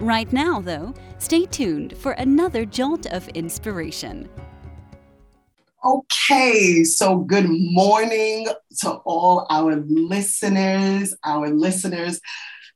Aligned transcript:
Right 0.00 0.30
now, 0.30 0.60
though, 0.60 0.92
stay 1.18 1.46
tuned 1.46 1.96
for 1.96 2.12
another 2.12 2.66
jolt 2.66 3.06
of 3.06 3.28
inspiration. 3.28 4.28
Okay, 5.82 6.84
so 6.84 7.18
good 7.18 7.46
morning 7.48 8.46
to 8.80 8.90
all 9.06 9.46
our 9.48 9.76
listeners, 9.76 11.14
our 11.24 11.48
listeners. 11.48 12.20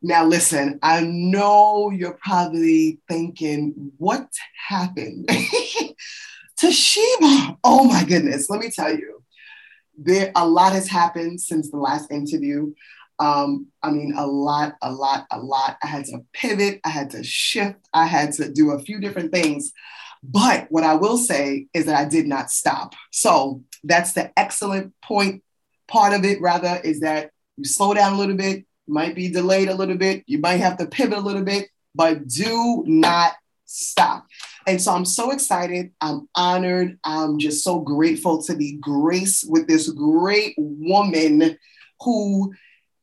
Now, 0.01 0.25
listen, 0.25 0.79
I 0.83 1.03
know 1.03 1.91
you're 1.91 2.19
probably 2.23 3.01
thinking, 3.07 3.93
what 3.99 4.27
happened 4.69 5.29
to 6.57 6.73
Sheba? 6.73 7.59
Oh 7.65 7.85
my 7.85 8.05
goodness, 8.05 8.49
let 8.49 8.61
me 8.61 8.71
tell 8.71 8.95
you, 8.95 9.23
there 9.99 10.33
a 10.35 10.49
lot 10.49 10.73
has 10.73 10.89
happened 10.89 11.43
since 11.43 11.71
the 11.71 11.77
last 11.77 12.11
interview. 12.11 12.73
Um, 13.21 13.67
I 13.83 13.91
mean, 13.91 14.15
a 14.17 14.27
lot, 14.27 14.77
a 14.83 14.91
lot, 14.91 15.27
a 15.31 15.39
lot. 15.39 15.77
I 15.83 15.87
had 15.87 16.07
to 16.07 16.25
pivot, 16.33 16.81
I 16.85 16.89
had 16.89 17.11
to 17.11 17.23
shift, 17.23 17.79
I 17.93 18.07
had 18.07 18.33
to 18.35 18.51
do 18.51 18.71
a 18.71 18.79
few 18.79 18.99
different 18.99 19.31
things. 19.33 19.73
But 20.23 20.67
what 20.71 20.85
I 20.85 20.95
will 20.95 21.19
say 21.19 21.67
is 21.73 21.87
that 21.87 21.97
I 21.97 22.09
did 22.09 22.27
not 22.27 22.51
stop. 22.51 22.95
So 23.11 23.63
that's 23.85 24.13
the 24.13 24.33
excellent 24.39 24.95
point. 25.03 25.43
Part 25.87 26.15
of 26.15 26.25
it, 26.25 26.41
rather, 26.41 26.81
is 26.83 27.01
that 27.01 27.31
you 27.57 27.65
slow 27.65 27.95
down 27.95 28.15
a 28.15 28.19
little 28.19 28.37
bit, 28.37 28.65
might 28.89 29.15
be 29.15 29.31
delayed 29.31 29.69
a 29.69 29.75
little 29.75 29.97
bit, 29.97 30.25
you 30.27 30.39
might 30.39 30.61
have 30.61 30.79
to 30.79 30.87
pivot 30.87 31.19
a 31.19 31.23
little 31.23 31.45
bit, 31.45 31.69
but 31.95 32.27
do 32.27 32.85
not 32.87 33.35
stop. 33.67 34.27
And 34.67 34.81
so 34.81 34.93
I'm 34.93 35.05
so 35.05 35.31
excited. 35.31 35.93
I'm 36.01 36.29
honored. 36.35 36.99
I'm 37.05 37.39
just 37.39 37.65
so 37.65 37.81
grateful 37.81 38.43
to 38.43 38.57
be 38.57 38.77
graced 38.81 39.51
with 39.51 39.67
this 39.67 39.89
great 39.91 40.55
woman 40.59 41.57
who 42.01 42.53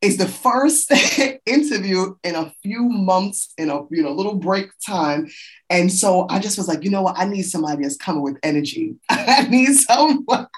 is 0.02 0.18
the 0.18 0.28
first 0.28 0.92
interview 1.46 2.16
in 2.24 2.36
a 2.36 2.54
few 2.62 2.84
months 2.84 3.54
in 3.58 3.70
a 3.70 3.82
you 3.90 4.04
know 4.04 4.12
little 4.12 4.36
break 4.36 4.70
time. 4.86 5.28
And 5.70 5.92
so 5.92 6.28
i 6.30 6.40
just 6.40 6.58
was 6.58 6.68
like 6.68 6.84
you 6.84 6.90
know 6.90 7.02
what? 7.02 7.18
I 7.18 7.26
need 7.26 7.44
somebody 7.44 7.84
that's 7.84 7.98
coming 7.98 8.22
with 8.22 8.38
energy. 8.44 8.96
I 9.10 9.48
need 9.48 9.74
someone 9.76 10.48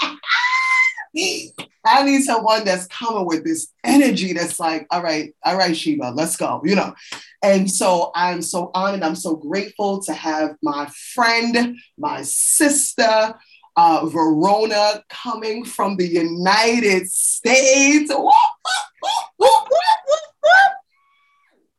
i 1.86 2.04
need 2.04 2.22
someone 2.22 2.64
that's 2.64 2.86
coming 2.86 3.26
with 3.26 3.44
this 3.44 3.74
energy 3.84 4.32
that's 4.32 4.60
like 4.60 4.86
all 4.92 5.02
right 5.02 5.34
all 5.44 5.58
right 5.58 5.76
Sheba, 5.76 6.14
let's 6.16 6.38
go 6.38 6.62
you 6.64 6.76
know? 6.76 6.94
And 7.42 7.70
so 7.70 8.12
i'm 8.16 8.42
so 8.42 8.70
honored. 8.74 9.04
I'm 9.04 9.16
so 9.16 9.36
grateful 9.36 10.02
to 10.04 10.14
have 10.14 10.56
my 10.62 10.88
friend 11.14 11.78
my 11.98 12.22
sister 12.22 13.36
uh, 13.80 14.06
Verona 14.08 15.02
coming 15.10 15.64
from 15.64 15.96
the 15.96 16.06
United 16.06 17.10
States. 17.10 18.12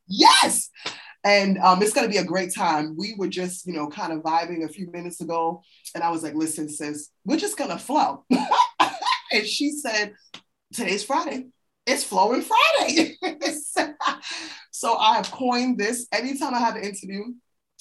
yes. 0.07 0.71
And 1.23 1.59
um, 1.59 1.83
it's 1.83 1.93
going 1.93 2.07
to 2.07 2.11
be 2.11 2.17
a 2.17 2.25
great 2.25 2.55
time. 2.55 2.97
We 2.97 3.15
were 3.19 3.29
just, 3.29 3.67
you 3.67 3.75
know, 3.75 3.89
kind 3.89 4.15
of 4.15 4.21
vibing 4.21 4.65
a 4.65 4.69
few 4.69 4.91
minutes 4.91 5.21
ago. 5.21 5.63
And 5.95 6.03
I 6.03 6.11
was 6.11 6.23
like, 6.23 6.35
listen, 6.35 6.71
sis, 6.71 7.11
we're 7.27 7.37
just 7.37 7.59
going 7.59 7.69
to 7.69 7.77
flow. 7.77 8.25
and 8.31 9.47
she 9.47 9.71
said, 9.73 10.15
today's 10.73 11.05
Friday. 11.05 11.49
It's 11.87 12.05
flowing 12.05 12.43
Friday. 12.43 13.19
so 14.71 14.97
I 14.97 15.17
have 15.17 15.31
coined 15.31 15.77
this. 15.77 16.07
Anytime 16.13 16.55
I 16.55 16.61
have 16.61 16.77
an 16.77 16.85
interview, 16.85 17.25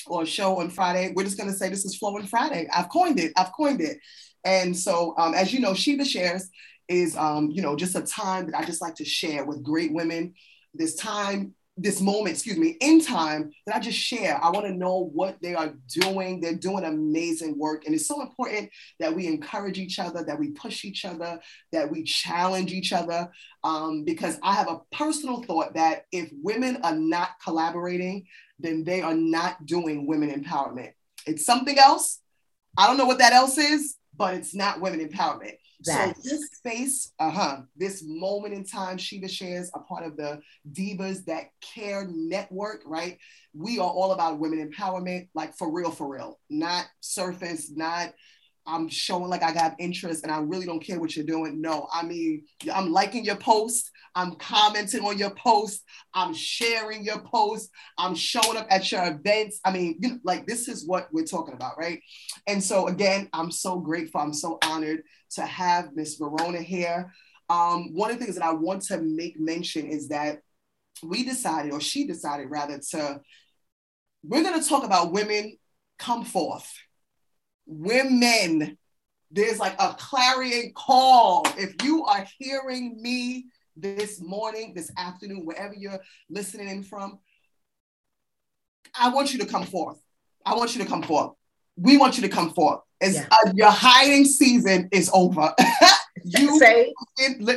or 0.07 0.25
show 0.25 0.59
on 0.59 0.69
Friday, 0.69 1.13
we're 1.15 1.23
just 1.23 1.37
going 1.37 1.49
to 1.49 1.55
say 1.55 1.69
this 1.69 1.85
is 1.85 1.97
Flowing 1.97 2.25
Friday. 2.25 2.67
I've 2.73 2.89
coined 2.89 3.19
it. 3.19 3.31
I've 3.37 3.51
coined 3.51 3.81
it. 3.81 3.97
And 4.43 4.77
so, 4.77 5.15
um, 5.17 5.33
as 5.33 5.53
you 5.53 5.59
know, 5.59 5.73
Sheba 5.73 6.05
Shares 6.05 6.49
is, 6.87 7.15
um, 7.15 7.49
you 7.51 7.61
know, 7.61 7.75
just 7.75 7.95
a 7.95 8.01
time 8.01 8.49
that 8.49 8.59
I 8.59 8.65
just 8.65 8.81
like 8.81 8.95
to 8.95 9.05
share 9.05 9.45
with 9.45 9.63
great 9.63 9.93
women. 9.93 10.33
This 10.73 10.95
time, 10.95 11.53
this 11.81 12.01
moment, 12.01 12.35
excuse 12.35 12.57
me, 12.57 12.77
in 12.81 13.01
time 13.03 13.51
that 13.65 13.75
I 13.75 13.79
just 13.79 13.97
share. 13.97 14.43
I 14.43 14.49
want 14.49 14.65
to 14.65 14.73
know 14.73 15.09
what 15.13 15.37
they 15.41 15.55
are 15.55 15.73
doing. 15.87 16.41
They're 16.41 16.55
doing 16.55 16.83
amazing 16.83 17.57
work. 17.57 17.85
And 17.85 17.95
it's 17.95 18.07
so 18.07 18.21
important 18.21 18.69
that 18.99 19.15
we 19.15 19.27
encourage 19.27 19.79
each 19.79 19.99
other, 19.99 20.23
that 20.23 20.39
we 20.39 20.51
push 20.51 20.85
each 20.85 21.05
other, 21.05 21.39
that 21.71 21.89
we 21.89 22.03
challenge 22.03 22.71
each 22.73 22.93
other. 22.93 23.31
Um, 23.63 24.03
because 24.03 24.37
I 24.43 24.53
have 24.53 24.67
a 24.67 24.81
personal 24.91 25.43
thought 25.43 25.73
that 25.75 26.05
if 26.11 26.29
women 26.43 26.79
are 26.83 26.95
not 26.95 27.31
collaborating, 27.43 28.25
then 28.59 28.83
they 28.83 29.01
are 29.01 29.15
not 29.15 29.65
doing 29.65 30.05
women 30.05 30.31
empowerment. 30.31 30.91
It's 31.25 31.45
something 31.45 31.77
else. 31.77 32.19
I 32.77 32.87
don't 32.87 32.97
know 32.97 33.05
what 33.05 33.19
that 33.19 33.33
else 33.33 33.57
is, 33.57 33.95
but 34.15 34.35
it's 34.35 34.53
not 34.53 34.81
women 34.81 35.07
empowerment. 35.07 35.55
That's... 35.85 36.23
So 36.23 36.29
this 36.29 36.49
space, 36.51 37.13
uh-huh, 37.19 37.61
this 37.75 38.03
moment 38.05 38.53
in 38.53 38.65
time, 38.65 38.97
Sheba 38.97 39.27
shares 39.27 39.71
a 39.73 39.79
part 39.79 40.05
of 40.05 40.17
the 40.17 40.41
Divas 40.71 41.25
That 41.25 41.45
Care 41.61 42.07
network, 42.09 42.81
right? 42.85 43.17
We 43.53 43.79
are 43.79 43.89
all 43.89 44.11
about 44.11 44.39
women 44.39 44.69
empowerment, 44.69 45.29
like 45.33 45.55
for 45.57 45.71
real, 45.71 45.91
for 45.91 46.07
real, 46.13 46.39
not 46.49 46.85
surface, 46.99 47.71
not 47.71 48.13
I'm 48.69 48.87
showing 48.87 49.29
like 49.29 49.41
I 49.41 49.51
got 49.51 49.75
interest 49.79 50.23
and 50.23 50.31
I 50.31 50.39
really 50.39 50.65
don't 50.65 50.79
care 50.79 50.99
what 50.99 51.15
you're 51.15 51.25
doing. 51.25 51.59
No, 51.59 51.87
I 51.91 52.03
mean, 52.03 52.43
I'm 52.71 52.91
liking 52.91 53.25
your 53.25 53.37
post. 53.37 53.89
I'm 54.15 54.35
commenting 54.35 55.03
on 55.03 55.17
your 55.17 55.31
post. 55.31 55.83
I'm 56.13 56.33
sharing 56.33 57.03
your 57.03 57.19
post. 57.21 57.71
I'm 57.97 58.13
showing 58.13 58.57
up 58.57 58.67
at 58.69 58.91
your 58.91 59.05
events. 59.07 59.59
I 59.65 59.71
mean, 59.71 59.97
you 59.99 60.09
know, 60.09 60.19
like 60.23 60.45
this 60.45 60.67
is 60.67 60.85
what 60.85 61.07
we're 61.11 61.25
talking 61.25 61.55
about, 61.55 61.77
right? 61.79 61.99
And 62.47 62.63
so 62.63 62.87
again, 62.87 63.27
I'm 63.33 63.51
so 63.51 63.79
grateful. 63.79 64.21
I'm 64.21 64.33
so 64.33 64.59
honored 64.63 65.01
to 65.31 65.45
have 65.45 65.95
Miss 65.95 66.15
Verona 66.15 66.61
here. 66.61 67.11
Um, 67.49 67.93
one 67.93 68.11
of 68.11 68.19
the 68.19 68.25
things 68.25 68.37
that 68.37 68.45
I 68.45 68.53
want 68.53 68.83
to 68.83 69.01
make 69.01 69.39
mention 69.39 69.87
is 69.87 70.09
that 70.09 70.41
we 71.01 71.23
decided, 71.23 71.73
or 71.73 71.81
she 71.81 72.05
decided 72.05 72.49
rather, 72.49 72.79
to 72.91 73.21
we're 74.23 74.43
going 74.43 74.61
to 74.61 74.67
talk 74.67 74.83
about 74.83 75.11
women 75.11 75.57
come 75.97 76.23
forth 76.23 76.71
women. 77.69 78.77
There's 79.31 79.59
like 79.59 79.75
a 79.79 79.95
clarion 79.97 80.73
call. 80.75 81.45
If 81.57 81.83
you 81.83 82.03
are 82.05 82.25
hearing 82.39 83.01
me 83.01 83.45
this 83.77 84.19
morning, 84.19 84.73
this 84.75 84.91
afternoon, 84.97 85.45
wherever 85.45 85.73
you're 85.73 85.99
listening 86.29 86.67
in 86.67 86.83
from, 86.83 87.19
I 88.99 89.09
want 89.09 89.31
you 89.31 89.39
to 89.39 89.45
come 89.45 89.63
forth. 89.63 89.97
I 90.45 90.55
want 90.55 90.75
you 90.75 90.81
to 90.81 90.89
come 90.89 91.03
forth. 91.03 91.33
We 91.77 91.97
want 91.97 92.17
you 92.17 92.23
to 92.23 92.29
come 92.29 92.49
forth. 92.51 92.81
As 93.01 93.15
yeah. 93.15 93.27
uh, 93.31 93.51
your 93.53 93.71
hiding 93.71 94.25
season 94.25 94.89
is 94.91 95.09
over. 95.13 95.53
you 96.23 96.59
say, 96.59 96.93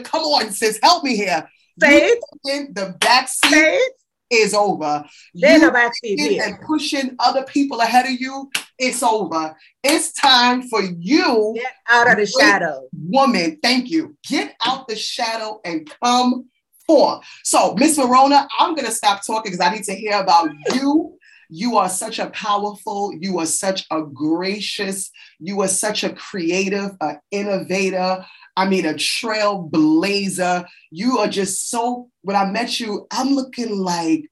come 0.05 0.23
on, 0.23 0.51
sis, 0.51 0.79
help 0.83 1.05
me 1.05 1.17
here. 1.17 1.49
Say 1.81 2.15
in 2.49 2.73
the 2.75 2.95
back 3.01 3.29
seat 3.29 3.93
is 4.31 4.55
over. 4.55 5.05
Then 5.35 5.63
you 5.63 5.69
about 5.69 5.93
and 6.05 6.61
pushing 6.61 7.17
other 7.19 7.45
people 7.45 7.81
ahead 7.81 8.07
of 8.07 8.13
you, 8.13 8.51
it's 8.79 9.03
over. 9.03 9.57
It's 9.83 10.13
time 10.13 10.63
for 10.69 10.83
you 10.83 11.53
get 11.57 11.73
out 11.89 12.11
of 12.11 12.17
the 12.17 12.27
shadow. 12.27 12.89
Woman, 12.93 13.59
thank 13.63 13.91
you. 13.91 14.17
Get 14.29 14.55
out 14.65 14.89
the 14.89 14.97
shadow 14.97 15.61
and 15.65 15.91
come 16.03 16.47
forth. 16.87 17.25
So, 17.45 17.75
Miss 17.79 17.97
Verona, 17.97 18.49
I'm 18.59 18.75
gonna 18.75 18.91
stop 18.91 19.25
talking 19.25 19.53
because 19.53 19.65
I 19.65 19.75
need 19.75 19.85
to 19.85 19.95
hear 19.95 20.21
about 20.21 20.51
you. 20.75 21.19
You 21.49 21.77
are 21.77 21.89
such 21.89 22.19
a 22.19 22.31
powerful, 22.31 23.13
you 23.21 23.39
are 23.39 23.47
such 23.47 23.85
a 23.91 24.03
gracious, 24.03 25.11
you 25.39 25.61
are 25.61 25.69
such 25.69 26.03
a 26.03 26.15
creative, 26.15 26.93
an 27.01 27.19
innovator, 27.31 28.25
I 28.57 28.69
mean, 28.69 28.87
a 28.87 28.95
trailblazer. 28.95 30.67
You 30.91 31.19
are 31.19 31.29
just 31.29 31.69
so, 31.69 32.09
when 32.23 32.37
I 32.37 32.47
met 32.47 32.81
you, 32.81 33.07
I'm 33.11 33.35
looking 33.35 33.77
like 33.77 34.31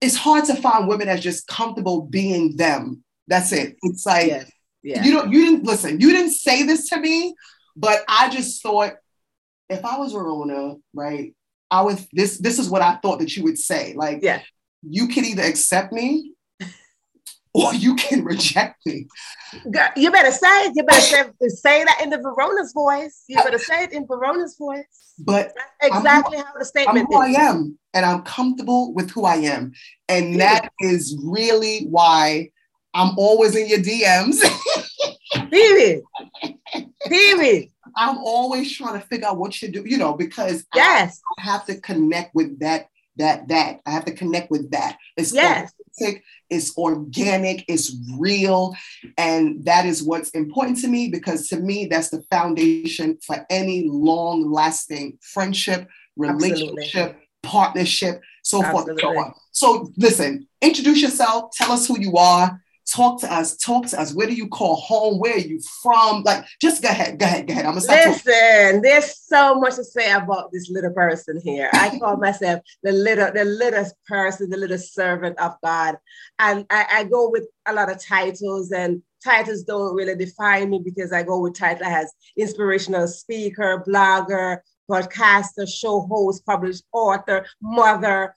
it's 0.00 0.16
hard 0.16 0.46
to 0.46 0.56
find 0.56 0.88
women 0.88 1.06
that's 1.06 1.22
just 1.22 1.46
comfortable 1.46 2.02
being 2.02 2.56
them. 2.56 3.04
That's 3.30 3.52
it. 3.52 3.76
It's 3.82 4.04
like, 4.04 4.26
yeah. 4.26 4.44
Yeah. 4.82 5.04
you 5.04 5.12
don't, 5.12 5.32
you 5.32 5.44
didn't 5.44 5.64
listen, 5.64 6.00
you 6.00 6.10
didn't 6.12 6.32
say 6.32 6.64
this 6.64 6.88
to 6.88 6.98
me, 6.98 7.34
but 7.76 8.02
I 8.08 8.28
just 8.28 8.62
thought 8.62 8.94
if 9.68 9.84
I 9.84 9.98
was 9.98 10.12
Verona, 10.12 10.74
right, 10.92 11.34
I 11.70 11.82
was, 11.82 12.06
this, 12.12 12.38
this 12.38 12.58
is 12.58 12.68
what 12.68 12.82
I 12.82 12.96
thought 12.96 13.20
that 13.20 13.36
you 13.36 13.44
would 13.44 13.58
say. 13.58 13.94
Like, 13.94 14.18
yeah. 14.22 14.42
you 14.82 15.06
can 15.06 15.24
either 15.24 15.44
accept 15.44 15.92
me 15.92 16.32
or 17.54 17.72
you 17.74 17.94
can 17.94 18.24
reject 18.24 18.84
me. 18.84 19.06
You 19.96 20.10
better 20.10 20.32
say 20.32 20.66
it. 20.66 20.72
You 20.74 20.82
better 20.82 21.00
say, 21.00 21.22
say 21.48 21.84
that 21.84 22.00
in 22.02 22.10
the 22.10 22.18
Verona's 22.18 22.72
voice. 22.72 23.24
You 23.28 23.36
better 23.36 23.58
say 23.58 23.84
it 23.84 23.92
in 23.92 24.06
Verona's 24.06 24.56
voice. 24.58 25.14
But 25.18 25.52
That's 25.80 25.96
exactly 25.96 26.38
how 26.38 26.52
the 26.58 26.64
statement 26.64 26.98
I'm 26.98 27.06
who 27.06 27.22
is. 27.22 27.36
I 27.36 27.40
am, 27.40 27.78
and 27.92 28.06
I'm 28.06 28.22
comfortable 28.22 28.94
with 28.94 29.10
who 29.10 29.24
I 29.24 29.36
am, 29.36 29.72
and 30.08 30.40
that 30.40 30.70
is 30.80 31.16
really 31.22 31.86
why 31.86 32.50
I'm 32.94 33.14
always 33.16 33.56
in 33.56 33.68
your 33.68 33.78
DMs. 33.78 34.40
Period. 35.50 36.02
Period. 37.06 37.68
I'm 37.96 38.18
always 38.18 38.72
trying 38.72 39.00
to 39.00 39.06
figure 39.06 39.26
out 39.26 39.38
what 39.38 39.60
you 39.60 39.68
do, 39.68 39.82
you 39.86 39.98
know, 39.98 40.14
because 40.14 40.64
yes, 40.74 41.20
I 41.38 41.42
have 41.42 41.66
to 41.66 41.80
connect 41.80 42.34
with 42.34 42.58
that, 42.60 42.88
that, 43.16 43.48
that. 43.48 43.80
I 43.86 43.90
have 43.90 44.04
to 44.06 44.12
connect 44.12 44.50
with 44.50 44.70
that. 44.70 44.96
It's 45.16 45.32
yes. 45.32 45.72
authentic, 45.98 46.22
it's 46.48 46.76
organic, 46.76 47.64
it's 47.68 47.96
real. 48.18 48.74
And 49.18 49.64
that 49.64 49.86
is 49.86 50.02
what's 50.02 50.30
important 50.30 50.78
to 50.80 50.88
me 50.88 51.08
because 51.08 51.48
to 51.48 51.56
me, 51.56 51.86
that's 51.86 52.10
the 52.10 52.22
foundation 52.30 53.18
for 53.26 53.44
any 53.50 53.88
long 53.88 54.50
lasting 54.50 55.18
friendship, 55.20 55.88
relationship, 56.16 56.94
Absolutely. 56.94 57.26
partnership, 57.42 58.20
so 58.42 58.62
Absolutely. 58.62 59.02
forth, 59.02 59.14
so 59.14 59.20
on. 59.20 59.34
So 59.52 59.92
listen, 59.96 60.48
introduce 60.60 61.02
yourself, 61.02 61.50
tell 61.52 61.72
us 61.72 61.86
who 61.86 61.98
you 61.98 62.16
are, 62.16 62.60
talk 62.90 63.20
to 63.20 63.32
us, 63.32 63.56
talk 63.56 63.86
to 63.86 64.00
us. 64.00 64.14
Where 64.14 64.26
do 64.26 64.34
you 64.34 64.48
call 64.48 64.76
home? 64.76 65.18
Where 65.18 65.34
are 65.34 65.38
you 65.38 65.60
from? 65.82 66.22
Like, 66.22 66.44
just 66.60 66.82
go 66.82 66.88
ahead, 66.88 67.18
go 67.18 67.26
ahead, 67.26 67.46
go 67.46 67.52
ahead. 67.52 67.64
I'm 67.64 67.72
gonna 67.72 67.80
start 67.82 68.06
Listen, 68.06 68.32
talking. 68.32 68.82
there's 68.82 69.16
so 69.18 69.54
much 69.56 69.76
to 69.76 69.84
say 69.84 70.12
about 70.12 70.52
this 70.52 70.68
little 70.70 70.92
person 70.92 71.40
here. 71.42 71.70
I 71.72 71.98
call 71.98 72.16
myself 72.16 72.60
the 72.82 72.92
little, 72.92 73.30
the 73.32 73.44
little 73.44 73.86
person, 74.06 74.50
the 74.50 74.56
little 74.56 74.78
servant 74.78 75.38
of 75.38 75.54
God. 75.62 75.96
And 76.38 76.66
I, 76.70 76.86
I 76.90 77.04
go 77.04 77.30
with 77.30 77.46
a 77.66 77.72
lot 77.72 77.90
of 77.90 78.04
titles 78.04 78.72
and 78.72 79.02
titles 79.22 79.62
don't 79.62 79.94
really 79.94 80.16
define 80.16 80.70
me 80.70 80.80
because 80.84 81.12
I 81.12 81.22
go 81.22 81.40
with 81.40 81.58
title 81.58 81.86
as 81.86 82.12
inspirational 82.36 83.06
speaker, 83.06 83.84
blogger, 83.86 84.58
podcaster, 84.90 85.68
show 85.68 86.00
host, 86.00 86.44
published 86.44 86.84
author, 86.92 87.46
mother, 87.62 88.34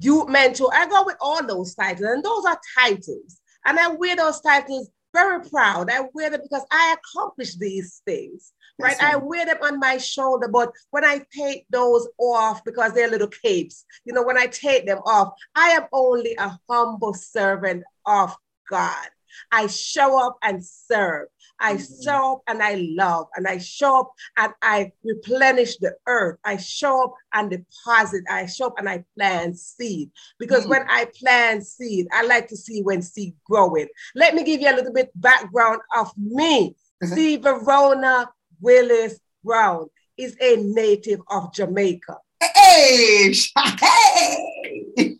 youth 0.00 0.28
mentor. 0.28 0.70
I 0.72 0.86
go 0.86 1.04
with 1.04 1.16
all 1.20 1.44
those 1.44 1.74
titles, 1.74 2.08
and 2.08 2.22
those 2.22 2.44
are 2.44 2.60
titles. 2.78 3.39
And 3.66 3.78
I 3.78 3.88
wear 3.88 4.16
those 4.16 4.40
titles 4.40 4.90
very 5.12 5.44
proud. 5.44 5.90
I 5.90 6.02
wear 6.14 6.30
them 6.30 6.40
because 6.42 6.64
I 6.70 6.96
accomplished 6.96 7.58
these 7.58 8.02
things, 8.06 8.52
right? 8.78 8.96
right? 9.00 9.14
I 9.14 9.16
wear 9.16 9.44
them 9.46 9.58
on 9.62 9.78
my 9.78 9.98
shoulder, 9.98 10.48
but 10.48 10.72
when 10.90 11.04
I 11.04 11.22
take 11.36 11.66
those 11.70 12.06
off 12.18 12.64
because 12.64 12.92
they're 12.92 13.10
little 13.10 13.28
capes, 13.28 13.84
you 14.04 14.12
know, 14.12 14.22
when 14.22 14.38
I 14.38 14.46
take 14.46 14.86
them 14.86 15.00
off, 15.04 15.34
I 15.54 15.70
am 15.70 15.86
only 15.92 16.36
a 16.36 16.58
humble 16.68 17.14
servant 17.14 17.84
of 18.06 18.34
God. 18.68 19.08
I 19.52 19.66
show 19.66 20.18
up 20.24 20.38
and 20.42 20.64
serve. 20.64 21.28
I 21.60 21.74
mm-hmm. 21.74 22.02
show 22.02 22.32
up 22.34 22.42
and 22.48 22.62
I 22.62 22.74
love, 22.96 23.26
and 23.36 23.46
I 23.46 23.58
show 23.58 24.00
up 24.00 24.12
and 24.36 24.52
I 24.62 24.92
replenish 25.04 25.76
the 25.78 25.94
earth. 26.06 26.38
I 26.44 26.56
show 26.56 27.04
up 27.04 27.14
and 27.32 27.50
deposit. 27.50 28.24
I 28.30 28.46
show 28.46 28.68
up 28.68 28.78
and 28.78 28.88
I 28.88 29.04
plant 29.16 29.58
seed. 29.58 30.10
Because 30.38 30.62
mm-hmm. 30.62 30.70
when 30.70 30.86
I 30.88 31.06
plant 31.18 31.66
seed, 31.66 32.06
I 32.12 32.26
like 32.26 32.48
to 32.48 32.56
see 32.56 32.82
when 32.82 33.02
seed 33.02 33.34
growing. 33.44 33.88
Let 34.14 34.34
me 34.34 34.42
give 34.44 34.60
you 34.60 34.70
a 34.70 34.76
little 34.76 34.92
bit 34.92 35.10
background 35.14 35.80
of 35.96 36.10
me. 36.16 36.74
Mm-hmm. 37.02 37.14
See, 37.14 37.36
Verona 37.36 38.30
Willis 38.60 39.20
Brown 39.44 39.86
is 40.16 40.36
a 40.40 40.56
native 40.56 41.20
of 41.30 41.52
Jamaica. 41.52 42.16
Hey, 42.42 43.34
hey. 43.80 44.86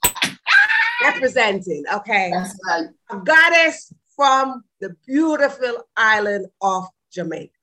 Representing, 1.03 1.85
okay. 1.95 2.31
That's 2.33 2.59
right. 2.67 2.87
A 3.11 3.17
goddess 3.17 3.93
from 4.21 4.63
the 4.81 4.95
beautiful 5.07 5.89
island 5.97 6.47
of 6.61 6.85
Jamaica. 7.11 7.55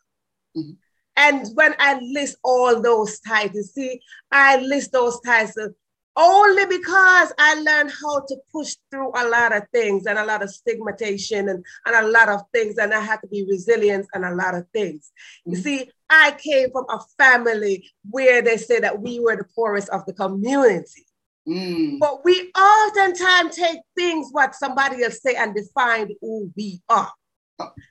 Mm-hmm. 0.57 0.71
And 1.15 1.48
when 1.54 1.75
I 1.77 2.00
list 2.00 2.38
all 2.44 2.81
those 2.81 3.19
titles, 3.19 3.75
see, 3.75 4.01
I 4.31 4.57
list 4.57 4.92
those 4.92 5.19
titles 5.21 5.75
only 6.15 6.65
because 6.65 7.31
I 7.38 7.62
learned 7.62 7.92
how 7.92 8.21
to 8.21 8.38
push 8.51 8.75
through 8.89 9.09
a 9.09 9.30
lot 9.30 9.56
of 9.56 9.69
things 9.71 10.07
and 10.07 10.18
a 10.18 10.25
lot 10.25 10.42
of 10.42 10.50
stigmatization 10.50 11.48
and, 11.48 11.63
and 11.86 11.95
a 11.95 12.09
lot 12.09 12.27
of 12.27 12.42
things, 12.51 12.80
and 12.80 12.92
I 12.92 13.01
had 13.01 13.18
to 13.18 13.27
be 13.27 13.45
resilient 13.48 14.07
and 14.15 14.25
a 14.25 14.33
lot 14.33 14.56
of 14.56 14.65
things. 14.74 15.12
Mm-hmm. 15.42 15.51
You 15.51 15.62
see, 15.62 15.92
I 16.09 16.36
came 16.44 16.71
from 16.71 16.86
a 16.89 17.00
family 17.19 17.88
where 18.09 18.42
they 18.42 18.57
say 18.57 18.80
that 18.80 19.00
we 19.00 19.19
were 19.19 19.36
the 19.36 19.45
poorest 19.56 19.89
of 19.89 20.07
the 20.07 20.13
community. 20.13 21.06
Mm. 21.48 22.00
But 22.00 22.26
we 22.26 22.52
oftentimes 22.52 23.56
take 23.56 23.80
things 23.96 24.28
what 24.32 24.54
somebody 24.54 25.04
else 25.04 25.22
say 25.22 25.36
and 25.36 25.56
define 25.56 26.10
who 26.20 26.52
we 26.56 26.82
are. 26.90 27.12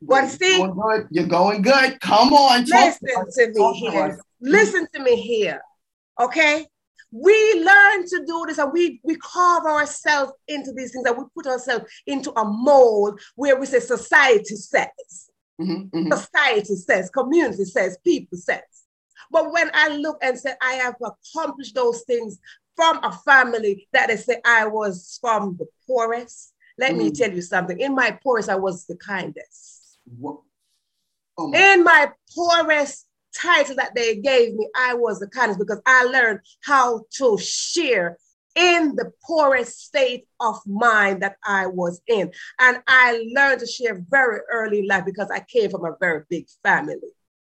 But 0.02 0.28
see, 0.28 0.58
you're 0.58 0.68
going, 0.68 1.08
you're 1.10 1.26
going 1.26 1.62
good. 1.62 2.00
Come 2.00 2.32
on, 2.32 2.64
listen 2.64 3.08
to, 3.08 3.52
to 3.52 3.72
me 3.72 3.90
here. 3.90 4.20
Listen 4.40 4.86
to 4.94 5.02
me 5.02 5.20
here. 5.20 5.60
Okay, 6.20 6.66
we 7.10 7.64
learn 7.64 8.06
to 8.06 8.24
do 8.26 8.44
this 8.46 8.58
and 8.58 8.72
we 8.72 9.00
we 9.02 9.16
carve 9.16 9.64
ourselves 9.64 10.32
into 10.48 10.72
these 10.72 10.92
things 10.92 11.06
and 11.06 11.16
we 11.16 11.24
put 11.34 11.46
ourselves 11.46 11.84
into 12.06 12.30
a 12.38 12.44
mold 12.44 13.20
where 13.36 13.58
we 13.58 13.66
say 13.66 13.80
society 13.80 14.56
says, 14.56 15.30
mm-hmm, 15.60 15.96
mm-hmm. 15.96 16.12
society 16.12 16.76
says, 16.76 17.10
community 17.10 17.64
says, 17.64 17.98
people 18.04 18.38
says. 18.38 18.60
But 19.30 19.50
when 19.52 19.70
I 19.74 19.88
look 19.88 20.18
and 20.22 20.38
say 20.38 20.54
I 20.60 20.74
have 20.74 20.94
accomplished 21.02 21.74
those 21.74 22.02
things 22.02 22.38
from 22.76 23.02
a 23.02 23.12
family 23.12 23.88
that 23.92 24.08
they 24.08 24.16
say 24.16 24.40
I 24.44 24.66
was 24.66 25.18
from 25.20 25.56
the 25.58 25.66
poorest. 25.86 26.52
Let 26.78 26.92
mm. 26.92 26.98
me 26.98 27.10
tell 27.10 27.32
you 27.32 27.42
something. 27.42 27.80
In 27.80 27.94
my 27.94 28.18
poorest, 28.22 28.48
I 28.48 28.56
was 28.56 28.86
the 28.86 28.96
kindest. 28.96 29.98
Oh 31.38 31.48
my. 31.48 31.58
In 31.58 31.84
my 31.84 32.12
poorest 32.34 33.06
title 33.34 33.76
that 33.76 33.94
they 33.94 34.16
gave 34.16 34.54
me, 34.54 34.68
I 34.76 34.94
was 34.94 35.20
the 35.20 35.28
kindest 35.28 35.58
because 35.58 35.80
I 35.86 36.04
learned 36.04 36.40
how 36.64 37.04
to 37.18 37.38
share 37.38 38.18
in 38.54 38.96
the 38.96 39.12
poorest 39.22 39.80
state 39.80 40.26
of 40.40 40.58
mind 40.66 41.22
that 41.22 41.36
I 41.44 41.66
was 41.66 42.00
in. 42.06 42.32
And 42.58 42.78
I 42.86 43.22
learned 43.34 43.60
to 43.60 43.66
share 43.66 44.02
very 44.08 44.40
early 44.50 44.80
in 44.80 44.86
life 44.86 45.04
because 45.04 45.30
I 45.30 45.40
came 45.40 45.70
from 45.70 45.84
a 45.84 45.94
very 46.00 46.24
big 46.30 46.46
family. 46.62 46.96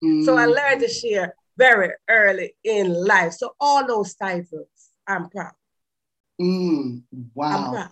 Mm. 0.02 0.24
So 0.24 0.36
I 0.36 0.46
mm. 0.46 0.54
learned 0.54 0.80
to 0.82 0.88
share 0.88 1.34
very 1.58 1.92
early 2.08 2.54
in 2.64 2.92
life. 2.92 3.32
So 3.32 3.54
all 3.60 3.86
those 3.86 4.14
titles 4.14 4.68
I'm 5.06 5.28
proud. 5.28 5.52
Mm, 6.40 7.02
wow. 7.34 7.66
I'm 7.66 7.72
proud. 7.72 7.90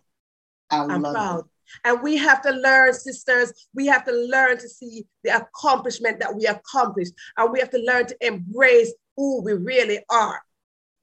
I 0.70 0.94
am 0.94 1.02
proud. 1.02 1.40
It. 1.40 1.44
And 1.84 2.02
we 2.02 2.16
have 2.16 2.42
to 2.42 2.50
learn, 2.50 2.94
sisters, 2.94 3.68
we 3.74 3.86
have 3.86 4.04
to 4.06 4.12
learn 4.12 4.58
to 4.58 4.68
see 4.68 5.06
the 5.22 5.36
accomplishment 5.36 6.20
that 6.20 6.34
we 6.34 6.46
accomplished. 6.46 7.12
And 7.36 7.52
we 7.52 7.60
have 7.60 7.70
to 7.70 7.78
learn 7.78 8.06
to 8.06 8.26
embrace 8.26 8.92
who 9.16 9.42
we 9.42 9.52
really 9.52 10.00
are. 10.08 10.40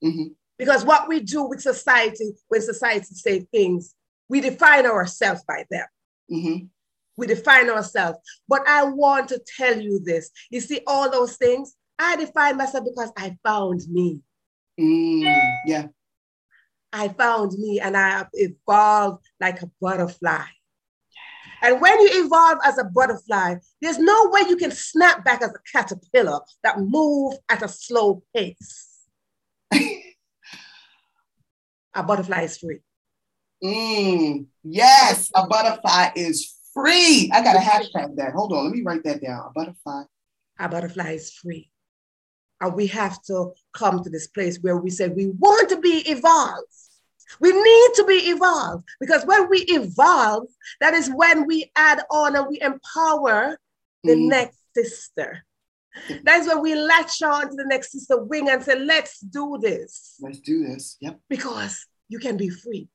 Mm-hmm. 0.03 0.27
Because 0.57 0.85
what 0.85 1.07
we 1.07 1.19
do 1.19 1.43
with 1.43 1.61
society, 1.61 2.31
when 2.47 2.61
society 2.61 3.13
say 3.13 3.41
things, 3.51 3.93
we 4.29 4.41
define 4.41 4.85
ourselves 4.85 5.43
by 5.47 5.65
them. 5.69 5.85
Mm-hmm. 6.31 6.65
We 7.17 7.27
define 7.27 7.69
ourselves. 7.69 8.17
But 8.47 8.67
I 8.67 8.85
want 8.85 9.29
to 9.29 9.41
tell 9.57 9.79
you 9.79 9.99
this. 9.99 10.31
You 10.49 10.61
see, 10.61 10.81
all 10.87 11.09
those 11.11 11.37
things, 11.37 11.75
I 11.99 12.15
define 12.15 12.57
myself 12.57 12.85
because 12.85 13.11
I 13.17 13.37
found 13.43 13.81
me. 13.89 14.21
Mm, 14.79 15.41
yeah. 15.67 15.87
I 16.91 17.09
found 17.09 17.53
me 17.57 17.79
and 17.79 17.95
I 17.97 18.09
have 18.09 18.29
evolved 18.33 19.25
like 19.39 19.61
a 19.61 19.69
butterfly. 19.81 20.45
And 21.61 21.81
when 21.81 21.99
you 21.99 22.25
evolve 22.25 22.59
as 22.63 22.77
a 22.77 22.83
butterfly, 22.83 23.55
there's 23.81 23.97
no 23.97 24.29
way 24.29 24.41
you 24.47 24.55
can 24.55 24.71
snap 24.71 25.25
back 25.25 25.41
as 25.41 25.49
a 25.49 25.59
caterpillar 25.71 26.39
that 26.63 26.79
move 26.79 27.33
at 27.49 27.63
a 27.63 27.67
slow 27.67 28.23
pace. 28.35 29.07
a 31.93 32.03
butterfly 32.03 32.41
is 32.43 32.57
free. 32.57 32.79
Mm, 33.63 34.45
yes, 34.63 35.31
a 35.33 35.47
butterfly 35.47 36.09
is 36.15 36.55
free. 36.73 37.31
I 37.33 37.41
got 37.43 37.55
a 37.55 37.59
hashtag 37.59 38.15
that. 38.17 38.33
Hold 38.33 38.53
on, 38.53 38.65
let 38.65 38.73
me 38.73 38.83
write 38.83 39.03
that 39.05 39.21
down. 39.21 39.47
A 39.47 39.51
butterfly. 39.53 40.03
A 40.59 40.69
butterfly 40.69 41.11
is 41.11 41.31
free. 41.31 41.71
And 42.65 42.75
we 42.75 42.87
have 42.87 43.21
to 43.23 43.53
come 43.73 44.03
to 44.03 44.09
this 44.09 44.27
place 44.27 44.57
where 44.59 44.77
we 44.77 44.89
say 44.89 45.07
we 45.07 45.27
want 45.27 45.69
to 45.69 45.79
be 45.79 46.03
evolved. 46.09 46.67
We 47.39 47.51
need 47.51 47.89
to 47.95 48.05
be 48.07 48.29
evolved 48.31 48.87
because 48.99 49.25
when 49.25 49.49
we 49.49 49.59
evolve, 49.59 50.47
that 50.81 50.93
is 50.93 51.09
when 51.13 51.45
we 51.45 51.71
add 51.75 52.01
on 52.09 52.35
and 52.35 52.47
we 52.47 52.61
empower 52.61 53.57
the 54.03 54.13
mm. 54.13 54.29
next 54.29 54.57
sister. 54.75 55.43
That's 56.23 56.47
when 56.47 56.61
we 56.61 56.75
latch 56.75 57.21
on 57.21 57.49
to 57.49 57.55
the 57.55 57.65
next 57.67 57.91
sister 57.91 58.21
wing 58.21 58.49
and 58.49 58.61
say, 58.63 58.77
let's 58.77 59.19
do 59.19 59.57
this. 59.61 60.15
Let's 60.21 60.39
do 60.39 60.65
this. 60.65 60.97
Yep. 61.01 61.19
Because 61.29 61.85
you 62.09 62.19
can 62.19 62.37
be 62.37 62.49
free. 62.49 62.89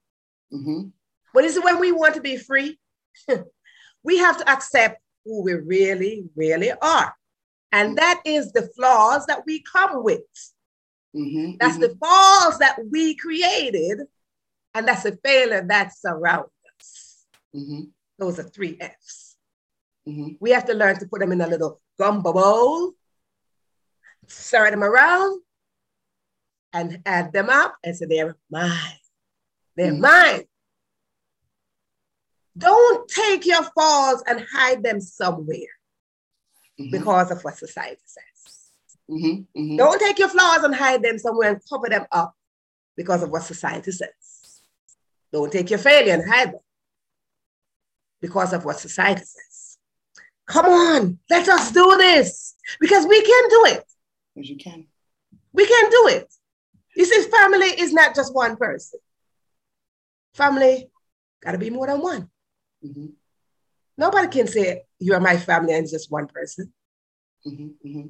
Mm-hmm. 0.53 0.89
But 1.33 1.45
is 1.45 1.57
it 1.57 1.65
when 1.65 1.79
we 1.79 1.93
want 1.93 2.15
to 2.15 2.21
be 2.21 2.37
free? 2.37 2.79
we 4.03 4.19
have 4.19 4.39
to 4.39 4.51
accept 4.51 5.01
who 5.25 5.43
we 5.43 5.55
really, 5.55 6.25
really 6.35 6.73
are. 6.73 7.15
And 7.73 7.93
mm. 7.93 7.97
that 8.01 8.23
is 8.25 8.53
the 8.53 8.69
flaws 8.77 9.27
that 9.27 9.45
we 9.47 9.63
come 9.63 10.03
with. 10.03 10.21
Mm-hmm, 11.15 11.57
that's 11.59 11.73
mm-hmm. 11.73 11.83
the 11.83 11.97
flaws 11.97 12.59
that 12.59 12.79
we 12.89 13.17
created 13.17 14.03
and 14.75 14.87
that's 14.87 15.05
a 15.05 15.17
failure 15.17 15.65
that's 15.67 16.01
around 16.05 16.47
us. 16.79 17.27
Mm-hmm. 17.55 17.81
Those 18.19 18.39
are 18.39 18.45
three 18.45 18.77
F's. 18.81 19.37
Mm-hmm. 20.09 20.35
We 20.41 20.51
have 20.51 20.67
to 20.67 20.75
learn 20.75 20.99
to 20.99 21.07
put 21.07 21.21
them 21.21 21.33
in 21.33 21.41
a 21.41 21.47
little 21.47 21.81
gumbo 21.99 22.33
bowl, 22.33 22.93
stir 24.27 24.71
them 24.71 24.85
around, 24.85 25.43
and 26.73 27.03
add 27.05 27.33
them 27.33 27.51
up 27.51 27.75
and 27.83 27.97
say 27.97 28.07
they're 28.07 28.37
mine. 28.51 28.73
They're 29.77 29.93
mm-hmm. 29.93 30.03
mine. 30.03 30.45
Don't 32.57 33.09
take 33.09 33.47
your 33.47 33.65
falls 33.75 34.23
and 34.27 34.47
hide 34.53 34.83
them 34.83 35.01
somewhere. 35.01 35.59
Mm-hmm. 36.81 36.91
because 36.91 37.31
of 37.31 37.43
what 37.43 37.57
society 37.57 38.01
says. 38.05 38.71
Mm-hmm. 39.11 39.61
Mm-hmm. 39.61 39.77
Don't 39.77 40.01
take 40.01 40.19
your 40.19 40.29
flowers 40.29 40.63
and 40.63 40.75
hide 40.75 41.03
them 41.03 41.19
somewhere 41.19 41.53
and 41.53 41.61
cover 41.69 41.89
them 41.89 42.07
up 42.13 42.35
because 42.97 43.23
of 43.23 43.31
what 43.31 43.43
society 43.43 43.91
says. 43.91 44.63
Don't 45.33 45.53
take 45.53 45.71
your 45.71 45.79
failure 45.79 46.15
and 46.15 46.29
hide 46.29 46.53
them 46.53 46.61
because 48.21 48.53
of 48.53 48.65
what 48.65 48.79
society 48.79 49.23
says. 49.23 49.79
Come 50.47 50.67
on, 50.67 51.19
let 51.29 51.49
us 51.49 51.71
do 51.71 51.97
this 51.97 52.57
because 52.81 53.07
we 53.07 53.23
can 53.23 53.49
do 53.49 53.65
it. 53.67 53.85
Because 54.35 54.51
you 54.51 54.57
can. 54.57 54.87
We 55.53 55.67
can 55.67 55.91
do 55.91 56.09
it. 56.09 56.33
You 56.97 57.05
see, 57.05 57.31
family 57.31 57.67
is 57.67 57.93
not 57.93 58.15
just 58.15 58.35
one 58.35 58.57
person. 58.57 58.99
Family 60.35 60.91
got 61.43 61.53
to 61.53 61.59
be 61.59 61.71
more 61.71 61.87
than 61.87 62.01
one. 62.01 62.31
Mm-hmm. 62.85 63.07
Nobody 64.01 64.29
can 64.29 64.47
say 64.47 64.85
you're 64.99 65.21
my 65.21 65.37
family 65.37 65.75
and 65.75 65.87
just 65.87 66.11
one 66.11 66.27
person. 66.27 66.73
Mm-hmm. 67.47 67.87
Mm-hmm. 67.87 68.07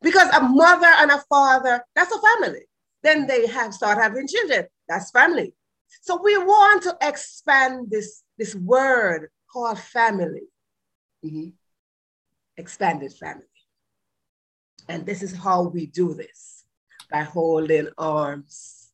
Because 0.00 0.28
a 0.28 0.42
mother 0.42 0.86
and 0.86 1.10
a 1.10 1.18
father, 1.28 1.84
that's 1.96 2.14
a 2.14 2.20
family. 2.20 2.60
Then 3.02 3.26
they 3.26 3.48
have 3.48 3.74
start 3.74 3.98
having 3.98 4.28
children. 4.28 4.66
That's 4.88 5.10
family. 5.10 5.54
So 6.02 6.22
we 6.22 6.38
want 6.38 6.84
to 6.84 6.96
expand 7.02 7.88
this, 7.90 8.22
this 8.38 8.54
word 8.54 9.30
called 9.52 9.80
family. 9.80 10.46
Mm-hmm. 11.24 11.48
Expanded 12.56 13.12
family. 13.12 13.42
And 14.88 15.04
this 15.04 15.24
is 15.24 15.34
how 15.34 15.64
we 15.64 15.86
do 15.86 16.14
this 16.14 16.62
by 17.10 17.22
holding 17.22 17.88
arms. 17.98 18.90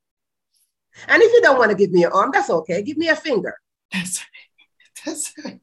And 1.06 1.22
if 1.22 1.30
you 1.34 1.42
don't 1.42 1.58
want 1.58 1.70
to 1.70 1.76
give 1.76 1.90
me 1.90 2.00
your 2.00 2.14
arm, 2.14 2.30
that's 2.32 2.48
okay. 2.48 2.80
Give 2.82 2.96
me 2.96 3.10
a 3.10 3.16
finger. 3.16 3.58
That's 3.92 4.20
right. 4.20 5.04
That's 5.04 5.34
right. 5.44 5.60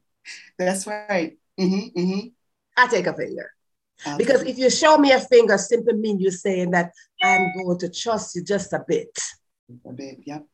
That's 0.64 0.86
right. 0.86 1.38
Mm-hmm, 1.58 1.98
mm-hmm. 1.98 2.28
I 2.76 2.86
take 2.88 3.06
a 3.06 3.14
finger. 3.14 3.50
Okay. 4.06 4.16
Because 4.18 4.42
if 4.42 4.58
you 4.58 4.68
show 4.70 4.98
me 4.98 5.12
a 5.12 5.20
finger, 5.20 5.56
simply 5.58 5.94
mean 5.94 6.18
you're 6.18 6.32
saying 6.32 6.72
that 6.72 6.92
I'm 7.22 7.52
going 7.54 7.78
to 7.78 7.90
trust 7.90 8.34
you 8.34 8.42
just 8.42 8.72
a 8.72 8.84
bit. 8.86 9.16
A 9.86 9.92
bit, 9.92 10.18
yep. 10.24 10.44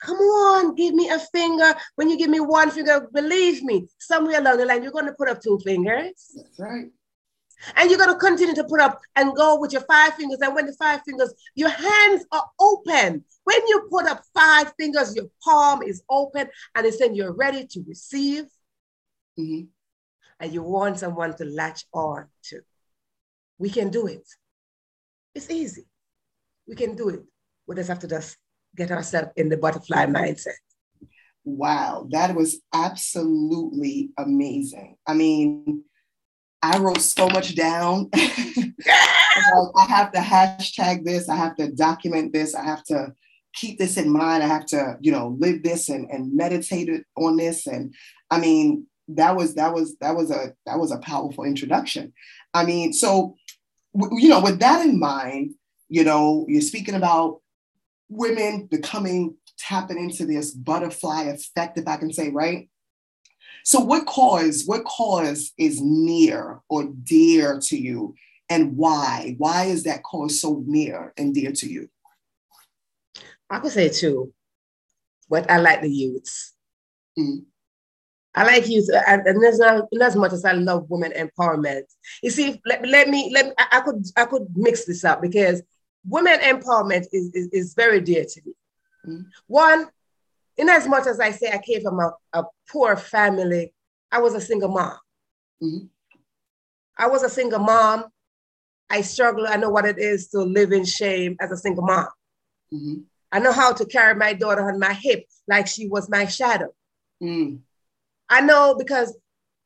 Come 0.00 0.16
on, 0.16 0.74
give 0.74 0.94
me 0.94 1.10
a 1.10 1.18
finger. 1.18 1.74
When 1.96 2.08
you 2.08 2.16
give 2.16 2.30
me 2.30 2.40
one 2.40 2.70
finger, 2.70 3.08
believe 3.12 3.62
me, 3.62 3.88
somewhere 3.98 4.40
along 4.40 4.58
the 4.58 4.64
line, 4.64 4.82
you're 4.82 4.92
going 4.92 5.06
to 5.06 5.12
put 5.12 5.28
up 5.28 5.42
two 5.42 5.58
fingers. 5.64 6.32
That's 6.34 6.58
right. 6.58 6.86
And 7.74 7.90
you're 7.90 7.98
going 7.98 8.12
to 8.12 8.18
continue 8.18 8.54
to 8.54 8.64
put 8.64 8.80
up 8.80 9.00
and 9.16 9.34
go 9.34 9.58
with 9.58 9.72
your 9.72 9.82
five 9.82 10.14
fingers. 10.14 10.38
And 10.40 10.54
when 10.54 10.66
the 10.66 10.74
five 10.74 11.00
fingers, 11.02 11.34
your 11.56 11.70
hands 11.70 12.24
are 12.30 12.44
open. 12.60 13.24
When 13.44 13.66
you 13.66 13.88
put 13.90 14.06
up 14.06 14.22
five 14.32 14.72
fingers, 14.78 15.16
your 15.16 15.26
palm 15.42 15.82
is 15.82 16.02
open 16.08 16.48
and 16.74 16.86
it's 16.86 16.98
saying 16.98 17.16
you're 17.16 17.32
ready 17.32 17.66
to 17.66 17.84
receive. 17.86 18.44
Mm-hmm. 19.38 19.64
And 20.40 20.52
you 20.52 20.62
want 20.62 20.98
someone 20.98 21.34
to 21.36 21.44
latch 21.44 21.84
on 21.92 22.26
to. 22.44 22.60
We 23.58 23.70
can 23.70 23.90
do 23.90 24.06
it. 24.06 24.26
It's 25.34 25.50
easy. 25.50 25.86
We 26.66 26.74
can 26.74 26.94
do 26.94 27.08
it. 27.08 27.22
We 27.66 27.76
just 27.76 27.88
have 27.88 27.98
to 28.00 28.08
just 28.08 28.36
get 28.76 28.90
ourselves 28.90 29.30
in 29.36 29.48
the 29.48 29.56
butterfly 29.56 30.06
mindset. 30.06 30.58
Wow, 31.44 32.06
that 32.10 32.34
was 32.34 32.60
absolutely 32.74 34.10
amazing. 34.18 34.96
I 35.06 35.14
mean, 35.14 35.82
I 36.62 36.78
wrote 36.78 37.00
so 37.00 37.28
much 37.28 37.54
down. 37.54 38.10
I 38.14 39.86
have 39.88 40.12
to 40.12 40.18
hashtag 40.18 41.04
this. 41.04 41.28
I 41.28 41.36
have 41.36 41.56
to 41.56 41.72
document 41.72 42.32
this. 42.32 42.54
I 42.54 42.64
have 42.64 42.84
to 42.84 43.14
keep 43.54 43.78
this 43.78 43.96
in 43.96 44.10
mind. 44.10 44.42
I 44.42 44.46
have 44.46 44.66
to, 44.66 44.98
you 45.00 45.12
know, 45.12 45.36
live 45.38 45.62
this 45.62 45.88
and, 45.88 46.10
and 46.10 46.34
meditate 46.34 46.90
on 47.16 47.36
this. 47.36 47.66
And 47.66 47.94
I 48.30 48.38
mean, 48.38 48.86
that 49.08 49.36
was 49.36 49.54
that 49.54 49.72
was 49.72 49.96
that 49.98 50.14
was 50.14 50.30
a 50.30 50.52
that 50.66 50.78
was 50.78 50.92
a 50.92 50.98
powerful 50.98 51.44
introduction. 51.44 52.12
I 52.54 52.64
mean, 52.64 52.92
so 52.92 53.36
you 54.12 54.28
know, 54.28 54.40
with 54.40 54.60
that 54.60 54.84
in 54.84 54.98
mind, 54.98 55.54
you 55.88 56.04
know, 56.04 56.44
you're 56.48 56.60
speaking 56.60 56.94
about 56.94 57.40
women 58.08 58.66
becoming 58.66 59.36
tapping 59.58 59.98
into 59.98 60.24
this 60.24 60.52
butterfly 60.52 61.24
effect, 61.24 61.78
if 61.78 61.86
I 61.88 61.96
can 61.96 62.12
say, 62.12 62.30
right? 62.30 62.68
So 63.64 63.80
what 63.80 64.06
cause, 64.06 64.62
what 64.66 64.84
cause 64.84 65.52
is 65.58 65.80
near 65.82 66.60
or 66.68 66.84
dear 67.02 67.58
to 67.64 67.76
you 67.76 68.14
and 68.48 68.76
why? 68.76 69.34
Why 69.38 69.64
is 69.64 69.84
that 69.84 70.02
cause 70.04 70.40
so 70.40 70.62
near 70.66 71.12
and 71.18 71.34
dear 71.34 71.52
to 71.52 71.68
you? 71.68 71.90
I 73.50 73.58
could 73.58 73.72
say 73.72 73.88
two, 73.88 74.32
but 75.28 75.50
I 75.50 75.58
like 75.58 75.82
the 75.82 75.90
youths. 75.90 76.54
Mm. 77.18 77.44
I 78.38 78.44
like 78.44 78.68
youth, 78.68 78.88
and, 79.08 79.26
and 79.26 79.44
as, 79.44 79.58
not, 79.58 79.88
as 80.00 80.14
much 80.14 80.32
as 80.32 80.44
I 80.44 80.52
love 80.52 80.88
women 80.88 81.12
empowerment. 81.12 81.82
You 82.22 82.30
see, 82.30 82.60
let, 82.64 82.86
let 82.86 83.08
me 83.08 83.32
let 83.34 83.46
me, 83.46 83.52
I, 83.58 83.78
I 83.78 83.80
could 83.80 84.06
I 84.16 84.26
could 84.26 84.46
mix 84.54 84.84
this 84.84 85.04
up 85.04 85.20
because 85.20 85.60
women 86.06 86.38
empowerment 86.38 87.06
is, 87.12 87.34
is, 87.34 87.48
is 87.48 87.74
very 87.74 88.00
dear 88.00 88.24
to 88.24 88.40
me. 88.46 88.52
Mm. 89.08 89.24
One, 89.48 89.88
in 90.56 90.68
as 90.68 90.86
much 90.86 91.08
as 91.08 91.18
I 91.18 91.32
say 91.32 91.50
I 91.50 91.58
came 91.58 91.82
from 91.82 91.98
a, 91.98 92.12
a 92.32 92.44
poor 92.70 92.96
family, 92.96 93.74
I 94.12 94.20
was 94.20 94.34
a 94.34 94.40
single 94.40 94.68
mom. 94.68 94.96
Mm-hmm. 95.60 95.86
I 96.96 97.08
was 97.08 97.24
a 97.24 97.28
single 97.28 97.58
mom. 97.58 98.04
I 98.88 99.00
struggle. 99.00 99.48
I 99.48 99.56
know 99.56 99.70
what 99.70 99.84
it 99.84 99.98
is 99.98 100.28
to 100.28 100.42
live 100.42 100.70
in 100.70 100.84
shame 100.84 101.36
as 101.40 101.50
a 101.50 101.56
single 101.56 101.84
mom. 101.84 102.06
Mm-hmm. 102.72 102.94
I 103.32 103.40
know 103.40 103.52
how 103.52 103.72
to 103.72 103.84
carry 103.84 104.14
my 104.14 104.32
daughter 104.32 104.70
on 104.70 104.78
my 104.78 104.92
hip 104.92 105.24
like 105.48 105.66
she 105.66 105.88
was 105.88 106.08
my 106.08 106.26
shadow. 106.26 106.72
Mm. 107.20 107.62
I 108.28 108.40
know 108.40 108.74
because 108.78 109.16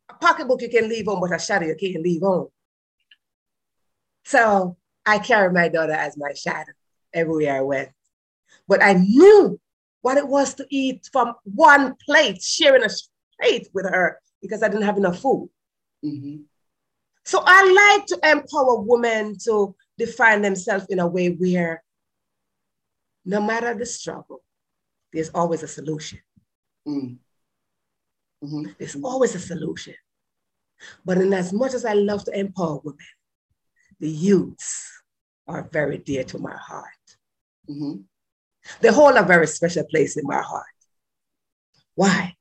a 0.09 0.15
pocketbook 0.15 0.63
you 0.63 0.69
can 0.69 0.89
leave 0.89 1.09
on, 1.09 1.21
but 1.21 1.35
a 1.35 1.39
shadow 1.39 1.67
you 1.67 1.77
can't 1.79 2.03
leave 2.03 2.23
on. 2.23 2.49
So 4.25 4.77
I 5.05 5.19
carried 5.19 5.53
my 5.53 5.69
daughter 5.69 5.93
as 5.93 6.17
my 6.17 6.33
shadow 6.35 6.73
everywhere 7.13 7.57
I 7.57 7.61
went. 7.61 7.91
But 8.69 8.83
I 8.83 8.95
knew 8.95 9.61
what 10.03 10.17
it 10.17 10.27
was 10.27 10.55
to 10.55 10.67
eat 10.71 11.09
from 11.13 11.35
one 11.45 11.95
plate, 12.05 12.43
sharing 12.43 12.85
a 12.85 12.89
plate 13.41 13.69
with 13.73 13.87
her 13.87 14.19
because 14.41 14.63
I 14.63 14.69
didn't 14.69 14.85
have 14.85 14.97
enough 14.97 15.19
food. 15.19 15.49
Mm-hmm. 16.05 16.43
So 17.25 17.43
I 17.45 17.97
like 17.97 18.07
to 18.07 18.31
empower 18.31 18.81
women 18.81 19.37
to 19.45 19.75
define 19.97 20.43
themselves 20.43 20.87
in 20.89 20.99
a 20.99 21.07
way 21.07 21.29
where 21.29 21.83
no 23.25 23.41
matter 23.41 23.75
the 23.75 23.87
struggle, 23.87 24.43
there's 25.13 25.31
always 25.31 25.63
a 25.63 25.69
solution. 25.69 26.19
Mm. 26.87 27.19
Mm-hmm. 28.43 28.73
There's 28.79 28.97
always 28.97 29.35
a 29.35 29.39
solution. 29.39 29.95
But 31.05 31.19
in 31.19 31.33
as 31.33 31.53
much 31.53 31.75
as 31.75 31.85
I 31.85 31.93
love 31.93 32.25
to 32.25 32.39
empower 32.39 32.81
women, 32.83 32.99
the 34.01 34.09
youths 34.09 34.91
are 35.47 35.69
very 35.73 35.99
dear 35.99 36.25
to 36.25 36.39
my 36.39 36.57
heart. 36.57 36.87
Mm-hmm. 37.69 38.03
They 38.81 38.89
hold 38.89 39.17
a 39.17 39.23
very 39.23 39.47
special 39.47 39.85
place 39.85 40.17
in 40.17 40.25
my 40.27 40.41
heart. 40.41 40.67
Why? 41.95 42.35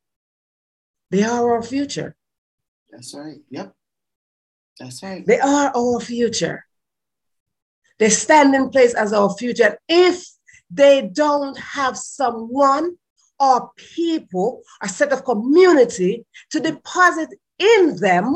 They 1.09 1.23
are 1.23 1.51
our 1.51 1.61
future. 1.61 2.15
That's 2.89 3.13
right. 3.13 3.39
Yep. 3.49 3.73
That's 4.79 5.03
right. 5.03 5.25
They 5.25 5.39
are 5.39 5.71
our 5.75 5.99
future. 5.99 6.65
They 7.99 8.09
stand 8.09 8.55
in 8.55 8.69
place 8.69 8.95
as 8.95 9.13
our 9.13 9.29
future. 9.35 9.77
If 9.87 10.25
they 10.69 11.09
don't 11.13 11.57
have 11.59 11.97
someone 11.97 12.97
or 13.41 13.71
people, 13.75 14.61
a 14.83 14.87
set 14.87 15.11
of 15.11 15.25
community 15.25 16.23
to 16.51 16.59
deposit 16.59 17.29
in 17.57 17.97
them, 17.97 18.35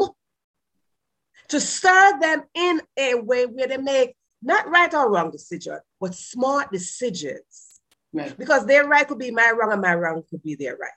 to 1.48 1.60
stir 1.60 2.20
them 2.20 2.44
in 2.56 2.82
a 2.98 3.14
way 3.14 3.46
where 3.46 3.68
they 3.68 3.78
make 3.78 4.16
not 4.42 4.68
right 4.68 4.94
or 4.96 5.12
wrong 5.12 5.30
decision, 5.30 5.78
but 6.02 6.16
smart 6.16 6.72
decisions. 6.72 7.80
Right. 8.12 8.36
Because 8.36 8.66
their 8.66 8.88
right 8.88 9.08
could 9.08 9.20
be 9.20 9.30
my 9.30 9.52
wrong 9.52 9.74
and 9.74 9.82
my 9.82 9.94
wrong 9.94 10.24
could 10.28 10.42
be 10.42 10.56
their 10.56 10.76
right. 10.76 10.90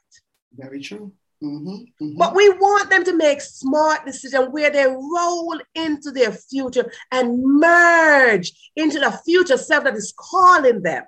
Very 0.57 0.81
true. 0.81 1.13
Mm-hmm, 1.43 1.69
mm-hmm. 1.69 2.17
But 2.17 2.35
we 2.35 2.49
want 2.49 2.91
them 2.91 3.05
to 3.05 3.15
make 3.15 3.41
smart 3.43 4.07
decisions 4.07 4.49
where 4.51 4.71
they 4.71 4.87
roll 4.87 5.61
into 5.75 6.11
their 6.11 6.33
future 6.33 6.91
and 7.13 7.43
merge 7.43 8.53
into 8.75 8.99
the 8.99 9.13
future 9.25 9.57
self 9.59 9.85
that 9.85 9.95
is 9.95 10.15
calling 10.17 10.83
them. 10.83 11.05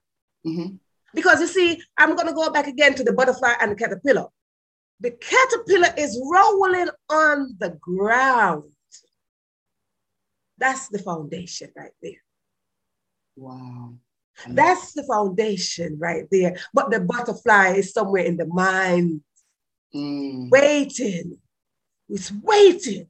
Mm-hmm. 0.47 0.77
Because 1.15 1.41
you 1.41 1.47
see, 1.47 1.83
I'm 1.99 2.15
going 2.15 2.29
to 2.29 2.35
go 2.35 2.51
back 2.51 2.67
again 2.67 2.95
to 2.95 3.05
the 3.05 3.13
butterfly 3.13 3.55
and 3.61 3.73
the 3.73 3.77
caterpillar. 3.77 4.27
The 5.01 5.13
caterpillar 5.13 5.95
is 5.97 6.21
rolling 6.31 6.89
on 7.09 7.57
the 7.59 7.79
ground. 7.81 8.71
That's 10.59 10.89
the 10.89 10.99
foundation 10.99 11.71
right 11.75 11.93
there. 12.03 12.23
Wow. 13.37 13.95
That's 14.49 14.93
the 14.93 15.03
foundation 15.05 15.99
right 15.99 16.25
there. 16.31 16.57
But 16.73 16.91
the 16.91 17.01
butterfly 17.01 17.75
is 17.77 17.93
somewhere 17.93 18.25
in 18.25 18.37
the 18.37 18.47
mind, 18.47 19.23
mm. 19.95 20.51
waiting. 20.51 21.39
It's 22.09 22.33
waiting. 22.43 23.09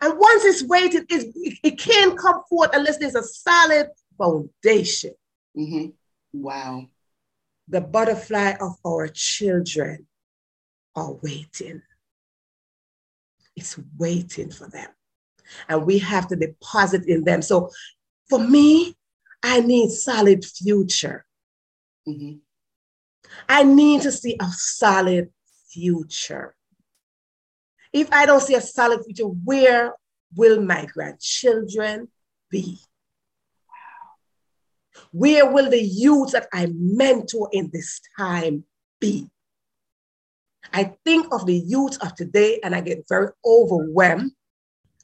And 0.00 0.18
once 0.18 0.44
it's 0.44 0.64
waiting, 0.64 1.06
it's, 1.08 1.58
it 1.62 1.78
can't 1.78 2.18
come 2.18 2.42
forth 2.48 2.70
unless 2.72 2.98
there's 2.98 3.14
a 3.14 3.22
solid 3.22 3.88
foundation. 4.18 5.14
Mm-hmm. 5.56 5.86
Wow. 6.32 6.88
The 7.68 7.80
butterfly 7.80 8.54
of 8.60 8.76
our 8.84 9.08
children 9.08 10.06
are 10.94 11.12
waiting. 11.22 11.82
It's 13.56 13.78
waiting 13.98 14.50
for 14.50 14.68
them. 14.68 14.88
And 15.68 15.86
we 15.86 15.98
have 15.98 16.28
to 16.28 16.36
deposit 16.36 17.06
in 17.06 17.24
them. 17.24 17.42
So 17.42 17.70
for 18.28 18.38
me, 18.38 18.96
I 19.42 19.60
need 19.60 19.90
solid 19.90 20.44
future. 20.44 21.24
Mm-hmm. 22.08 22.38
I 23.48 23.62
need 23.62 24.02
to 24.02 24.12
see 24.12 24.36
a 24.40 24.48
solid 24.50 25.30
future. 25.70 26.54
If 27.92 28.12
I 28.12 28.26
don't 28.26 28.40
see 28.42 28.54
a 28.54 28.60
solid 28.60 29.04
future, 29.04 29.24
where 29.24 29.94
will 30.34 30.60
my 30.60 30.86
grandchildren 30.86 32.08
be? 32.50 32.78
Where 35.12 35.50
will 35.50 35.70
the 35.70 35.82
youth 35.82 36.32
that 36.32 36.48
I 36.52 36.68
mentor 36.72 37.48
in 37.52 37.70
this 37.72 38.00
time 38.18 38.64
be? 39.00 39.30
I 40.72 40.94
think 41.04 41.32
of 41.32 41.46
the 41.46 41.56
youth 41.56 41.98
of 42.02 42.14
today 42.14 42.60
and 42.62 42.74
I 42.74 42.80
get 42.80 43.04
very 43.08 43.28
overwhelmed. 43.44 44.32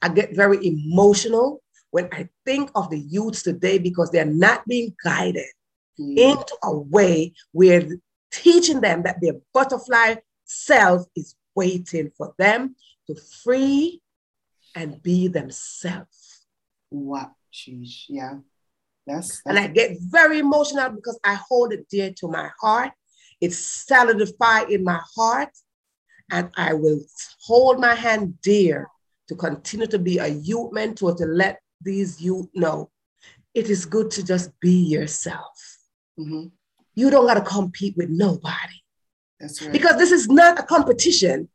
I 0.01 0.09
get 0.09 0.35
very 0.35 0.65
emotional 0.65 1.61
when 1.91 2.09
I 2.11 2.29
think 2.45 2.71
of 2.75 2.89
the 2.89 2.99
youths 2.99 3.43
today 3.43 3.77
because 3.77 4.11
they're 4.11 4.25
not 4.25 4.65
being 4.67 4.95
guided 5.03 5.45
mm. 5.99 6.17
into 6.17 6.55
a 6.63 6.77
way 6.77 7.33
where 7.51 7.87
teaching 8.31 8.81
them 8.81 9.03
that 9.03 9.17
their 9.21 9.33
butterfly 9.53 10.15
self 10.45 11.05
is 11.15 11.35
waiting 11.55 12.11
for 12.17 12.33
them 12.37 12.75
to 13.07 13.15
free 13.43 14.01
and 14.75 15.01
be 15.03 15.27
themselves. 15.27 16.45
Wow, 16.89 17.31
geez, 17.51 18.05
yeah. 18.09 18.39
That's, 19.07 19.41
and 19.45 19.57
I 19.57 19.67
get 19.67 19.97
very 19.99 20.39
emotional 20.39 20.89
because 20.89 21.19
I 21.23 21.33
hold 21.33 21.73
it 21.73 21.87
dear 21.89 22.11
to 22.17 22.27
my 22.27 22.49
heart. 22.59 22.91
It's 23.39 23.57
solidified 23.57 24.69
in 24.69 24.83
my 24.83 24.99
heart, 25.15 25.49
and 26.31 26.51
I 26.55 26.73
will 26.73 27.01
hold 27.43 27.79
my 27.79 27.95
hand 27.95 28.39
dear 28.41 28.87
to 29.27 29.35
continue 29.35 29.87
to 29.87 29.97
be 29.97 30.19
a 30.19 30.27
youth 30.27 30.71
mentor 30.71 31.15
to 31.15 31.25
let 31.25 31.59
these 31.81 32.21
youth 32.21 32.47
know 32.53 32.91
it 33.53 33.69
is 33.69 33.85
good 33.85 34.11
to 34.11 34.23
just 34.23 34.51
be 34.59 34.71
yourself. 34.71 35.79
Mm-hmm. 36.19 36.47
You 36.95 37.09
don't 37.09 37.25
got 37.25 37.35
to 37.35 37.41
compete 37.41 37.95
with 37.97 38.09
nobody. 38.09 38.81
That's 39.39 39.61
right. 39.61 39.71
Because 39.71 39.97
this 39.97 40.11
is 40.11 40.27
not 40.27 40.59
a 40.59 40.63
competition. 40.63 41.49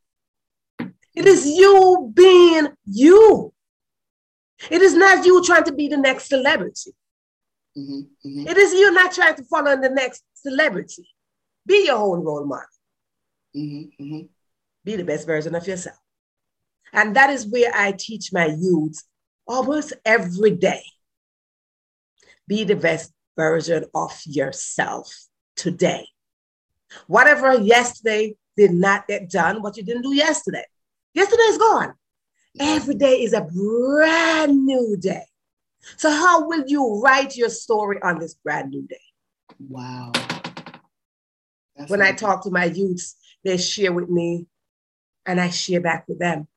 It 1.15 1.26
is 1.26 1.47
you 1.47 2.12
being 2.15 2.69
you. 2.85 3.53
It 4.71 4.83
is 4.83 4.95
not 4.95 5.25
you 5.25 5.43
trying 5.45 5.65
to 5.65 5.73
be 5.73 5.88
the 5.88 5.97
next 5.97 6.29
celebrity. 6.29 6.93
Mm-hmm, 7.76 8.28
mm-hmm. 8.28 8.49
It 8.49 8.56
is 8.56 8.73
you 8.73 8.92
not 8.92 9.12
trying 9.12 9.35
to 9.37 9.45
follow 9.45 9.73
in 9.73 9.80
the 9.80 9.90
next 9.90 10.23
celebrity. 10.35 11.09
Be 11.66 11.87
your 11.87 11.97
own 11.97 12.25
role 12.25 12.47
model. 12.47 12.64
Mm-hmm, 13.54 14.02
mm-hmm, 14.02 14.26
be 14.85 14.97
the 14.97 15.04
best 15.04 15.26
version 15.26 15.54
of 15.54 15.66
yourself. 15.66 15.97
And 16.92 17.14
that 17.16 17.30
is 17.30 17.47
where 17.47 17.71
I 17.75 17.92
teach 17.92 18.33
my 18.33 18.47
youth 18.47 19.02
almost 19.47 19.92
every 20.04 20.52
day. 20.52 20.83
Be 22.49 22.64
the 22.64 22.76
best 22.76 23.12
version 23.37 23.85
of 23.95 24.18
yourself 24.25 25.12
today. 25.56 26.06
Whatever 27.06 27.59
yesterday 27.61 28.37
did 28.56 28.73
not 28.73 29.06
get 29.09 29.28
done, 29.28 29.61
what 29.61 29.76
you 29.76 29.83
didn't 29.83 30.02
do 30.02 30.14
yesterday. 30.14 30.64
Yesterday 31.12 31.42
is 31.42 31.59
gone. 31.59 31.95
Every 32.59 32.95
day 32.95 33.23
is 33.23 33.35
a 33.35 33.42
brand 33.42 34.64
new 34.64 34.97
day. 34.99 35.25
So, 35.97 36.11
how 36.11 36.47
will 36.47 36.64
you 36.66 37.00
write 37.00 37.37
your 37.37 37.49
story 37.49 37.99
on 38.02 38.19
this 38.19 38.35
brand 38.35 38.71
new 38.71 38.83
day? 38.83 39.00
Wow. 39.69 40.12
That's 41.76 41.90
when 41.90 42.02
I 42.02 42.12
talk 42.12 42.43
to 42.45 42.50
my 42.50 42.64
youths, 42.64 43.16
they 43.45 43.57
share 43.57 43.93
with 43.93 44.09
me 44.09 44.47
and 45.26 45.40
I 45.40 45.50
share 45.50 45.81
back 45.81 46.07
with 46.09 46.19
them. 46.19 46.49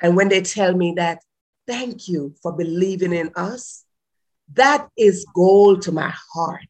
And 0.00 0.16
when 0.16 0.28
they 0.28 0.42
tell 0.42 0.74
me 0.74 0.94
that, 0.96 1.22
thank 1.66 2.08
you 2.08 2.34
for 2.42 2.52
believing 2.52 3.12
in 3.12 3.30
us, 3.34 3.84
that 4.54 4.88
is 4.96 5.26
gold 5.34 5.82
to 5.82 5.92
my 5.92 6.12
heart. 6.32 6.60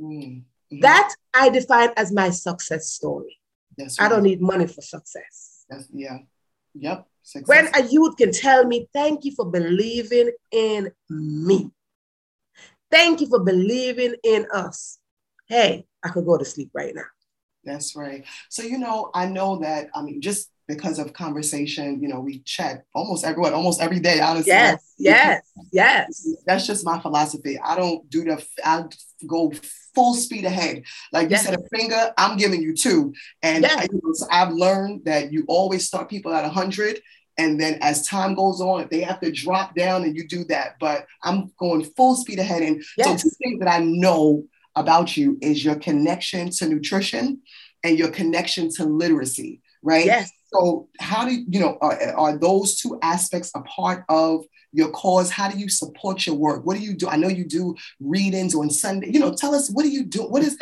Mm-hmm. 0.00 0.80
That 0.80 1.14
I 1.34 1.48
define 1.50 1.90
as 1.96 2.12
my 2.12 2.30
success 2.30 2.88
story. 2.88 3.38
Right. 3.78 3.92
I 3.98 4.08
don't 4.08 4.22
need 4.22 4.40
money 4.40 4.66
for 4.66 4.82
success. 4.82 5.64
That's, 5.68 5.88
yeah. 5.92 6.18
Yep. 6.74 7.06
Success. 7.30 7.46
When 7.46 7.68
a 7.76 7.88
youth 7.88 8.16
can 8.16 8.32
tell 8.32 8.64
me, 8.64 8.88
thank 8.92 9.24
you 9.24 9.32
for 9.36 9.48
believing 9.48 10.32
in 10.50 10.90
me. 11.08 11.70
Thank 12.90 13.20
you 13.20 13.28
for 13.28 13.38
believing 13.38 14.16
in 14.24 14.46
us. 14.52 14.98
Hey, 15.46 15.86
I 16.02 16.08
could 16.08 16.26
go 16.26 16.36
to 16.36 16.44
sleep 16.44 16.70
right 16.74 16.92
now. 16.92 17.04
That's 17.62 17.94
right. 17.94 18.24
So, 18.48 18.64
you 18.64 18.78
know, 18.78 19.12
I 19.14 19.26
know 19.26 19.60
that, 19.60 19.90
I 19.94 20.02
mean, 20.02 20.20
just 20.20 20.50
because 20.66 20.98
of 20.98 21.12
conversation, 21.12 22.02
you 22.02 22.08
know, 22.08 22.18
we 22.18 22.40
chat 22.40 22.82
almost 22.96 23.24
everyone, 23.24 23.52
almost 23.52 23.80
every 23.80 24.00
day, 24.00 24.20
honestly. 24.20 24.52
Yes, 24.52 24.82
yes, 24.98 25.42
yes. 25.72 26.28
That's 26.46 26.66
just 26.66 26.84
my 26.84 27.00
philosophy. 27.00 27.58
I 27.58 27.74
don't 27.76 28.08
do 28.10 28.24
the, 28.24 28.44
I 28.64 28.84
go 29.26 29.52
full 29.94 30.14
speed 30.14 30.44
ahead. 30.44 30.82
Like 31.12 31.30
yes. 31.30 31.44
you 31.44 31.50
said, 31.50 31.60
a 31.60 31.76
finger, 31.76 32.12
I'm 32.18 32.36
giving 32.36 32.60
you 32.60 32.74
two. 32.74 33.14
And 33.42 33.62
yes. 33.62 33.76
I, 33.76 33.82
you 33.84 34.00
know, 34.02 34.12
so 34.12 34.26
I've 34.30 34.52
learned 34.52 35.06
that 35.06 35.32
you 35.32 35.44
always 35.48 35.86
start 35.86 36.10
people 36.10 36.34
at 36.34 36.42
100. 36.42 37.00
And 37.40 37.58
then 37.58 37.78
as 37.80 38.06
time 38.06 38.34
goes 38.34 38.60
on, 38.60 38.86
they 38.90 39.00
have 39.00 39.18
to 39.20 39.32
drop 39.32 39.74
down 39.74 40.04
and 40.04 40.14
you 40.14 40.28
do 40.28 40.44
that. 40.44 40.76
But 40.78 41.06
I'm 41.22 41.50
going 41.58 41.84
full 41.84 42.14
speed 42.14 42.38
ahead. 42.38 42.62
And 42.62 42.84
yes. 42.98 43.06
so 43.06 43.16
two 43.16 43.34
things 43.42 43.60
that 43.60 43.68
I 43.68 43.78
know 43.78 44.44
about 44.76 45.16
you 45.16 45.38
is 45.40 45.64
your 45.64 45.76
connection 45.76 46.50
to 46.50 46.68
nutrition 46.68 47.40
and 47.82 47.98
your 47.98 48.10
connection 48.10 48.70
to 48.74 48.84
literacy, 48.84 49.62
right? 49.82 50.04
Yes. 50.04 50.30
So, 50.52 50.88
how 50.98 51.24
do 51.24 51.32
you 51.32 51.60
know 51.60 51.78
are, 51.80 51.96
are, 52.14 52.36
those 52.36 52.76
two 52.76 52.98
aspects 53.02 53.52
a 53.54 53.60
part 53.62 54.04
of 54.08 54.44
your 54.72 54.90
cause? 54.90 55.30
How 55.30 55.48
do 55.48 55.56
you 55.56 55.68
support 55.68 56.26
your 56.26 56.34
work? 56.34 56.66
What 56.66 56.76
do 56.76 56.82
you 56.82 56.92
do? 56.92 57.08
I 57.08 57.16
know 57.16 57.28
you 57.28 57.44
do 57.44 57.76
readings 58.00 58.54
on 58.54 58.68
Sunday. 58.68 59.10
You 59.12 59.20
know, 59.20 59.32
tell 59.32 59.54
us 59.54 59.70
what 59.70 59.84
do 59.84 59.88
you 59.88 60.04
do? 60.04 60.24
What 60.24 60.42
is? 60.42 60.58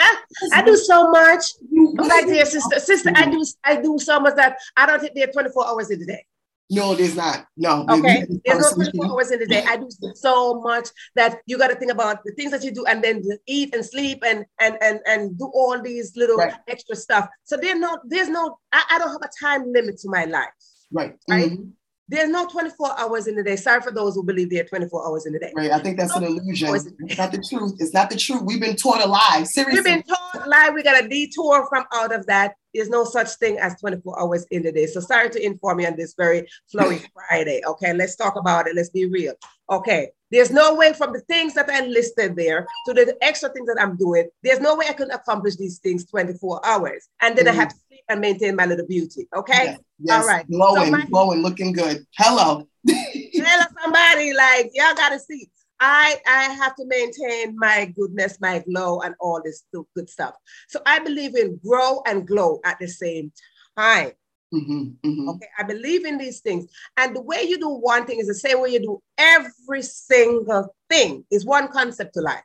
I 0.52 0.62
do 0.62 0.76
so 0.76 1.10
much. 1.10 1.42
My 1.70 2.22
dear 2.22 2.44
sister, 2.44 2.78
sister, 2.78 3.10
I 3.16 3.22
mm-hmm. 3.22 3.30
do 3.32 3.46
I 3.64 3.80
do 3.80 3.98
so 3.98 4.20
much 4.20 4.36
that 4.36 4.58
I 4.76 4.86
don't 4.86 5.00
think 5.00 5.14
there 5.14 5.26
24 5.26 5.66
hours 5.66 5.90
in 5.90 6.00
the 6.00 6.06
day. 6.06 6.24
No, 6.70 6.94
there's 6.94 7.16
not. 7.16 7.46
No. 7.57 7.87
Okay. 7.88 8.26
There's 8.44 8.76
no 8.76 8.85
24 8.85 9.07
hours 9.07 9.31
in 9.31 9.40
the 9.40 9.46
day. 9.46 9.64
I 9.66 9.78
do 9.78 9.88
so 10.14 10.61
much 10.61 10.88
that 11.14 11.38
you 11.46 11.57
got 11.57 11.68
to 11.68 11.76
think 11.76 11.90
about 11.90 12.22
the 12.24 12.33
things 12.33 12.50
that 12.50 12.62
you 12.62 12.70
do 12.70 12.85
and 12.85 13.02
then 13.02 13.22
eat 13.46 13.74
and 13.74 13.85
sleep 13.85 14.22
and 14.26 14.44
and 14.61 14.76
and 14.83 15.00
and 15.07 15.38
do 15.38 15.50
all 15.54 15.81
these 15.81 16.14
little 16.14 16.37
right. 16.37 16.52
extra 16.68 16.94
stuff. 16.94 17.26
So 17.44 17.57
there's 17.57 17.78
no, 17.78 17.98
there's 18.04 18.28
no, 18.28 18.59
I, 18.72 18.85
I, 18.90 18.98
don't 18.98 19.11
have 19.11 19.22
a 19.22 19.31
time 19.44 19.72
limit 19.72 19.98
to 20.00 20.11
my 20.11 20.24
life. 20.26 20.48
Right. 20.92 21.16
Right. 21.28 21.52
Mm-hmm. 21.52 21.70
There's 22.10 22.30
no 22.30 22.46
24 22.46 22.98
hours 22.98 23.26
in 23.26 23.36
the 23.36 23.42
day. 23.42 23.56
Sorry 23.56 23.82
for 23.82 23.90
those 23.90 24.14
who 24.14 24.24
believe 24.24 24.48
there 24.48 24.62
are 24.62 24.66
24 24.66 25.06
hours 25.06 25.26
in 25.26 25.34
the 25.34 25.38
day. 25.38 25.52
Right. 25.54 25.70
I 25.70 25.78
think 25.78 25.98
that's 25.98 26.18
no 26.18 26.26
an 26.26 26.38
illusion. 26.38 26.74
It's 26.74 27.18
not 27.18 27.32
the 27.32 27.44
truth. 27.46 27.74
It's 27.78 27.92
not 27.92 28.08
the 28.08 28.16
truth. 28.16 28.42
We've 28.42 28.60
been 28.60 28.76
taught 28.76 29.04
a 29.04 29.08
lie. 29.08 29.44
Seriously. 29.44 29.74
We've 29.74 29.84
been 29.84 30.02
taught 30.02 30.46
a 30.46 30.48
lie. 30.48 30.70
We 30.74 30.82
got 30.82 31.04
a 31.04 31.06
detour 31.06 31.66
from 31.68 31.84
out 31.92 32.14
of 32.14 32.24
that. 32.26 32.54
There's 32.72 32.88
no 32.88 33.04
such 33.04 33.28
thing 33.34 33.58
as 33.58 33.78
24 33.80 34.20
hours 34.20 34.46
in 34.50 34.62
the 34.62 34.72
day. 34.72 34.86
So 34.86 35.00
sorry 35.00 35.28
to 35.30 35.44
inform 35.44 35.80
you 35.80 35.86
on 35.86 35.96
this 35.96 36.14
very 36.16 36.48
flowy 36.74 37.04
Friday. 37.28 37.60
Okay. 37.66 37.92
Let's 37.92 38.16
talk 38.16 38.36
about 38.36 38.68
it. 38.68 38.74
Let's 38.74 38.90
be 38.90 39.06
real. 39.06 39.34
Okay. 39.70 40.10
There's 40.30 40.50
no 40.50 40.74
way 40.74 40.92
from 40.92 41.12
the 41.12 41.20
things 41.20 41.54
that 41.54 41.70
I 41.70 41.86
listed 41.86 42.36
there 42.36 42.66
to 42.86 42.94
the 42.94 43.16
extra 43.22 43.48
things 43.50 43.66
that 43.66 43.80
I'm 43.80 43.96
doing. 43.96 44.28
There's 44.42 44.60
no 44.60 44.76
way 44.76 44.86
I 44.88 44.92
can 44.92 45.10
accomplish 45.10 45.56
these 45.56 45.78
things 45.78 46.04
24 46.06 46.64
hours. 46.66 47.08
And 47.20 47.36
then 47.36 47.46
mm. 47.46 47.50
I 47.50 47.52
have 47.52 47.68
to 47.68 47.74
sleep 47.74 47.88
and 48.08 48.20
maintain 48.20 48.56
my 48.56 48.66
little 48.66 48.86
beauty. 48.86 49.28
Okay. 49.34 49.64
Yes. 49.64 49.80
yes. 49.98 50.22
All 50.22 50.28
right. 50.28 50.46
Glowing, 50.48 50.84
so 50.84 50.90
my- 50.90 51.06
glowing, 51.06 51.42
looking 51.42 51.72
good. 51.72 52.06
Hello. 52.16 52.68
Tell 52.88 53.66
somebody 53.82 54.32
like 54.32 54.70
y'all 54.74 54.94
gotta 54.94 55.18
see. 55.18 55.48
I 55.80 56.16
I 56.26 56.44
have 56.54 56.74
to 56.76 56.84
maintain 56.86 57.56
my 57.56 57.92
goodness, 57.96 58.38
my 58.40 58.60
glow, 58.60 59.00
and 59.00 59.14
all 59.20 59.40
this 59.44 59.64
good 59.94 60.10
stuff. 60.10 60.34
So 60.68 60.80
I 60.86 60.98
believe 60.98 61.36
in 61.36 61.60
grow 61.64 62.02
and 62.06 62.26
glow 62.26 62.60
at 62.64 62.78
the 62.80 62.88
same 62.88 63.32
time. 63.76 64.12
Mm-hmm, 64.52 64.82
mm-hmm. 65.04 65.28
Okay, 65.28 65.48
I 65.58 65.62
believe 65.62 66.06
in 66.06 66.16
these 66.16 66.40
things. 66.40 66.70
And 66.96 67.14
the 67.14 67.20
way 67.20 67.42
you 67.42 67.58
do 67.58 67.68
one 67.68 68.06
thing 68.06 68.18
is 68.18 68.26
the 68.26 68.34
same 68.34 68.60
way 68.60 68.70
you 68.70 68.80
do 68.80 69.02
every 69.18 69.82
single 69.82 70.74
thing, 70.88 71.24
is 71.30 71.44
one 71.44 71.68
concept 71.68 72.14
to 72.14 72.22
life. 72.22 72.42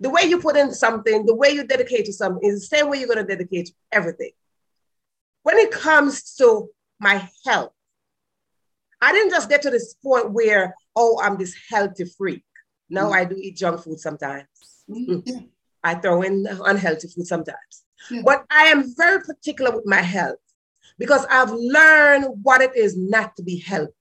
The 0.00 0.08
way 0.10 0.22
you 0.24 0.40
put 0.40 0.56
in 0.56 0.72
something, 0.72 1.26
the 1.26 1.34
way 1.34 1.50
you 1.50 1.64
dedicate 1.64 2.06
to 2.06 2.12
something 2.12 2.48
is 2.48 2.60
the 2.60 2.76
same 2.76 2.88
way 2.88 2.98
you're 2.98 3.08
going 3.08 3.24
to 3.24 3.24
dedicate 3.24 3.72
everything. 3.92 4.30
When 5.42 5.58
it 5.58 5.70
comes 5.70 6.34
to 6.36 6.68
my 7.00 7.28
health, 7.44 7.72
I 9.00 9.12
didn't 9.12 9.30
just 9.30 9.48
get 9.48 9.62
to 9.62 9.70
this 9.70 9.94
point 9.94 10.30
where, 10.30 10.74
oh, 10.94 11.20
I'm 11.22 11.36
this 11.36 11.56
healthy 11.68 12.04
freak. 12.04 12.44
No, 12.88 13.06
mm-hmm. 13.06 13.14
I 13.14 13.24
do 13.24 13.36
eat 13.36 13.56
junk 13.56 13.82
food 13.82 13.98
sometimes. 13.98 14.46
Mm-hmm. 14.88 15.20
Yeah. 15.24 15.40
I 15.82 15.94
throw 15.96 16.22
in 16.22 16.46
unhealthy 16.46 17.08
food 17.08 17.26
sometimes. 17.26 17.84
Yeah. 18.10 18.22
But 18.24 18.44
I 18.50 18.66
am 18.66 18.94
very 18.96 19.20
particular 19.20 19.74
with 19.74 19.86
my 19.86 20.00
health 20.00 20.38
because 20.98 21.26
I've 21.30 21.50
learned 21.50 22.26
what 22.42 22.60
it 22.60 22.76
is 22.76 22.96
not 22.96 23.36
to 23.36 23.42
be 23.42 23.58
healthy. 23.58 23.92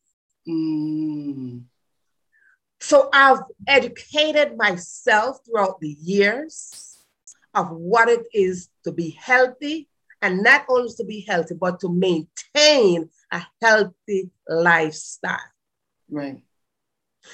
Mm. 0.48 1.64
So 2.80 3.10
I've 3.14 3.42
educated 3.68 4.58
myself 4.58 5.40
throughout 5.46 5.80
the 5.80 5.96
years 6.02 7.00
of 7.54 7.70
what 7.72 8.10
it 8.10 8.26
is 8.34 8.70
to 8.84 8.92
be 8.92 9.12
healthy 9.12 9.88
and 10.22 10.44
not 10.44 10.66
only 10.70 10.92
to 10.98 11.04
be 11.06 11.26
healthy, 11.28 11.56
but 11.60 11.80
to 11.82 11.90
maintain 11.90 13.10
a 13.32 13.42
healthy 13.62 14.32
lifestyle. 14.48 15.40
Right. 16.10 16.44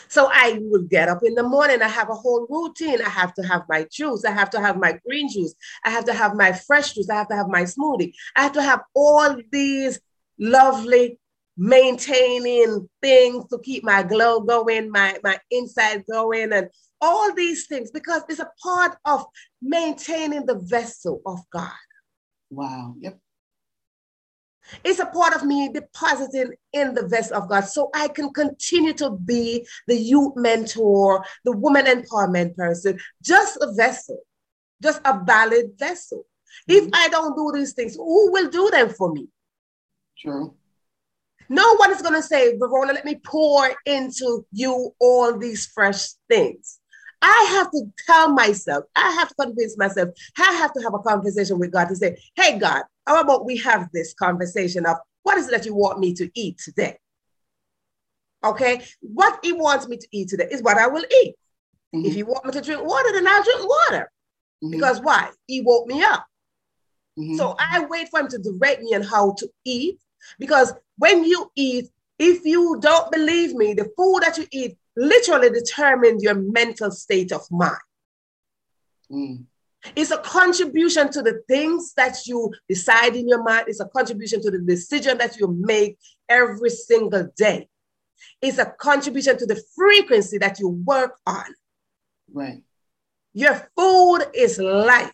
So 0.09 0.29
I 0.31 0.59
will 0.61 0.83
get 0.83 1.09
up 1.09 1.21
in 1.23 1.35
the 1.35 1.43
morning. 1.43 1.81
I 1.81 1.87
have 1.87 2.09
a 2.09 2.15
whole 2.15 2.45
routine. 2.49 3.01
I 3.01 3.09
have 3.09 3.33
to 3.35 3.43
have 3.43 3.63
my 3.69 3.87
juice. 3.91 4.25
I 4.25 4.31
have 4.31 4.49
to 4.51 4.59
have 4.59 4.77
my 4.77 4.99
green 5.05 5.29
juice. 5.29 5.53
I 5.85 5.89
have 5.89 6.05
to 6.05 6.13
have 6.13 6.35
my 6.35 6.51
fresh 6.51 6.93
juice. 6.93 7.09
I 7.09 7.15
have 7.15 7.29
to 7.29 7.35
have 7.35 7.47
my 7.47 7.63
smoothie. 7.63 8.13
I 8.35 8.43
have 8.43 8.53
to 8.53 8.61
have 8.61 8.81
all 8.93 9.37
these 9.51 9.99
lovely 10.39 11.19
maintaining 11.57 12.87
things 13.01 13.45
to 13.49 13.59
keep 13.59 13.83
my 13.83 14.03
glow 14.03 14.41
going, 14.41 14.91
my, 14.91 15.17
my 15.23 15.39
inside 15.49 16.03
going, 16.09 16.53
and 16.53 16.69
all 17.01 17.33
these 17.33 17.67
things 17.67 17.91
because 17.91 18.23
it's 18.29 18.39
a 18.39 18.51
part 18.61 18.97
of 19.05 19.25
maintaining 19.61 20.45
the 20.45 20.59
vessel 20.59 21.21
of 21.25 21.39
God. 21.51 21.71
Wow. 22.49 22.95
Yep. 22.99 23.19
It's 24.83 24.99
a 24.99 25.05
part 25.05 25.33
of 25.33 25.45
me 25.45 25.69
depositing 25.69 26.53
in 26.73 26.93
the 26.93 27.07
vessel 27.07 27.37
of 27.37 27.49
God 27.49 27.61
so 27.61 27.89
I 27.93 28.09
can 28.09 28.33
continue 28.33 28.93
to 28.93 29.11
be 29.11 29.65
the 29.87 29.95
youth 29.95 30.33
mentor, 30.35 31.23
the 31.45 31.53
woman 31.53 31.85
empowerment 31.85 32.55
person, 32.55 32.99
just 33.23 33.57
a 33.61 33.71
vessel, 33.73 34.19
just 34.81 35.01
a 35.05 35.21
valid 35.25 35.71
vessel. 35.77 36.25
Mm-hmm. 36.69 36.87
If 36.87 36.89
I 36.93 37.07
don't 37.09 37.35
do 37.35 37.57
these 37.57 37.73
things, 37.73 37.95
who 37.95 38.31
will 38.31 38.49
do 38.49 38.69
them 38.71 38.89
for 38.89 39.13
me? 39.13 39.27
True. 40.17 40.53
No 41.49 41.75
one 41.75 41.91
is 41.91 42.01
going 42.01 42.15
to 42.15 42.21
say, 42.21 42.57
Verona, 42.57 42.91
let 42.93 43.05
me 43.05 43.15
pour 43.23 43.69
into 43.85 44.45
you 44.51 44.93
all 44.99 45.37
these 45.37 45.67
fresh 45.67 46.09
things. 46.29 46.79
I 47.21 47.47
have 47.51 47.71
to 47.71 47.91
tell 48.05 48.29
myself, 48.31 48.85
I 48.95 49.11
have 49.11 49.29
to 49.29 49.35
convince 49.35 49.77
myself, 49.77 50.09
I 50.37 50.53
have 50.53 50.73
to 50.73 50.81
have 50.81 50.93
a 50.93 50.99
conversation 50.99 51.59
with 51.59 51.71
God 51.71 51.89
to 51.89 51.95
say, 51.95 52.17
hey, 52.35 52.59
God, 52.59 52.83
how 53.05 53.21
about 53.21 53.45
we 53.45 53.57
have 53.57 53.89
this 53.91 54.13
conversation 54.13 54.85
of 54.85 54.97
what 55.23 55.37
is 55.37 55.47
it 55.47 55.51
that 55.51 55.65
you 55.65 55.73
want 55.73 55.99
me 55.99 56.13
to 56.13 56.29
eat 56.35 56.59
today? 56.59 56.97
Okay, 58.43 58.81
what 59.01 59.39
He 59.41 59.51
wants 59.51 59.87
me 59.87 59.97
to 59.97 60.07
eat 60.11 60.29
today 60.29 60.47
is 60.51 60.61
what 60.61 60.77
I 60.77 60.87
will 60.87 61.05
eat. 61.23 61.35
Mm-hmm. 61.93 62.05
If 62.05 62.13
He 62.13 62.23
want 62.23 62.45
me 62.45 62.51
to 62.51 62.61
drink 62.61 62.83
water, 62.83 63.11
then 63.11 63.27
I'll 63.27 63.43
drink 63.43 63.67
water. 63.67 64.11
Mm-hmm. 64.63 64.71
Because 64.71 65.01
why? 65.01 65.31
He 65.47 65.61
woke 65.61 65.87
me 65.87 66.03
up. 66.03 66.25
Mm-hmm. 67.19 67.35
So 67.35 67.55
I 67.57 67.85
wait 67.85 68.09
for 68.09 68.19
Him 68.19 68.27
to 68.29 68.37
direct 68.37 68.83
me 68.83 68.93
on 68.93 69.01
how 69.01 69.33
to 69.39 69.49
eat. 69.65 69.99
Because 70.39 70.73
when 70.97 71.23
you 71.23 71.51
eat, 71.55 71.89
if 72.19 72.45
you 72.45 72.77
don't 72.79 73.11
believe 73.11 73.55
me, 73.55 73.73
the 73.73 73.91
food 73.97 74.21
that 74.21 74.37
you 74.37 74.47
eat 74.51 74.77
literally 74.97 75.49
determines 75.49 76.23
your 76.23 76.35
mental 76.35 76.91
state 76.91 77.31
of 77.31 77.41
mind. 77.51 77.77
Mm. 79.11 79.45
It's 79.95 80.11
a 80.11 80.17
contribution 80.17 81.11
to 81.11 81.21
the 81.21 81.41
things 81.47 81.93
that 81.95 82.25
you 82.25 82.51
decide 82.67 83.15
in 83.15 83.29
your 83.29 83.43
mind. 83.43 83.65
It's 83.67 83.79
a 83.79 83.87
contribution 83.87 84.41
to 84.41 84.51
the 84.51 84.59
decision 84.59 85.19
that 85.19 85.37
you 85.37 85.55
make 85.59 85.97
every 86.27 86.71
single 86.71 87.29
day. 87.37 87.69
It's 88.41 88.57
a 88.57 88.65
contribution 88.65 89.37
to 89.37 89.45
the 89.45 89.61
frequency 89.75 90.39
that 90.39 90.59
you 90.59 90.69
work 90.69 91.15
on. 91.25 91.45
Right. 92.33 92.63
Your 93.33 93.69
food 93.77 94.23
is 94.33 94.57
life. 94.57 95.11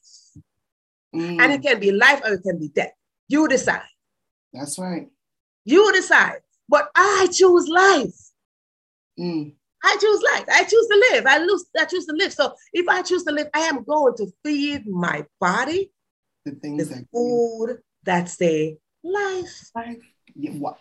Mm. 1.13 1.41
And 1.41 1.51
it 1.51 1.61
can 1.61 1.79
be 1.79 1.91
life 1.91 2.21
or 2.23 2.33
it 2.33 2.43
can 2.43 2.57
be 2.57 2.69
death. 2.69 2.93
You 3.27 3.47
decide. 3.47 3.81
That's 4.53 4.79
right. 4.79 5.09
You 5.65 5.91
decide. 5.93 6.39
But 6.69 6.89
I 6.95 7.27
choose 7.31 7.67
life. 7.67 8.15
Mm. 9.19 9.53
I 9.83 9.97
choose 9.99 10.21
life. 10.33 10.45
I 10.51 10.63
choose 10.63 10.87
to 10.87 11.07
live. 11.11 11.25
I 11.25 11.37
lose. 11.39 11.65
I 11.79 11.85
choose 11.85 12.05
to 12.05 12.15
live. 12.15 12.33
So 12.33 12.53
if 12.71 12.87
I 12.87 13.01
choose 13.01 13.23
to 13.25 13.31
live, 13.31 13.47
I 13.53 13.61
am 13.61 13.83
going 13.83 14.15
to 14.17 14.27
feed 14.43 14.87
my 14.87 15.25
body 15.39 15.91
the 16.45 16.51
things 16.51 16.89
the 16.89 16.95
that 16.95 17.05
food 17.11 17.79
that 18.03 18.29
say 18.29 18.77
life. 19.03 19.69
Life. 19.75 19.97
Yeah, 20.35 20.51
what? 20.51 20.77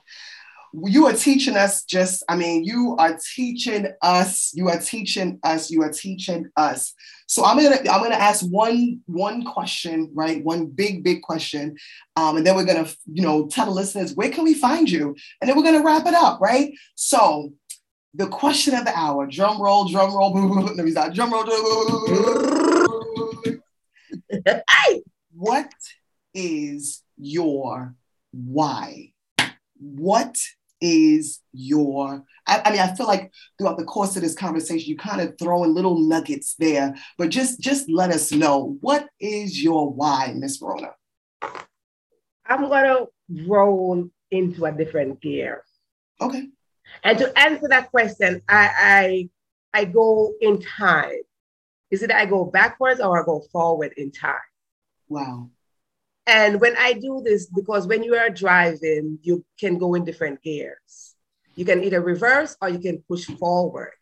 You 0.75 1.07
are 1.07 1.13
teaching 1.13 1.55
us 1.55 1.85
just, 1.85 2.25
I 2.31 2.37
mean, 2.37 2.65
you 2.65 2.97
are 2.99 3.19
teaching 3.35 3.89
us, 4.01 4.53
you 4.55 4.71
are 4.71 4.79
teaching 4.79 5.39
us, 5.43 5.71
you 5.71 5.83
are 5.83 5.93
teaching 5.93 6.49
us. 6.57 6.95
So 7.27 7.45
I'm 7.45 7.59
gonna 7.59 7.77
I'm 7.77 8.03
gonna 8.03 8.15
ask 8.15 8.45
one 8.47 9.01
one 9.07 9.45
question, 9.45 10.11
right? 10.15 10.43
One 10.43 10.67
big, 10.67 11.05
big 11.05 11.21
question. 11.21 11.77
Um, 12.17 12.39
and 12.39 12.47
then 12.47 12.57
we're 12.57 12.65
gonna, 12.65 12.89
you 13.11 13.23
know, 13.23 13.49
tell 13.49 13.67
the 13.67 13.73
listeners 13.73 14.15
where 14.15 14.31
can 14.31 14.45
we 14.45 14.55
find 14.55 14.91
you? 14.91 15.15
And 15.41 15.49
then 15.49 15.57
we're 15.57 15.63
gonna 15.63 15.85
wrap 15.85 16.07
it 16.07 16.15
up, 16.15 16.41
right? 16.41 16.73
So 16.95 17.53
the 18.15 18.27
question 18.27 18.75
of 18.75 18.85
the 18.85 18.97
hour. 18.97 19.27
Drum 19.27 19.61
roll, 19.61 19.89
drum 19.89 20.15
roll. 20.15 20.33
boom 20.33 20.49
boom 20.49 20.77
Let 20.77 20.85
me 20.85 20.91
start. 20.91 21.15
Drum 21.15 21.33
roll. 21.33 21.45
what 25.35 25.73
is 26.35 27.03
your 27.17 27.95
why? 28.33 29.13
What 29.79 30.37
is 30.83 31.41
your 31.53 32.25
I, 32.45 32.61
I, 32.65 32.71
mean 32.73 32.81
i 32.81 32.93
feel 32.97 33.07
like 33.07 33.31
throughout 33.57 33.79
the 33.79 33.85
course 33.85 34.17
of 34.17 34.23
this 34.23 34.35
conversation 34.35 34.91
you 34.91 34.97
kind 34.97 35.21
of 35.21 35.39
throwing 35.39 35.73
little 35.73 35.97
nuggets 35.97 36.57
there 36.59 36.97
but 37.17 37.29
just 37.29 37.61
just 37.61 37.89
let 37.89 38.11
us 38.11 38.33
know 38.33 38.79
what 38.81 39.09
is 39.21 39.63
your 39.63 39.89
why 39.89 40.35
miss 40.37 40.57
verona 40.57 40.89
i'm 42.47 42.69
gonna 42.69 43.05
roll 43.47 44.11
into 44.33 44.65
a 44.65 44.73
different 44.73 45.21
gear 45.21 45.63
okay 46.21 46.49
and 47.05 47.19
to 47.19 47.39
answer 47.39 47.69
that 47.69 47.91
question, 47.91 48.43
I, 48.49 49.29
I, 49.75 49.81
I 49.81 49.85
go 49.85 50.33
in 50.41 50.61
time. 50.61 51.21
Is 51.91 52.03
it 52.03 52.11
I 52.11 52.27
go 52.27 52.45
backwards 52.45 53.01
or 53.01 53.21
I 53.21 53.25
go 53.25 53.41
forward 53.53 53.93
in 53.97 54.11
time? 54.11 54.37
Wow. 55.09 55.51
And 56.27 56.61
when 56.61 56.77
I 56.77 56.95
do 56.95 57.21
this, 57.25 57.47
because 57.47 57.87
when 57.87 58.03
you 58.03 58.15
are 58.15 58.31
driving, 58.31 59.19
you 59.23 59.45
can 59.59 59.77
go 59.77 59.95
in 59.95 60.05
different 60.05 60.43
gears. 60.43 61.15
You 61.55 61.65
can 61.65 61.83
either 61.83 62.01
reverse 62.01 62.57
or 62.63 62.69
you 62.69 62.79
can 62.79 63.03
push 63.09 63.25
forward. 63.25 63.93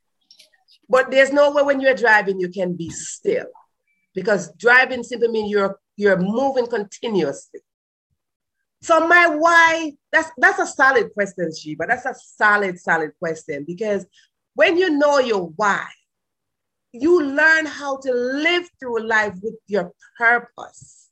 But 0.88 1.10
there's 1.10 1.32
no 1.32 1.50
way 1.52 1.62
when 1.62 1.80
you're 1.80 1.94
driving 1.94 2.40
you 2.40 2.48
can 2.48 2.74
be 2.74 2.90
still, 2.90 3.46
because 4.14 4.52
driving 4.54 5.02
simply 5.02 5.28
means 5.28 5.50
you're 5.50 5.78
you're 5.96 6.18
moving 6.18 6.66
continuously. 6.66 7.60
So 8.82 9.06
my 9.06 9.26
why, 9.28 9.92
that's 10.10 10.30
that's 10.38 10.58
a 10.58 10.66
solid 10.66 11.12
question, 11.12 11.50
Sheba. 11.54 11.84
That's 11.86 12.06
a 12.06 12.14
solid, 12.14 12.78
solid 12.80 13.12
question 13.18 13.64
because 13.66 14.06
when 14.54 14.76
you 14.76 14.90
know 14.90 15.18
your 15.18 15.48
why, 15.56 15.86
you 16.92 17.22
learn 17.22 17.66
how 17.66 17.98
to 17.98 18.12
live 18.12 18.68
through 18.78 19.06
life 19.06 19.34
with 19.42 19.54
your 19.66 19.92
purpose. 20.18 21.08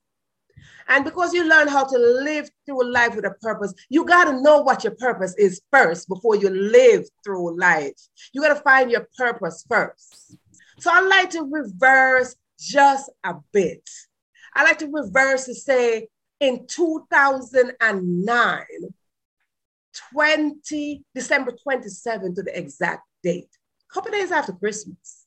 And 0.89 1.05
because 1.05 1.35
you 1.35 1.45
learn 1.47 1.69
how 1.69 1.85
to 1.85 1.99
live 1.99 2.49
through 2.65 2.91
life 2.91 3.15
with 3.15 3.27
a 3.27 3.35
purpose, 3.43 3.75
you 3.91 4.07
got 4.07 4.25
to 4.25 4.41
know 4.41 4.63
what 4.63 4.85
your 4.85 4.95
purpose 4.95 5.35
is 5.37 5.61
first 5.71 6.09
before 6.09 6.37
you 6.37 6.49
live 6.49 7.05
through 7.23 7.59
life. 7.61 7.93
You 8.33 8.41
got 8.41 8.55
to 8.55 8.61
find 8.63 8.91
your 8.91 9.07
purpose 9.17 9.65
first. 9.69 10.37
So 10.81 10.91
I 10.93 11.01
like 11.01 11.31
to 11.31 11.43
reverse 11.43 12.35
just 12.59 13.11
a 13.23 13.35
bit. 13.53 13.89
I 14.55 14.65
like 14.65 14.79
to 14.79 14.89
reverse 14.91 15.45
to 15.45 15.55
say, 15.55 16.09
in 16.41 16.67
2009, 16.67 18.65
20, 20.13 21.05
December 21.15 21.53
27 21.63 22.35
to 22.35 22.43
the 22.43 22.59
exact 22.59 23.03
date, 23.23 23.49
a 23.91 23.95
couple 23.95 24.11
days 24.13 24.31
after 24.31 24.53
Christmas, 24.53 25.27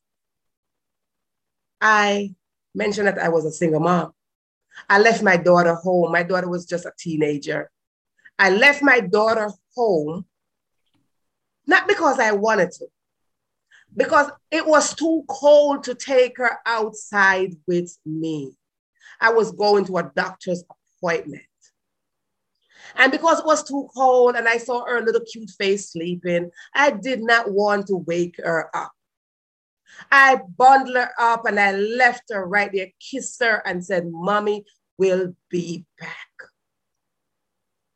I 1.80 2.36
mentioned 2.74 3.08
that 3.08 3.20
I 3.20 3.30
was 3.30 3.46
a 3.46 3.52
single 3.52 3.80
mom. 3.80 4.14
I 4.90 5.00
left 5.00 5.22
my 5.22 5.36
daughter 5.36 5.74
home. 5.76 6.12
My 6.12 6.24
daughter 6.24 6.48
was 6.48 6.66
just 6.66 6.86
a 6.86 6.94
teenager. 6.98 7.70
I 8.40 8.50
left 8.50 8.82
my 8.82 9.02
daughter 9.02 9.50
home, 9.76 10.26
not 11.68 11.88
because 11.88 12.20
I 12.20 12.32
wanted 12.32 12.72
to, 12.72 12.88
because 13.96 14.32
it 14.50 14.66
was 14.66 14.96
too 14.96 15.24
cold 15.28 15.84
to 15.84 15.96
take 15.96 16.38
her 16.38 16.58
outside 16.66 17.56
with 17.68 17.96
me. 18.06 18.54
I 19.20 19.32
was 19.32 19.52
going 19.52 19.86
to 19.86 19.98
a 19.98 20.12
doctor's 20.16 20.64
appointment. 21.02 21.44
And 22.96 23.12
because 23.12 23.40
it 23.40 23.46
was 23.46 23.64
too 23.64 23.88
cold 23.96 24.36
and 24.36 24.48
I 24.48 24.58
saw 24.58 24.86
her 24.86 25.02
little 25.02 25.22
cute 25.22 25.50
face 25.52 25.92
sleeping, 25.92 26.52
I 26.76 26.92
did 26.92 27.22
not 27.22 27.52
want 27.52 27.88
to 27.88 27.98
wake 27.98 28.36
her 28.44 28.70
up. 28.76 28.92
I 30.12 30.40
bundled 30.58 30.96
her 30.96 31.12
up 31.20 31.46
and 31.46 31.60
I 31.60 31.72
left 31.74 32.24
her 32.32 32.46
right 32.46 32.72
there, 32.74 32.88
kissed 33.00 33.42
her, 33.42 33.62
and 33.66 33.84
said, 33.84 34.10
Mommy 34.10 34.66
will 34.98 35.36
be 35.50 35.86
back. 36.00 36.12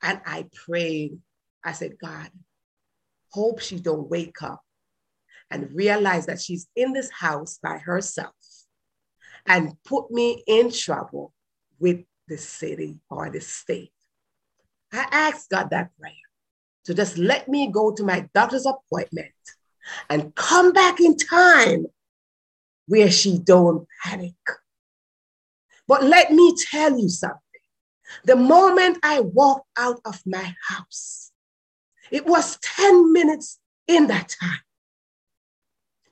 And 0.01 0.21
I 0.25 0.45
prayed. 0.65 1.17
I 1.63 1.71
said, 1.71 1.97
God, 1.99 2.29
hope 3.31 3.59
she 3.59 3.79
don't 3.79 4.09
wake 4.09 4.41
up 4.43 4.61
and 5.49 5.73
realize 5.73 6.27
that 6.27 6.41
she's 6.41 6.67
in 6.75 6.93
this 6.93 7.09
house 7.09 7.59
by 7.61 7.77
herself 7.77 8.33
and 9.47 9.73
put 9.83 10.11
me 10.11 10.43
in 10.47 10.71
trouble 10.71 11.33
with 11.79 12.03
the 12.27 12.37
city 12.37 12.99
or 13.09 13.29
the 13.29 13.41
state. 13.41 13.91
I 14.91 15.07
asked 15.11 15.49
God 15.49 15.69
that 15.71 15.91
prayer 15.99 16.13
to 16.85 16.93
just 16.93 17.17
let 17.17 17.47
me 17.47 17.71
go 17.71 17.91
to 17.91 18.03
my 18.03 18.27
doctor's 18.33 18.65
appointment 18.65 19.33
and 20.09 20.33
come 20.35 20.71
back 20.71 20.99
in 20.99 21.17
time 21.17 21.85
where 22.87 23.11
she 23.11 23.39
don't 23.39 23.87
panic. 24.03 24.33
But 25.87 26.03
let 26.03 26.31
me 26.31 26.55
tell 26.71 26.97
you 26.97 27.09
something. 27.09 27.39
The 28.23 28.35
moment 28.35 28.99
I 29.03 29.21
walked 29.21 29.67
out 29.77 29.99
of 30.05 30.21
my 30.25 30.55
house, 30.67 31.31
it 32.11 32.25
was 32.25 32.57
10 32.61 33.11
minutes 33.11 33.59
in 33.87 34.07
that 34.07 34.35
time, 34.39 34.59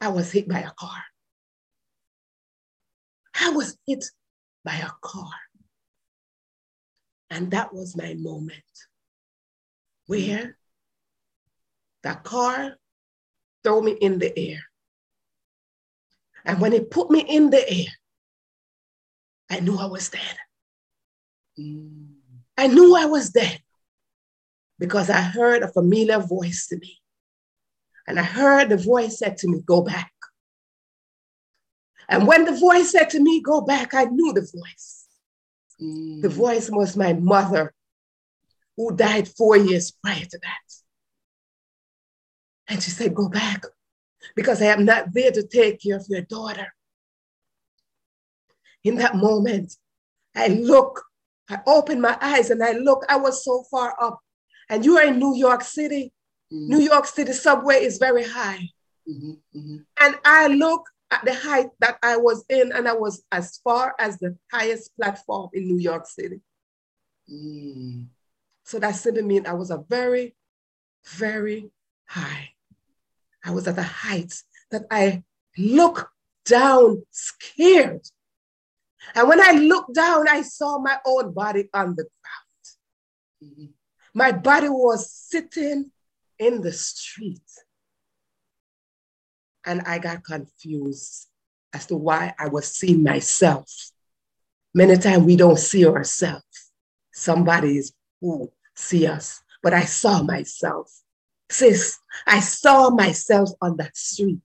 I 0.01 0.09
was 0.09 0.31
hit 0.31 0.47
by 0.47 0.59
a 0.59 0.71
car. 0.71 1.03
I 3.39 3.49
was 3.51 3.77
hit 3.87 4.05
by 4.63 4.75
a 4.75 4.89
car. 5.01 5.31
And 7.33 7.49
that 7.49 7.73
was 7.73 7.97
my 7.97 8.13
moment 8.13 8.61
where 10.05 10.55
the 12.03 12.13
car 12.23 12.75
threw 13.63 13.81
me 13.81 13.93
in 13.93 14.19
the 14.19 14.37
air. 14.37 14.59
And 16.45 16.61
when 16.61 16.73
it 16.73 16.91
put 16.91 17.09
me 17.09 17.21
in 17.21 17.49
the 17.49 17.67
air, 17.67 17.87
I 19.49 19.61
knew 19.61 19.79
I 19.79 19.87
was 19.87 20.09
dead. 20.09 20.37
Mm. 21.59 22.11
I 22.55 22.67
knew 22.67 22.95
I 22.95 23.05
was 23.05 23.31
dead 23.31 23.59
because 24.77 25.09
I 25.09 25.21
heard 25.21 25.63
a 25.63 25.71
familiar 25.71 26.19
voice 26.19 26.67
to 26.67 26.77
me. 26.77 26.99
And 28.05 28.19
I 28.19 28.23
heard 28.23 28.69
the 28.69 28.77
voice 28.77 29.17
said 29.17 29.37
to 29.37 29.47
me, 29.47 29.63
Go 29.65 29.81
back. 29.81 30.11
And 32.07 32.27
when 32.27 32.45
the 32.45 32.55
voice 32.55 32.91
said 32.91 33.09
to 33.11 33.19
me, 33.19 33.41
Go 33.41 33.61
back, 33.61 33.95
I 33.95 34.03
knew 34.03 34.33
the 34.33 34.41
voice. 34.41 35.02
Mm. 35.81 36.21
The 36.21 36.29
voice 36.29 36.69
was 36.69 36.95
my 36.97 37.13
mother, 37.13 37.73
who 38.77 38.95
died 38.95 39.27
four 39.27 39.57
years 39.57 39.91
prior 39.91 40.25
to 40.25 40.39
that. 40.41 40.73
And 42.67 42.81
she 42.81 42.91
said, 42.91 43.13
Go 43.13 43.29
back, 43.29 43.63
because 44.35 44.61
I 44.61 44.67
am 44.67 44.85
not 44.85 45.13
there 45.13 45.31
to 45.31 45.45
take 45.45 45.81
care 45.81 45.97
of 45.97 46.05
your 46.09 46.21
daughter. 46.21 46.67
In 48.83 48.95
that 48.95 49.15
moment, 49.15 49.75
I 50.35 50.47
look, 50.47 51.03
I 51.49 51.59
open 51.67 52.01
my 52.01 52.17
eyes 52.19 52.49
and 52.49 52.63
I 52.63 52.73
look, 52.73 53.05
I 53.07 53.17
was 53.17 53.43
so 53.43 53.63
far 53.69 53.95
up. 54.01 54.19
And 54.69 54.83
you 54.83 54.97
are 54.97 55.05
in 55.05 55.19
New 55.19 55.35
York 55.35 55.63
City. 55.63 56.11
Mm-hmm. 56.51 56.73
New 56.73 56.79
York 56.79 57.05
City 57.05 57.33
subway 57.33 57.83
is 57.83 57.97
very 57.97 58.23
high. 58.23 58.67
Mm-hmm, 59.09 59.31
mm-hmm. 59.57 59.77
And 59.99 60.15
I 60.25 60.47
look 60.47 60.83
at 61.13 61.23
the 61.25 61.33
height 61.33 61.69
that 61.79 61.97
I 62.01 62.17
was 62.17 62.43
in, 62.49 62.71
and 62.71 62.87
I 62.87 62.93
was 62.93 63.23
as 63.31 63.57
far 63.63 63.93
as 63.99 64.17
the 64.17 64.35
highest 64.51 64.95
platform 64.97 65.49
in 65.53 65.67
New 65.67 65.77
York 65.77 66.07
City. 66.07 66.41
Mm. 67.31 68.07
So 68.63 68.79
that 68.79 68.95
simply 68.95 69.21
means 69.23 69.45
I 69.45 69.53
was 69.53 69.69
a 69.69 69.83
very, 69.87 70.35
very 71.05 71.69
high. 72.07 72.49
I 73.45 73.51
was 73.51 73.67
at 73.67 73.77
a 73.77 73.83
height 73.83 74.33
that 74.71 74.83
I 74.89 75.23
look 75.57 76.09
down 76.45 77.03
scared. 77.11 78.07
And 79.13 79.27
when 79.27 79.41
I 79.41 79.51
looked 79.51 79.93
down, 79.93 80.27
I 80.27 80.41
saw 80.41 80.79
my 80.79 80.97
own 81.05 81.33
body 81.33 81.69
on 81.73 81.95
the 81.95 82.05
ground. 82.21 82.63
Mm-hmm. 83.43 83.65
My 84.13 84.31
body 84.31 84.69
was 84.69 85.11
sitting 85.11 85.91
in 86.39 86.61
the 86.61 86.71
street. 86.71 87.41
And 89.65 89.81
I 89.81 89.99
got 89.99 90.23
confused 90.23 91.27
as 91.73 91.85
to 91.87 91.95
why 91.95 92.33
I 92.37 92.49
was 92.49 92.67
seeing 92.67 93.03
myself. 93.03 93.91
Many 94.73 94.97
times 94.97 95.23
we 95.23 95.35
don't 95.35 95.59
see 95.59 95.85
ourselves. 95.85 96.71
Somebody 97.11 97.77
is 97.77 97.93
who 98.21 98.51
see 98.75 99.07
us, 99.07 99.41
but 99.61 99.73
I 99.73 99.85
saw 99.85 100.23
myself. 100.23 100.91
Sis, 101.49 101.99
I 102.25 102.39
saw 102.39 102.89
myself 102.89 103.49
on 103.61 103.77
that 103.77 103.95
street. 103.95 104.41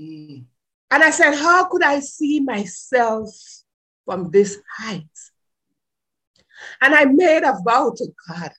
Mm. 0.00 0.44
And 0.90 1.02
I 1.02 1.10
said, 1.10 1.34
How 1.34 1.68
could 1.68 1.82
I 1.82 2.00
see 2.00 2.40
myself 2.40 3.28
from 4.04 4.30
this 4.30 4.58
height? 4.78 5.04
And 6.80 6.94
I 6.94 7.04
made 7.04 7.42
a 7.42 7.58
vow 7.64 7.92
to 7.96 8.06
God. 8.28 8.52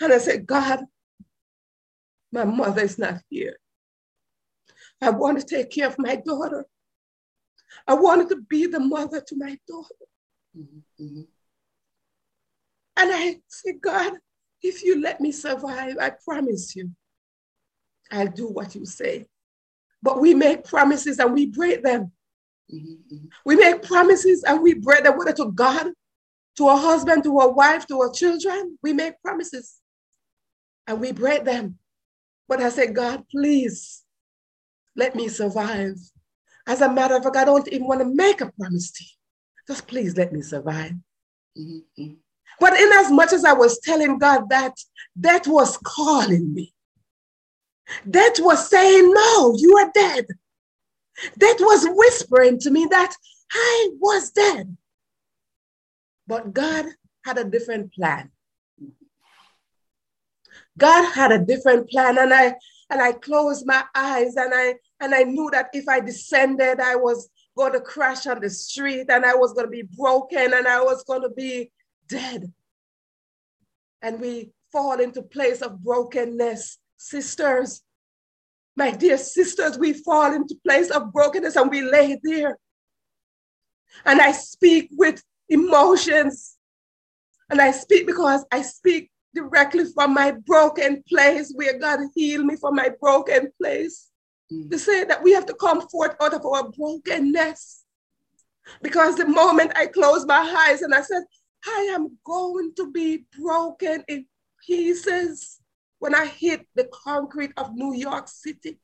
And 0.00 0.12
I 0.12 0.18
said, 0.18 0.46
God, 0.46 0.84
my 2.32 2.44
mother 2.44 2.82
is 2.82 2.98
not 2.98 3.20
here. 3.28 3.56
I 5.02 5.10
want 5.10 5.40
to 5.40 5.46
take 5.46 5.70
care 5.70 5.86
of 5.86 5.98
my 5.98 6.16
daughter. 6.16 6.66
I 7.86 7.94
wanted 7.94 8.28
to 8.30 8.36
be 8.36 8.66
the 8.66 8.80
mother 8.80 9.20
to 9.20 9.36
my 9.36 9.58
daughter. 9.66 9.94
Mm-hmm, 10.56 11.04
mm-hmm. 11.04 11.20
And 12.96 13.10
I 13.12 13.40
said, 13.48 13.80
God, 13.80 14.12
if 14.62 14.82
you 14.84 15.00
let 15.00 15.20
me 15.20 15.32
survive, 15.32 15.96
I 15.98 16.12
promise 16.24 16.76
you, 16.76 16.90
I'll 18.12 18.26
do 18.26 18.48
what 18.48 18.74
you 18.74 18.84
say. 18.84 19.26
But 20.02 20.20
we 20.20 20.34
make 20.34 20.64
promises 20.64 21.18
and 21.18 21.32
we 21.32 21.46
break 21.46 21.82
them. 21.82 22.12
Mm-hmm, 22.72 23.14
mm-hmm. 23.14 23.26
We 23.44 23.56
make 23.56 23.82
promises 23.82 24.44
and 24.44 24.60
we 24.62 24.74
break 24.74 25.04
them, 25.04 25.16
whether 25.16 25.32
to 25.34 25.52
God, 25.52 25.92
to 26.56 26.68
a 26.68 26.76
husband, 26.76 27.24
to 27.24 27.38
a 27.38 27.50
wife, 27.50 27.86
to 27.86 28.00
our 28.00 28.10
children. 28.10 28.78
We 28.82 28.92
make 28.92 29.20
promises 29.22 29.80
and 30.86 31.00
we 31.00 31.12
break 31.12 31.44
them. 31.44 31.78
But 32.48 32.60
I 32.60 32.68
said, 32.68 32.94
God, 32.94 33.24
please 33.30 34.02
let 34.96 35.14
me 35.14 35.28
survive. 35.28 35.96
As 36.66 36.80
a 36.80 36.92
matter 36.92 37.16
of 37.16 37.24
fact, 37.24 37.36
I 37.36 37.44
don't 37.44 37.66
even 37.68 37.86
want 37.86 38.00
to 38.00 38.14
make 38.14 38.40
a 38.40 38.52
promise 38.52 38.90
to 38.92 39.04
you. 39.04 39.10
Just 39.68 39.86
please 39.86 40.16
let 40.16 40.32
me 40.32 40.42
survive. 40.42 40.92
Mm-hmm. 41.58 42.14
But 42.58 42.78
in 42.78 42.92
as 42.92 43.10
much 43.10 43.32
as 43.32 43.44
I 43.44 43.52
was 43.52 43.80
telling 43.80 44.18
God 44.18 44.48
that, 44.50 44.74
that 45.16 45.46
was 45.46 45.78
calling 45.78 46.52
me. 46.52 46.74
That 48.06 48.36
was 48.38 48.68
saying, 48.68 49.12
no, 49.12 49.54
you 49.56 49.76
are 49.78 49.90
dead. 49.92 50.26
That 51.36 51.56
was 51.60 51.86
whispering 51.90 52.58
to 52.60 52.70
me 52.70 52.86
that 52.90 53.14
I 53.52 53.90
was 53.98 54.30
dead. 54.30 54.76
But 56.26 56.52
God 56.52 56.86
had 57.24 57.38
a 57.38 57.44
different 57.44 57.92
plan. 57.92 58.30
God 60.78 61.12
had 61.12 61.32
a 61.32 61.38
different 61.38 61.90
plan, 61.90 62.16
and 62.18 62.32
I 62.32 62.54
and 62.90 63.00
I 63.00 63.12
closed 63.12 63.66
my 63.66 63.84
eyes 63.94 64.36
and 64.36 64.52
I 64.52 64.74
and 65.00 65.14
I 65.14 65.22
knew 65.22 65.48
that 65.52 65.70
if 65.72 65.88
I 65.88 66.00
descended, 66.00 66.80
I 66.80 66.96
was 66.96 67.30
going 67.56 67.72
to 67.72 67.80
crash 67.80 68.26
on 68.26 68.40
the 68.40 68.50
street 68.50 69.06
and 69.08 69.24
I 69.24 69.34
was 69.34 69.52
going 69.52 69.66
to 69.66 69.70
be 69.70 69.88
broken 69.96 70.52
and 70.52 70.66
I 70.66 70.80
was 70.82 71.04
going 71.04 71.22
to 71.22 71.30
be 71.30 71.70
dead. 72.08 72.52
And 74.02 74.20
we 74.20 74.50
fall 74.72 75.00
into 75.00 75.22
place 75.22 75.62
of 75.62 75.82
brokenness, 75.82 76.78
sisters. 76.96 77.82
My 78.76 78.90
dear 78.90 79.18
sisters, 79.18 79.78
we 79.78 79.92
fall 79.92 80.34
into 80.34 80.56
place 80.66 80.90
of 80.90 81.12
brokenness 81.12 81.56
and 81.56 81.70
we 81.70 81.82
lay 81.82 82.18
there. 82.22 82.58
And 84.04 84.20
I 84.20 84.32
speak 84.32 84.90
with 84.92 85.22
emotions. 85.48 86.56
And 87.50 87.60
I 87.60 87.72
speak 87.72 88.06
because 88.06 88.44
I 88.52 88.62
speak 88.62 89.10
directly 89.34 89.84
from 89.94 90.14
my 90.14 90.32
broken 90.46 91.02
place 91.08 91.52
where 91.54 91.78
God 91.78 92.00
healed 92.14 92.46
me 92.46 92.56
from 92.56 92.74
my 92.74 92.90
broken 93.00 93.50
place. 93.60 94.08
Mm. 94.52 94.70
To 94.70 94.78
say 94.78 95.04
that 95.04 95.22
we 95.22 95.32
have 95.32 95.46
to 95.46 95.54
come 95.54 95.86
forth 95.88 96.16
out 96.20 96.34
of 96.34 96.44
our 96.44 96.68
brokenness. 96.70 97.84
Because 98.82 99.16
the 99.16 99.26
moment 99.26 99.72
I 99.76 99.86
closed 99.86 100.28
my 100.28 100.66
eyes 100.68 100.82
and 100.82 100.94
I 100.94 101.02
said, 101.02 101.22
I 101.66 101.90
am 101.92 102.18
going 102.24 102.72
to 102.76 102.90
be 102.90 103.24
broken 103.38 104.04
in 104.08 104.26
pieces 104.66 105.60
when 105.98 106.14
I 106.14 106.26
hit 106.26 106.66
the 106.74 106.88
concrete 106.92 107.52
of 107.56 107.74
New 107.74 107.94
York 107.94 108.28
City. 108.28 108.78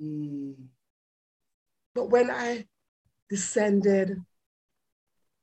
Mm. 0.00 0.54
But 1.94 2.10
when 2.10 2.30
I 2.30 2.66
descended, 3.28 4.22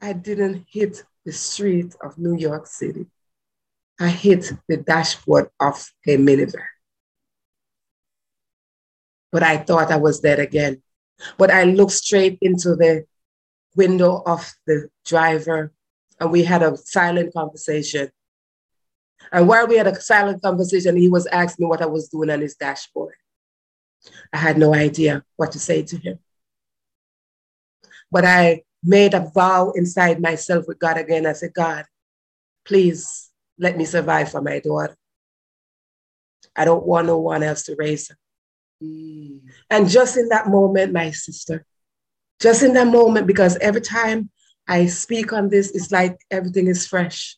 I 0.02 0.14
didn't 0.14 0.66
hit 0.70 1.04
the 1.26 1.32
street 1.32 1.96
of 2.02 2.18
New 2.18 2.38
York 2.38 2.68
City. 2.68 3.06
I 4.00 4.10
hit 4.10 4.52
the 4.68 4.78
dashboard 4.78 5.50
of 5.60 5.90
a 6.08 6.18
minivan. 6.18 6.66
But 9.32 9.44
I 9.44 9.58
thought 9.58 9.92
I 9.92 9.98
was 9.98 10.20
dead 10.20 10.40
again. 10.40 10.82
But 11.38 11.52
I 11.52 11.64
looked 11.64 11.94
straight 11.94 12.38
into 12.42 12.76
the 12.76 13.06
window 13.76 14.22
of 14.26 14.54
the 14.68 14.90
driver 15.06 15.72
and 16.20 16.32
we 16.32 16.44
had 16.44 16.62
a 16.62 16.76
silent 16.78 17.34
conversation. 17.34 18.10
And 19.32 19.48
while 19.48 19.68
we 19.68 19.78
had 19.78 19.88
a 19.88 20.00
silent 20.00 20.42
conversation, 20.42 20.96
he 20.96 21.08
was 21.08 21.26
asking 21.28 21.66
me 21.66 21.70
what 21.70 21.82
I 21.82 21.86
was 21.88 22.10
doing 22.10 22.30
on 22.30 22.42
his 22.42 22.56
dashboard. 22.56 23.16
I 24.32 24.38
had 24.38 24.58
no 24.58 24.74
idea 24.74 25.24
what 25.36 25.52
to 25.54 25.60
say 25.60 25.84
to 25.84 25.98
him. 25.98 26.20
But 28.12 28.26
I 28.26 28.64
made 28.84 29.14
a 29.14 29.32
vow 29.34 29.72
inside 29.72 30.22
myself 30.22 30.66
with 30.68 30.80
God 30.80 30.98
again. 30.98 31.26
I 31.26 31.34
said, 31.34 31.54
God, 31.54 31.86
please 32.66 33.25
let 33.58 33.78
me 33.78 33.86
survive 33.86 34.32
for 34.32 34.42
my 34.42 34.60
daughter. 34.60 34.96
I 36.56 36.66
don't 36.66 36.86
want 36.86 37.08
no 37.08 37.18
one 37.18 37.44
else 37.44 37.64
to 37.64 37.76
raise 37.78 38.10
her. 38.10 38.18
Mm. 38.84 39.42
And 39.70 39.90
just 39.90 40.18
in 40.18 40.30
that 40.30 40.48
moment, 40.48 40.94
my 40.94 41.12
sister, 41.12 41.66
just 42.40 42.64
in 42.64 42.74
that 42.74 42.88
moment, 42.88 43.28
because 43.28 43.58
every 43.58 43.82
time 43.82 44.30
I 44.68 44.88
speak 44.88 45.32
on 45.34 45.50
this, 45.50 45.72
it's 45.72 45.92
like 45.92 46.18
everything 46.32 46.68
is 46.68 46.88
fresh. 46.88 47.38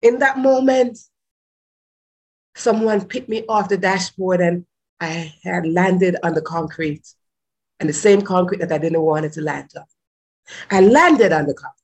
In 0.00 0.18
that 0.18 0.38
moment, 0.38 0.98
someone 2.54 3.04
picked 3.04 3.28
me 3.28 3.44
off 3.48 3.68
the 3.68 3.78
dashboard 3.78 4.40
and 4.40 4.66
I 5.00 5.34
had 5.42 5.66
landed 5.66 6.16
on 6.22 6.34
the 6.34 6.42
concrete 6.42 7.06
and 7.80 7.88
the 7.88 7.94
same 7.94 8.22
concrete 8.22 8.58
that 8.58 8.72
I 8.72 8.78
didn't 8.78 9.00
want 9.00 9.24
it 9.24 9.32
to 9.34 9.40
land 9.40 9.70
on. 9.76 9.84
I 10.70 10.80
landed 10.80 11.32
on 11.32 11.46
the 11.46 11.54
concrete. 11.54 11.81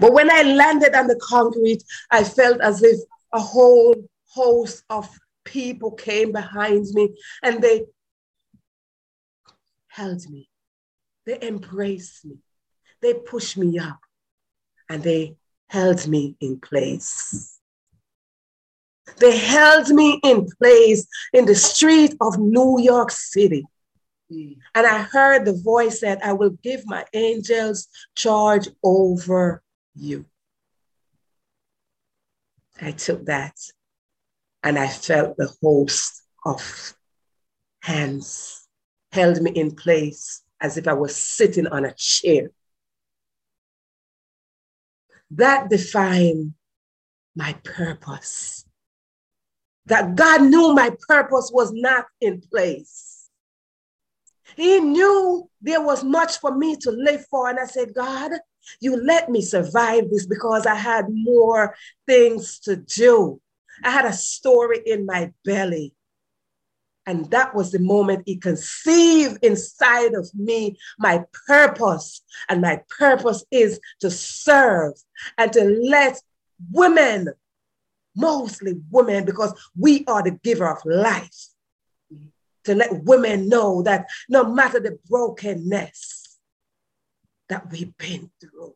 But 0.00 0.12
when 0.12 0.30
I 0.30 0.42
landed 0.42 0.94
on 0.94 1.06
the 1.06 1.20
concrete, 1.22 1.82
I 2.10 2.24
felt 2.24 2.60
as 2.60 2.82
if 2.82 3.00
a 3.32 3.40
whole 3.40 3.94
host 4.26 4.84
of 4.90 5.08
people 5.44 5.92
came 5.92 6.32
behind 6.32 6.86
me 6.92 7.14
and 7.42 7.62
they 7.62 7.86
held 9.88 10.28
me. 10.30 10.48
They 11.26 11.38
embraced 11.40 12.24
me. 12.24 12.38
They 13.00 13.14
pushed 13.14 13.56
me 13.56 13.78
up 13.78 14.00
and 14.88 15.02
they 15.02 15.36
held 15.68 16.06
me 16.06 16.36
in 16.40 16.60
place. 16.60 17.58
They 19.18 19.36
held 19.36 19.90
me 19.90 20.20
in 20.24 20.48
place 20.58 21.06
in 21.32 21.44
the 21.44 21.54
street 21.54 22.14
of 22.20 22.38
New 22.38 22.80
York 22.80 23.10
City. 23.10 23.64
And 24.30 24.86
I 24.86 25.02
heard 25.02 25.44
the 25.44 25.60
voice 25.62 26.00
that 26.00 26.24
I 26.24 26.32
will 26.32 26.56
give 26.62 26.86
my 26.86 27.04
angels 27.12 27.86
charge 28.16 28.68
over 28.82 29.62
you. 29.94 30.26
I 32.80 32.92
took 32.92 33.26
that 33.26 33.54
and 34.62 34.78
I 34.78 34.88
felt 34.88 35.36
the 35.36 35.52
host 35.62 36.22
of 36.44 36.94
hands 37.82 38.66
held 39.12 39.40
me 39.40 39.52
in 39.52 39.74
place 39.74 40.42
as 40.60 40.76
if 40.76 40.88
I 40.88 40.94
was 40.94 41.14
sitting 41.14 41.66
on 41.66 41.84
a 41.84 41.94
chair. 41.96 42.50
That 45.30 45.70
defined 45.70 46.54
my 47.36 47.52
purpose. 47.64 48.64
That 49.86 50.14
God 50.16 50.42
knew 50.42 50.74
my 50.74 50.96
purpose 51.06 51.50
was 51.52 51.72
not 51.72 52.06
in 52.20 52.40
place. 52.40 53.28
He 54.56 54.80
knew 54.80 55.48
there 55.60 55.82
was 55.82 56.04
much 56.04 56.38
for 56.38 56.56
me 56.56 56.76
to 56.76 56.90
live 56.90 57.26
for. 57.26 57.50
And 57.50 57.58
I 57.58 57.66
said, 57.66 57.94
God, 57.94 58.32
you 58.80 58.96
let 58.96 59.30
me 59.30 59.40
survive 59.40 60.10
this 60.10 60.26
because 60.26 60.66
I 60.66 60.74
had 60.74 61.06
more 61.08 61.74
things 62.06 62.58
to 62.60 62.76
do. 62.76 63.40
I 63.82 63.90
had 63.90 64.04
a 64.04 64.12
story 64.12 64.80
in 64.84 65.06
my 65.06 65.32
belly. 65.44 65.94
And 67.06 67.30
that 67.30 67.54
was 67.54 67.70
the 67.70 67.80
moment 67.80 68.22
he 68.24 68.36
conceived 68.36 69.44
inside 69.44 70.14
of 70.14 70.30
me 70.34 70.78
my 70.98 71.24
purpose. 71.46 72.22
And 72.48 72.62
my 72.62 72.80
purpose 72.98 73.44
is 73.50 73.78
to 74.00 74.10
serve 74.10 74.94
and 75.36 75.52
to 75.52 75.64
let 75.64 76.20
women, 76.72 77.28
mostly 78.16 78.80
women, 78.90 79.26
because 79.26 79.52
we 79.78 80.04
are 80.06 80.22
the 80.22 80.38
giver 80.42 80.68
of 80.68 80.78
life, 80.86 81.48
to 82.64 82.74
let 82.74 83.04
women 83.04 83.50
know 83.50 83.82
that 83.82 84.06
no 84.30 84.44
matter 84.44 84.80
the 84.80 84.98
brokenness 85.06 86.23
that 87.48 87.70
we've 87.70 87.96
been 87.96 88.30
through, 88.40 88.74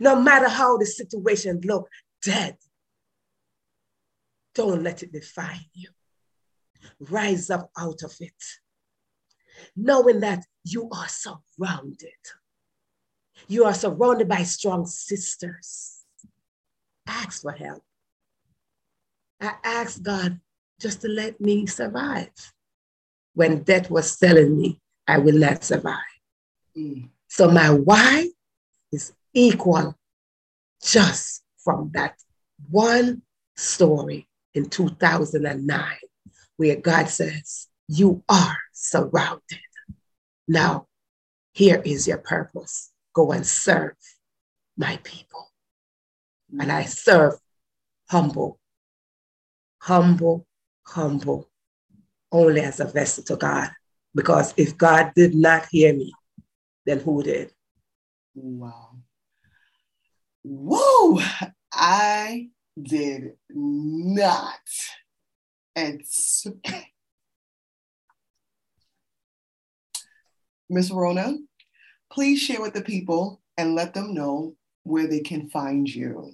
no 0.00 0.20
matter 0.20 0.48
how 0.48 0.76
the 0.76 0.86
situation 0.86 1.60
look 1.64 1.88
dead, 2.22 2.56
don't 4.54 4.82
let 4.82 5.02
it 5.02 5.12
define 5.12 5.66
you. 5.72 5.88
Rise 7.00 7.50
up 7.50 7.70
out 7.78 8.02
of 8.02 8.14
it, 8.20 8.42
knowing 9.76 10.20
that 10.20 10.44
you 10.64 10.88
are 10.90 11.08
surrounded. 11.08 12.20
You 13.46 13.64
are 13.64 13.74
surrounded 13.74 14.28
by 14.28 14.42
strong 14.42 14.86
sisters. 14.86 16.04
Ask 17.06 17.42
for 17.42 17.52
help. 17.52 17.82
I 19.40 19.54
asked 19.64 20.02
God 20.02 20.40
just 20.80 21.00
to 21.02 21.08
let 21.08 21.40
me 21.40 21.66
survive. 21.66 22.52
When 23.34 23.62
death 23.62 23.90
was 23.90 24.16
telling 24.16 24.56
me 24.56 24.80
I 25.06 25.18
will 25.18 25.38
not 25.38 25.64
survive. 25.64 26.17
So 27.28 27.50
my 27.50 27.70
why 27.70 28.28
is 28.92 29.12
equal 29.32 29.96
just 30.82 31.42
from 31.58 31.90
that 31.94 32.14
one 32.70 33.22
story 33.56 34.28
in 34.54 34.68
2009, 34.68 35.84
where 36.56 36.76
God 36.76 37.08
says, 37.08 37.68
You 37.88 38.22
are 38.28 38.56
surrounded. 38.72 39.42
Now, 40.46 40.86
here 41.52 41.82
is 41.84 42.06
your 42.06 42.18
purpose 42.18 42.90
go 43.12 43.32
and 43.32 43.46
serve 43.46 43.96
my 44.76 44.98
people. 45.02 45.50
And 46.58 46.70
I 46.70 46.84
serve 46.84 47.34
humble, 48.08 48.58
humble, 49.80 50.46
humble, 50.86 51.50
only 52.32 52.60
as 52.60 52.80
a 52.80 52.84
vessel 52.86 53.24
to 53.24 53.36
God. 53.36 53.70
Because 54.14 54.54
if 54.56 54.78
God 54.78 55.12
did 55.14 55.34
not 55.34 55.66
hear 55.70 55.92
me, 55.92 56.12
then 56.88 57.00
who 57.00 57.22
did? 57.22 57.52
Wow. 58.34 58.96
Whoa! 60.42 61.20
I 61.72 62.48
did 62.80 63.34
not 63.50 64.54
expect. 65.76 66.86
Miss 70.70 70.90
Rona, 70.90 71.36
please 72.10 72.40
share 72.40 72.60
with 72.62 72.72
the 72.72 72.82
people 72.82 73.42
and 73.58 73.74
let 73.74 73.92
them 73.92 74.14
know 74.14 74.54
where 74.84 75.06
they 75.06 75.20
can 75.20 75.50
find 75.50 75.88
you. 75.88 76.32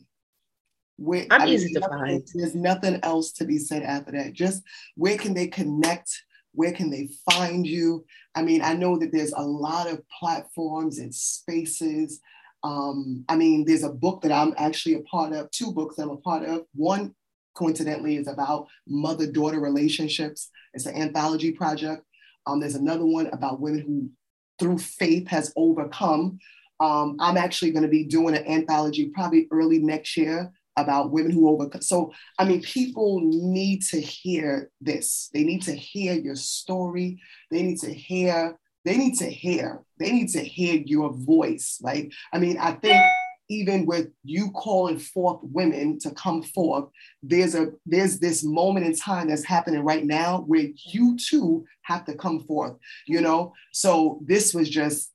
Where, 0.96 1.26
I'm 1.30 1.42
I 1.42 1.44
mean, 1.46 1.54
easy 1.54 1.74
to 1.74 1.80
nothing, 1.80 1.98
find. 1.98 2.28
There's 2.34 2.54
nothing 2.54 3.00
else 3.02 3.32
to 3.32 3.44
be 3.44 3.58
said 3.58 3.82
after 3.82 4.12
that. 4.12 4.32
Just 4.32 4.62
where 4.94 5.16
can 5.16 5.34
they 5.34 5.48
connect? 5.48 6.22
Where 6.54 6.72
can 6.72 6.90
they 6.90 7.10
find 7.30 7.66
you? 7.66 8.04
I 8.34 8.42
mean, 8.42 8.62
I 8.62 8.74
know 8.74 8.98
that 8.98 9.12
there's 9.12 9.32
a 9.32 9.42
lot 9.42 9.90
of 9.90 10.02
platforms 10.20 10.98
and 10.98 11.14
spaces 11.14 12.20
um, 12.64 13.26
I 13.28 13.36
mean, 13.36 13.66
there's 13.66 13.84
a 13.84 13.90
book 13.90 14.22
that 14.22 14.32
I'm 14.32 14.54
actually 14.56 14.94
a 14.94 15.02
part 15.02 15.32
of, 15.34 15.50
two 15.50 15.70
books 15.70 15.96
that 15.96 16.04
I'm 16.04 16.10
a 16.10 16.16
part 16.16 16.44
of. 16.44 16.62
One, 16.74 17.14
coincidentally, 17.54 18.16
is 18.16 18.26
about 18.26 18.68
mother 18.88 19.30
daughter 19.30 19.60
relationships. 19.60 20.50
It's 20.72 20.86
an 20.86 20.96
anthology 20.96 21.52
project. 21.52 22.02
Um, 22.46 22.60
there's 22.60 22.74
another 22.74 23.04
one 23.04 23.26
about 23.28 23.60
women 23.60 23.80
who, 23.80 24.10
through 24.58 24.78
faith, 24.78 25.28
has 25.28 25.52
overcome. 25.56 26.38
Um, 26.80 27.16
I'm 27.20 27.36
actually 27.36 27.70
going 27.70 27.82
to 27.82 27.88
be 27.88 28.04
doing 28.04 28.34
an 28.34 28.46
anthology 28.46 29.10
probably 29.14 29.46
early 29.50 29.78
next 29.78 30.16
year 30.16 30.50
about 30.76 31.12
women 31.12 31.32
who 31.32 31.48
overcome. 31.48 31.82
So, 31.82 32.12
I 32.38 32.44
mean, 32.44 32.62
people 32.62 33.20
need 33.22 33.82
to 33.82 34.00
hear 34.00 34.70
this. 34.80 35.30
They 35.32 35.44
need 35.44 35.62
to 35.62 35.74
hear 35.74 36.14
your 36.14 36.36
story. 36.36 37.20
They 37.50 37.62
need 37.62 37.80
to 37.80 37.92
hear 37.92 38.58
they 38.84 38.96
need 38.96 39.16
to 39.18 39.26
hear 39.26 39.82
they 39.98 40.12
need 40.12 40.28
to 40.28 40.40
hear 40.40 40.82
your 40.84 41.12
voice 41.12 41.78
like 41.82 42.12
i 42.32 42.38
mean 42.38 42.58
i 42.58 42.72
think 42.72 43.02
even 43.50 43.84
with 43.84 44.08
you 44.22 44.50
calling 44.52 44.98
forth 44.98 45.38
women 45.42 45.98
to 45.98 46.10
come 46.12 46.42
forth 46.42 46.84
there's 47.22 47.54
a 47.54 47.72
there's 47.84 48.18
this 48.18 48.42
moment 48.42 48.86
in 48.86 48.94
time 48.96 49.28
that's 49.28 49.44
happening 49.44 49.84
right 49.84 50.04
now 50.04 50.40
where 50.46 50.68
you 50.86 51.16
too 51.16 51.64
have 51.82 52.04
to 52.04 52.14
come 52.14 52.40
forth 52.40 52.74
you 53.06 53.20
know 53.20 53.52
so 53.72 54.20
this 54.24 54.54
was 54.54 54.68
just 54.68 55.12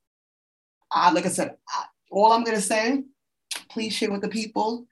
uh, 0.92 1.12
like 1.14 1.26
i 1.26 1.30
said 1.30 1.56
I, 1.70 1.86
all 2.12 2.32
i'm 2.32 2.44
to 2.46 2.62
say 2.62 3.04
please 3.70 3.94
share 3.94 4.12
with 4.12 4.22
the 4.22 4.30
people 4.30 4.88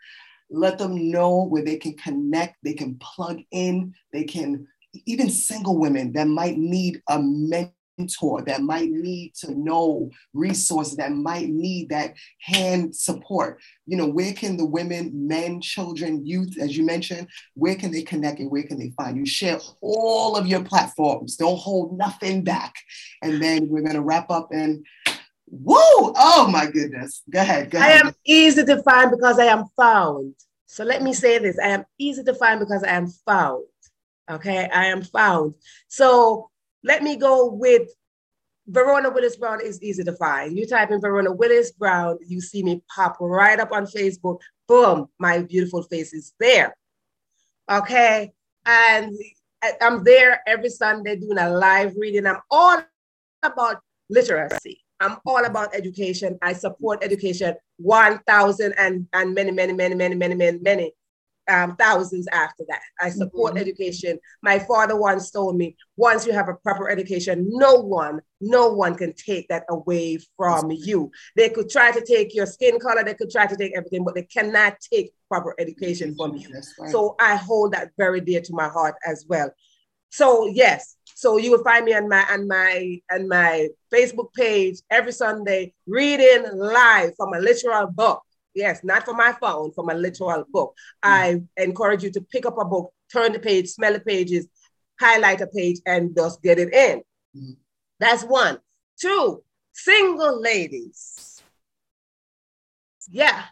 let 0.49 0.77
them 0.77 1.11
know 1.11 1.43
where 1.43 1.63
they 1.63 1.77
can 1.77 1.93
connect 1.95 2.55
they 2.63 2.73
can 2.73 2.95
plug 2.95 3.39
in 3.51 3.93
they 4.13 4.23
can 4.23 4.65
even 5.05 5.29
single 5.29 5.77
women 5.77 6.11
that 6.13 6.27
might 6.27 6.57
need 6.57 7.01
a 7.09 7.19
mentor 7.19 8.43
that 8.45 8.61
might 8.61 8.89
need 8.89 9.33
to 9.35 9.53
know 9.55 10.09
resources, 10.33 10.97
that 10.97 11.11
might 11.11 11.49
need 11.49 11.89
that 11.89 12.13
hand 12.39 12.95
support. 12.95 13.59
You 13.85 13.97
know, 13.97 14.07
where 14.07 14.33
can 14.33 14.57
the 14.57 14.65
women, 14.65 15.27
men, 15.27 15.61
children, 15.61 16.25
youth, 16.25 16.57
as 16.59 16.77
you 16.77 16.85
mentioned, 16.85 17.27
where 17.55 17.75
can 17.75 17.91
they 17.91 18.03
connect 18.03 18.39
and 18.39 18.51
where 18.51 18.63
can 18.63 18.77
they 18.77 18.91
find 18.91 19.17
you? 19.17 19.25
Share 19.25 19.59
all 19.81 20.35
of 20.35 20.47
your 20.47 20.63
platforms. 20.63 21.35
Don't 21.35 21.57
hold 21.57 21.97
nothing 21.97 22.43
back. 22.43 22.75
And 23.21 23.41
then 23.41 23.67
we're 23.67 23.81
going 23.81 23.95
to 23.95 24.01
wrap 24.01 24.29
up 24.29 24.49
and 24.51 24.85
woo! 25.49 25.75
Oh 25.75 26.49
my 26.51 26.69
goodness. 26.69 27.23
Go 27.29 27.39
ahead. 27.39 27.71
Go 27.71 27.79
ahead. 27.79 28.03
I 28.03 28.07
am 28.07 28.15
easy 28.25 28.63
to 28.63 28.81
find 28.83 29.11
because 29.11 29.39
I 29.39 29.45
am 29.45 29.65
found. 29.75 30.35
So 30.65 30.83
let 30.83 31.01
me 31.01 31.13
say 31.13 31.37
this 31.37 31.57
I 31.59 31.69
am 31.69 31.85
easy 31.97 32.23
to 32.23 32.33
find 32.33 32.59
because 32.59 32.83
I 32.83 32.91
am 32.91 33.07
found. 33.25 33.65
Okay, 34.29 34.69
I 34.73 34.85
am 34.87 35.01
found. 35.01 35.53
So 35.87 36.49
let 36.83 37.01
me 37.01 37.15
go 37.15 37.51
with 37.51 37.89
Verona 38.67 39.09
Willis 39.09 39.37
Brown 39.37 39.61
is 39.61 39.81
easy 39.81 40.03
to 40.03 40.13
find. 40.13 40.57
You 40.57 40.67
type 40.67 40.91
in 40.91 40.99
Verona 40.99 41.31
Willis 41.31 41.71
Brown, 41.71 42.17
you 42.27 42.41
see 42.41 42.63
me 42.63 42.83
pop 42.93 43.15
right 43.21 43.59
up 43.59 43.71
on 43.71 43.85
Facebook. 43.85 44.39
Boom, 44.67 45.07
my 45.17 45.39
beautiful 45.39 45.83
face 45.83 46.13
is 46.13 46.33
there. 46.39 46.75
Okay. 47.71 48.33
And 48.65 49.15
I'm 49.81 50.03
there 50.03 50.41
every 50.45 50.69
Sunday 50.69 51.15
doing 51.15 51.37
a 51.37 51.49
live 51.49 51.93
reading. 51.97 52.25
I'm 52.25 52.41
all 52.51 52.83
about 53.43 53.77
literacy. 54.09 54.81
I'm 54.99 55.17
all 55.25 55.45
about 55.45 55.75
education. 55.75 56.37
I 56.41 56.53
support 56.53 57.03
education 57.03 57.55
1,000 57.77 58.73
and, 58.77 59.07
and 59.13 59.33
many, 59.33 59.51
many, 59.51 59.73
many, 59.73 59.95
many, 59.95 60.15
many, 60.15 60.35
many, 60.35 60.59
many 60.59 60.93
um, 61.47 61.75
thousands 61.75 62.27
after 62.31 62.63
that. 62.67 62.81
I 62.99 63.09
support 63.09 63.53
mm-hmm. 63.53 63.61
education. 63.61 64.19
My 64.41 64.59
father 64.59 64.99
once 64.99 65.31
told 65.31 65.55
me, 65.55 65.75
once 65.95 66.25
you 66.25 66.33
have 66.33 66.49
a 66.49 66.55
proper 66.55 66.89
education, 66.89 67.47
no 67.49 67.75
one, 67.75 68.21
no 68.41 68.69
one 68.69 68.95
can 68.95 69.13
take 69.13 69.47
that 69.47 69.63
away 69.69 70.19
from 70.35 70.71
you. 70.71 71.11
They 71.35 71.49
could 71.49 71.69
try 71.69 71.91
to 71.91 72.03
take 72.05 72.35
your 72.35 72.45
skin 72.45 72.79
color, 72.79 73.03
they 73.03 73.13
could 73.13 73.31
try 73.31 73.45
to 73.45 73.55
take 73.55 73.75
everything, 73.75 74.03
but 74.03 74.15
they 74.15 74.23
cannot 74.23 74.77
take 74.91 75.13
proper 75.29 75.55
education 75.59 76.15
from 76.15 76.35
you. 76.35 76.49
Right. 76.79 76.91
So 76.91 77.15
I 77.19 77.35
hold 77.35 77.73
that 77.73 77.91
very 77.97 78.21
dear 78.21 78.41
to 78.41 78.53
my 78.53 78.67
heart 78.67 78.95
as 79.05 79.25
well. 79.27 79.51
So 80.09 80.47
yes, 80.47 80.96
so 81.17 81.37
you 81.37 81.49
will 81.49 81.63
find 81.63 81.83
me 81.83 81.95
on 81.95 82.07
my 82.07 82.23
on 82.29 82.47
my 82.47 83.01
on 83.11 83.27
my 83.27 83.69
Facebook 83.91 84.31
page 84.35 84.81
every 84.91 85.11
Sunday 85.11 85.73
reading 85.87 86.45
live 86.53 87.15
from 87.17 87.33
a 87.33 87.39
literal 87.39 87.87
book. 87.87 88.21
Yes, 88.53 88.83
not 88.83 89.03
from 89.03 89.17
my 89.17 89.31
phone, 89.41 89.71
from 89.71 89.89
a 89.89 89.95
literal 89.95 90.45
book. 90.53 90.75
Mm-hmm. 91.03 91.43
I 91.57 91.63
encourage 91.63 92.03
you 92.03 92.11
to 92.11 92.21
pick 92.21 92.45
up 92.45 92.59
a 92.59 92.65
book, 92.65 92.93
turn 93.11 93.33
the 93.33 93.39
page, 93.39 93.67
smell 93.67 93.93
the 93.93 93.99
pages, 93.99 94.47
highlight 94.99 95.41
a 95.41 95.47
page, 95.47 95.79
and 95.87 96.15
just 96.15 96.43
get 96.43 96.59
it 96.59 96.71
in. 96.71 96.99
Mm-hmm. 97.35 97.53
That's 97.99 98.21
one. 98.21 98.59
Two, 99.01 99.41
single 99.73 100.39
ladies. 100.39 101.41
Yeah, 103.09 103.43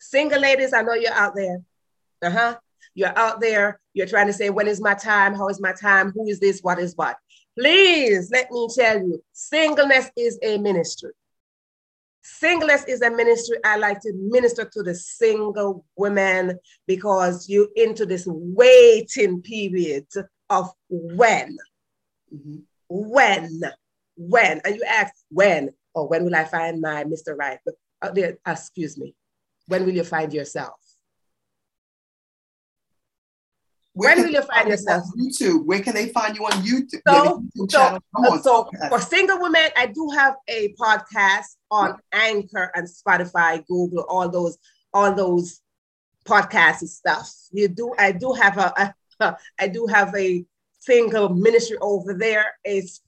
single 0.00 0.40
ladies, 0.40 0.72
I 0.72 0.82
know 0.82 0.94
you're 0.94 1.12
out 1.12 1.36
there. 1.36 1.58
Uh 2.20 2.30
huh. 2.30 2.56
You're 2.94 3.16
out 3.16 3.40
there, 3.40 3.80
you're 3.94 4.06
trying 4.06 4.26
to 4.26 4.32
say, 4.32 4.50
when 4.50 4.68
is 4.68 4.80
my 4.80 4.94
time? 4.94 5.34
How 5.34 5.48
is 5.48 5.60
my 5.60 5.72
time? 5.72 6.12
Who 6.12 6.26
is 6.28 6.40
this? 6.40 6.60
What 6.60 6.78
is 6.78 6.94
what? 6.96 7.16
Please 7.58 8.30
let 8.30 8.50
me 8.50 8.68
tell 8.74 8.98
you, 8.98 9.22
singleness 9.32 10.10
is 10.16 10.38
a 10.42 10.58
ministry. 10.58 11.12
Singleness 12.22 12.84
is 12.84 13.02
a 13.02 13.10
ministry. 13.10 13.58
I 13.64 13.76
like 13.76 14.00
to 14.02 14.12
minister 14.14 14.64
to 14.64 14.82
the 14.82 14.94
single 14.94 15.84
women 15.96 16.58
because 16.86 17.48
you 17.48 17.68
into 17.74 18.06
this 18.06 18.24
waiting 18.26 19.42
period 19.42 20.06
of 20.48 20.70
when. 20.88 21.56
Mm-hmm. 22.32 22.56
When, 22.88 23.62
when, 24.16 24.60
and 24.64 24.76
you 24.76 24.84
ask 24.86 25.14
when, 25.30 25.70
or 25.94 26.08
when 26.08 26.24
will 26.24 26.36
I 26.36 26.44
find 26.44 26.80
my 26.80 27.04
Mr. 27.04 27.36
Right? 27.36 27.58
But 27.64 27.74
uh, 28.02 28.12
excuse 28.46 28.98
me, 28.98 29.14
when 29.66 29.84
will 29.84 29.94
you 29.94 30.04
find 30.04 30.32
yourself? 30.32 30.74
Where 33.94 34.16
when 34.16 34.24
will 34.24 34.32
you 34.32 34.42
find 34.42 34.68
yourself? 34.68 35.04
YouTube. 35.18 35.66
Where 35.66 35.80
can 35.80 35.94
they 35.94 36.08
find 36.08 36.36
you 36.36 36.46
on 36.46 36.52
YouTube? 36.62 37.02
So, 37.06 37.42
so, 37.68 38.00
on, 38.14 38.88
for 38.88 38.98
single 38.98 39.38
women, 39.40 39.68
I 39.76 39.86
do 39.86 40.08
have 40.14 40.36
a 40.48 40.72
podcast 40.80 41.56
on 41.70 41.96
Anchor 42.12 42.70
and 42.74 42.88
Spotify, 42.88 43.66
Google, 43.66 44.06
all 44.08 44.30
those, 44.30 44.56
all 44.94 45.14
those 45.14 45.60
podcasts 46.24 46.80
and 46.80 46.90
stuff. 46.90 47.30
You 47.50 47.68
do, 47.68 47.94
I 47.98 48.12
do 48.12 48.32
have 48.32 48.56
a, 48.56 48.94
a 49.20 49.36
I 49.58 49.68
do 49.68 49.86
have 49.86 50.14
a 50.16 50.44
single 50.78 51.28
ministry 51.28 51.76
over 51.80 52.14
there. 52.14 52.46
It's 52.64 53.00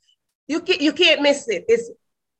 you 0.47 0.61
can 0.61 0.81
you 0.81 0.93
can't 0.93 1.23
miss 1.23 1.49
it. 1.49 1.65
It's 1.69 1.91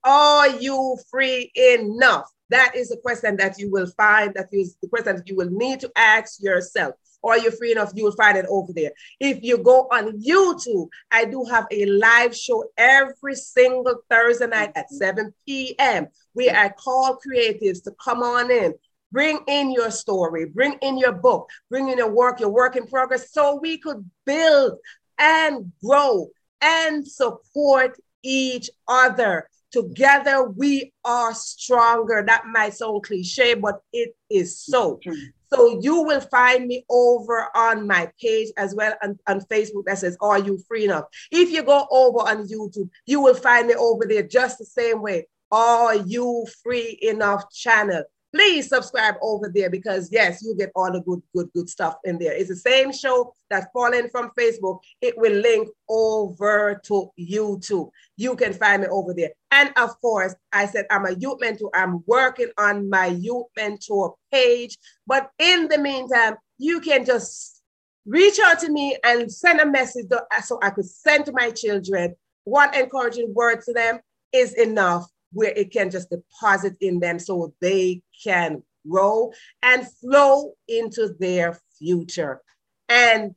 are 0.05 0.49
you 0.49 0.99
free 1.11 1.51
enough? 1.55 2.31
That 2.51 2.77
is 2.77 2.93
a 2.93 2.97
question 2.99 3.37
that 3.39 3.59
you 3.59 3.71
will 3.71 3.87
find. 3.97 4.35
That 4.35 4.49
is 4.53 4.77
the 4.83 4.89
question 4.89 5.17
that 5.17 5.29
you 5.29 5.37
will 5.37 5.51
need 5.51 5.81
to 5.81 5.91
ask 5.97 6.43
yourself 6.43 6.95
or 7.25 7.39
you're 7.39 7.53
free 7.53 7.73
enough, 7.73 7.91
you 7.95 8.05
will 8.05 8.13
find 8.13 8.37
it 8.37 8.45
over 8.51 8.71
there. 8.75 8.93
If 9.19 9.43
you 9.43 9.57
go 9.57 9.89
on 9.91 10.21
YouTube, 10.21 10.89
I 11.11 11.25
do 11.25 11.43
have 11.45 11.67
a 11.71 11.87
live 11.87 12.37
show 12.37 12.65
every 12.77 13.35
single 13.35 14.03
Thursday 14.11 14.47
night 14.47 14.73
at 14.75 14.87
mm-hmm. 14.87 14.97
7 14.97 15.35
p.m. 15.47 16.09
where 16.35 16.55
I 16.55 16.69
call 16.69 17.19
creatives 17.27 17.83
to 17.85 17.93
come 17.93 18.23
on 18.23 18.51
in, 18.51 18.75
bring 19.11 19.41
in 19.47 19.73
your 19.73 19.91
story, 19.91 20.45
bring 20.45 20.75
in 20.83 20.99
your 20.99 21.13
book, 21.13 21.49
bring 21.71 21.89
in 21.89 21.97
your 21.97 22.13
work, 22.13 22.41
your 22.41 22.51
work 22.51 22.77
in 22.77 22.87
progress, 22.87 23.33
so 23.33 23.59
we 23.61 23.79
could 23.79 24.05
build 24.27 24.75
and 25.19 25.73
grow 25.83 26.29
and 26.61 27.09
support 27.09 27.99
each 28.23 28.69
other. 28.87 29.49
Together 29.73 30.45
we 30.45 30.93
are 31.07 31.33
stronger. 31.33 32.23
That 32.27 32.45
might 32.47 32.75
sound 32.75 33.03
cliche, 33.03 33.55
but 33.55 33.81
it 33.95 34.15
is 34.29 34.61
so. 34.61 35.01
Mm-hmm. 35.07 35.25
So 35.55 35.81
you 35.81 36.03
will 36.03 36.21
find 36.21 36.67
me 36.67 36.85
over 36.91 37.49
on 37.55 37.87
my 37.87 38.11
page 38.21 38.49
as 38.57 38.75
well 38.75 38.95
on, 39.03 39.19
on 39.29 39.41
Facebook 39.43 39.85
that 39.87 39.99
says, 39.99 40.17
Are 40.21 40.39
you 40.39 40.59
free 40.67 40.85
enough? 40.85 41.05
If 41.31 41.51
you 41.51 41.63
go 41.63 41.87
over 41.91 42.19
on 42.19 42.49
YouTube, 42.49 42.91
you 43.07 43.21
will 43.21 43.35
find 43.35 43.69
me 43.69 43.75
over 43.75 44.05
there 44.07 44.25
just 44.25 44.59
the 44.59 44.65
same 44.65 45.01
way. 45.01 45.29
Are 45.53 45.95
you 45.95 46.47
free 46.63 46.99
enough 47.03 47.53
channel? 47.53 48.03
Please 48.35 48.69
subscribe 48.69 49.15
over 49.23 49.51
there 49.55 49.71
because 49.71 50.09
yes, 50.11 50.43
you 50.43 50.57
get 50.57 50.73
all 50.75 50.93
the 50.93 51.01
good, 51.01 51.23
good, 51.35 51.49
good 51.55 51.69
stuff 51.69 51.95
in 52.05 52.19
there. 52.19 52.33
It's 52.33 52.49
the 52.49 52.57
same 52.57 52.93
show 52.93 53.33
that's 53.49 53.67
falling 53.73 54.09
from 54.09 54.33
Facebook. 54.39 54.81
It 55.01 55.17
will 55.17 55.41
link 55.41 55.69
over 55.89 56.81
to 56.87 57.11
YouTube. 57.19 57.91
You 58.17 58.35
can 58.35 58.53
find 58.53 58.83
me 58.83 58.89
over 58.89 59.15
there. 59.15 59.31
And 59.53 59.73
of 59.77 60.01
course, 60.01 60.35
I 60.53 60.67
said 60.67 60.87
I'm 60.91 61.07
a 61.07 61.13
youth 61.13 61.39
mentor. 61.41 61.71
I'm 61.75 62.03
working 62.07 62.51
on 62.59 62.91
my 62.91 63.07
youth 63.07 63.47
mentor 63.57 64.17
page. 64.33 64.77
But 65.07 65.31
in 65.39 65.69
the 65.69 65.79
meantime, 65.79 66.35
you 66.59 66.81
can 66.81 67.05
just 67.05 67.63
reach 68.05 68.39
out 68.41 68.59
to 68.61 68.71
me 68.71 68.99
and 69.05 69.31
send 69.33 69.61
a 69.61 69.67
message 69.67 70.07
so 70.43 70.59
I 70.61 70.71
could 70.71 70.87
send 70.87 71.27
to 71.27 71.33
my 71.33 71.51
children. 71.51 72.17
One 72.43 72.75
encouraging 72.75 73.33
word 73.33 73.63
to 73.63 73.73
them 73.73 74.01
is 74.33 74.55
enough 74.55 75.07
where 75.35 75.51
it 75.51 75.73
can 75.73 75.91
just 75.91 76.11
deposit 76.11 76.77
in 76.81 77.01
them 77.01 77.19
so 77.19 77.53
they 77.61 78.03
can 78.23 78.63
grow 78.89 79.33
and 79.63 79.87
flow 80.01 80.55
into 80.69 81.15
their 81.19 81.59
future. 81.79 82.41
And 82.89 83.35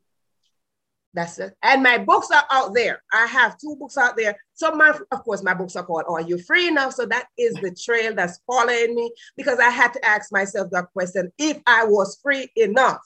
that's 1.14 1.38
it. 1.38 1.54
And 1.62 1.82
my 1.82 1.98
books 1.98 2.30
are 2.30 2.44
out 2.50 2.74
there. 2.74 3.02
I 3.12 3.26
have 3.26 3.58
two 3.58 3.76
books 3.78 3.96
out 3.96 4.16
there. 4.16 4.36
So 4.54 4.70
my, 4.72 4.96
of 5.10 5.24
course, 5.24 5.42
my 5.42 5.54
books 5.54 5.74
are 5.74 5.84
called 5.84 6.04
Are 6.08 6.20
You 6.20 6.38
Free 6.38 6.68
Enough? 6.68 6.94
So 6.94 7.06
that 7.06 7.26
is 7.36 7.54
the 7.54 7.74
trail 7.74 8.14
that's 8.14 8.40
following 8.46 8.94
me 8.94 9.10
because 9.36 9.58
I 9.58 9.70
had 9.70 9.92
to 9.94 10.04
ask 10.04 10.30
myself 10.30 10.68
that 10.70 10.92
question 10.92 11.32
if 11.38 11.60
I 11.66 11.84
was 11.84 12.18
free 12.22 12.48
enough. 12.56 13.00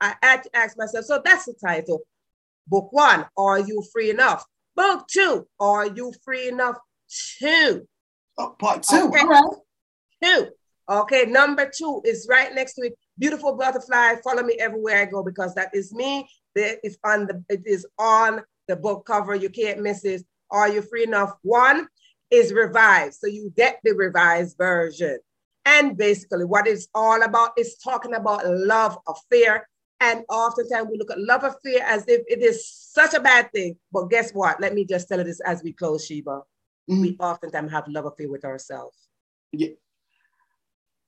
I 0.00 0.14
had 0.22 0.42
to 0.42 0.54
ask 0.54 0.76
myself. 0.76 1.06
So 1.06 1.20
that's 1.24 1.46
the 1.46 1.54
title. 1.54 2.02
Book 2.68 2.88
one, 2.92 3.24
Are 3.36 3.58
You 3.58 3.82
Free 3.92 4.10
Enough? 4.10 4.44
Book 4.74 5.06
two, 5.08 5.48
Are 5.58 5.86
You 5.86 6.12
Free 6.24 6.48
Enough? 6.48 6.76
Two. 7.38 7.88
Oh, 8.38 8.54
part 8.58 8.82
two. 8.82 9.08
Okay. 9.08 9.20
All 9.20 9.28
right. 9.28 9.56
Two. 10.22 10.48
Okay, 10.88 11.24
number 11.24 11.68
two 11.68 12.00
is 12.04 12.28
right 12.30 12.54
next 12.54 12.74
to 12.74 12.82
it. 12.82 12.98
Beautiful 13.18 13.56
butterfly. 13.56 14.16
Follow 14.22 14.44
me 14.44 14.54
everywhere 14.60 15.02
I 15.02 15.04
go 15.06 15.22
because 15.22 15.54
that 15.54 15.70
is 15.74 15.92
me. 15.92 16.28
That 16.54 16.78
is 16.84 16.96
on 17.04 17.26
the 17.26 17.42
it 17.48 17.62
is 17.66 17.86
on 17.98 18.42
the 18.68 18.76
book 18.76 19.04
cover. 19.04 19.34
You 19.34 19.50
can't 19.50 19.80
miss 19.80 20.04
it. 20.04 20.22
Are 20.50 20.68
you 20.68 20.82
free 20.82 21.02
enough? 21.02 21.32
One 21.42 21.88
is 22.30 22.52
revised, 22.52 23.20
so 23.20 23.26
you 23.26 23.52
get 23.56 23.80
the 23.82 23.94
revised 23.94 24.56
version. 24.58 25.18
And 25.64 25.96
basically, 25.96 26.44
what 26.44 26.68
it's 26.68 26.86
all 26.94 27.22
about 27.22 27.50
is 27.58 27.76
talking 27.76 28.14
about 28.14 28.46
love 28.46 28.96
affair. 29.08 29.68
And 29.98 30.24
oftentimes 30.28 30.88
we 30.88 30.98
look 30.98 31.10
at 31.10 31.18
love 31.18 31.42
affair 31.42 31.82
as 31.82 32.04
if 32.06 32.20
it 32.28 32.42
is 32.42 32.68
such 32.70 33.14
a 33.14 33.20
bad 33.20 33.50
thing. 33.50 33.76
But 33.90 34.10
guess 34.10 34.30
what? 34.32 34.60
Let 34.60 34.74
me 34.74 34.84
just 34.84 35.08
tell 35.08 35.18
you 35.18 35.24
this 35.24 35.40
as 35.40 35.62
we 35.64 35.72
close, 35.72 36.06
Sheba 36.06 36.42
mm-hmm. 36.90 37.00
we 37.00 37.16
oftentimes 37.18 37.70
have 37.72 37.88
love 37.88 38.06
affair 38.06 38.30
with 38.30 38.44
ourselves. 38.44 38.96
Yeah. 39.52 39.68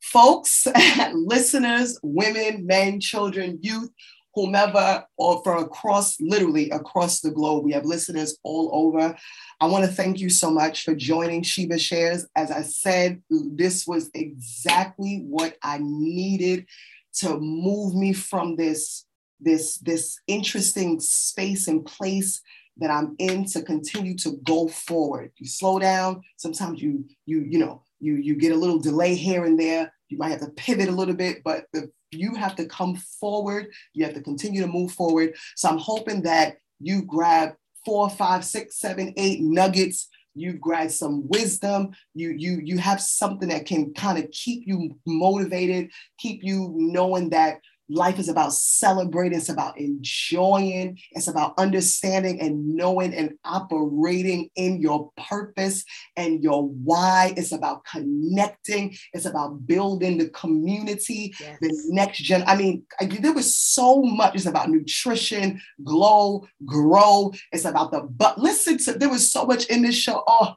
Folks, 0.01 0.67
listeners, 1.13 1.99
women, 2.03 2.67
men, 2.67 3.01
children, 3.01 3.59
youth, 3.63 3.91
whomever, 4.35 5.05
or 5.17 5.43
from 5.43 5.65
across, 5.65 6.21
literally 6.21 6.71
across 6.71 7.21
the 7.21 7.31
globe. 7.31 7.65
We 7.65 7.73
have 7.73 7.85
listeners 7.85 8.39
all 8.45 8.71
over. 8.73 9.17
I 9.61 9.67
want 9.67 9.85
to 9.85 9.91
thank 9.91 10.21
you 10.21 10.31
so 10.31 10.51
much 10.51 10.85
for 10.85 10.95
joining 10.95 11.43
Sheba 11.43 11.79
Shares. 11.79 12.27
As 12.37 12.51
I 12.51 12.63
said, 12.63 13.21
this 13.31 13.87
was 13.87 14.11
exactly 14.15 15.25
what 15.29 15.57
I 15.63 15.81
needed 15.83 16.67
to 17.15 17.39
move 17.41 17.95
me 17.97 18.13
from 18.13 18.55
this, 18.55 19.07
this, 19.41 19.79
this 19.79 20.21
interesting 20.29 21.01
space 21.01 21.67
and 21.67 21.85
place 21.85 22.41
that 22.79 22.91
I'm 22.91 23.15
in 23.19 23.45
to 23.47 23.63
continue 23.63 24.17
to 24.19 24.39
go 24.45 24.69
forward. 24.69 25.33
You 25.37 25.47
slow 25.47 25.79
down. 25.79 26.23
Sometimes 26.37 26.81
you 26.81 27.05
you 27.27 27.45
you 27.49 27.59
know 27.59 27.83
you 28.01 28.17
you 28.17 28.37
get 28.37 28.53
a 28.53 28.57
little 28.57 28.79
delay 28.79 29.15
here 29.15 29.45
and 29.45 29.59
there. 29.59 29.93
You 30.09 30.19
might 30.19 30.31
have 30.31 30.41
to 30.41 30.51
pivot 30.51 30.89
a 30.89 30.93
little 30.93 31.15
bit, 31.15 31.43
but 31.45 31.67
the, 31.73 31.91
you 32.11 32.35
have 32.35 32.57
to 32.57 32.67
come 32.67 32.97
forward. 33.21 33.69
You 33.93 34.05
have 34.05 34.15
to 34.15 34.23
continue 34.23 34.63
to 34.63 34.67
move 34.67 34.93
forward. 34.93 35.35
So 35.57 35.69
I'm 35.69 35.79
hoping 35.79 36.23
that 36.23 36.57
you 36.81 37.03
grab 37.03 37.55
four, 37.85 38.09
five, 38.09 38.45
six, 38.45 38.79
seven, 38.79 39.13
eight 39.17 39.41
nuggets. 39.41 40.09
You 40.35 40.53
grab 40.53 40.91
some 40.91 41.27
wisdom. 41.29 41.91
You 42.15 42.31
you 42.31 42.61
you 42.63 42.79
have 42.79 43.01
something 43.01 43.49
that 43.49 43.67
can 43.67 43.93
kind 43.93 44.19
of 44.19 44.31
keep 44.31 44.67
you 44.67 44.97
motivated, 45.05 45.91
keep 46.19 46.45
you 46.45 46.73
knowing 46.75 47.31
that 47.31 47.61
Life 47.91 48.19
is 48.19 48.29
about 48.29 48.53
celebrating, 48.53 49.39
it's 49.39 49.49
about 49.49 49.79
enjoying, 49.79 50.99
it's 51.13 51.29
about 51.29 51.55
understanding 51.57 52.41
and 52.41 52.75
knowing 52.75 53.15
and 53.15 53.33
operating 53.45 54.51
in 54.57 54.81
your 54.81 55.11
purpose 55.17 55.85
and 56.17 56.43
your 56.43 56.69
why. 56.69 57.33
It's 57.37 57.53
about 57.53 57.85
connecting, 57.85 58.95
it's 59.13 59.25
about 59.25 59.67
building 59.67 60.19
the 60.19 60.29
community, 60.31 61.35
yes. 61.41 61.59
the 61.61 61.83
next 61.89 62.19
gen. 62.19 62.45
I 62.47 62.57
mean, 62.57 62.85
I, 63.01 63.07
there 63.07 63.33
was 63.33 63.57
so 63.57 64.03
much. 64.03 64.35
It's 64.35 64.47
about 64.47 64.69
nutrition, 64.71 65.61
glow, 65.83 66.47
grow. 66.65 67.33
It's 67.53 67.65
about 67.65 67.93
the 67.93 68.01
but. 68.01 68.39
Listen 68.39 68.79
to 68.79 68.93
there 68.93 69.09
was 69.09 69.31
so 69.33 69.45
much 69.45 69.67
in 69.67 69.83
this 69.83 69.95
show. 69.95 70.23
Oh, 70.27 70.55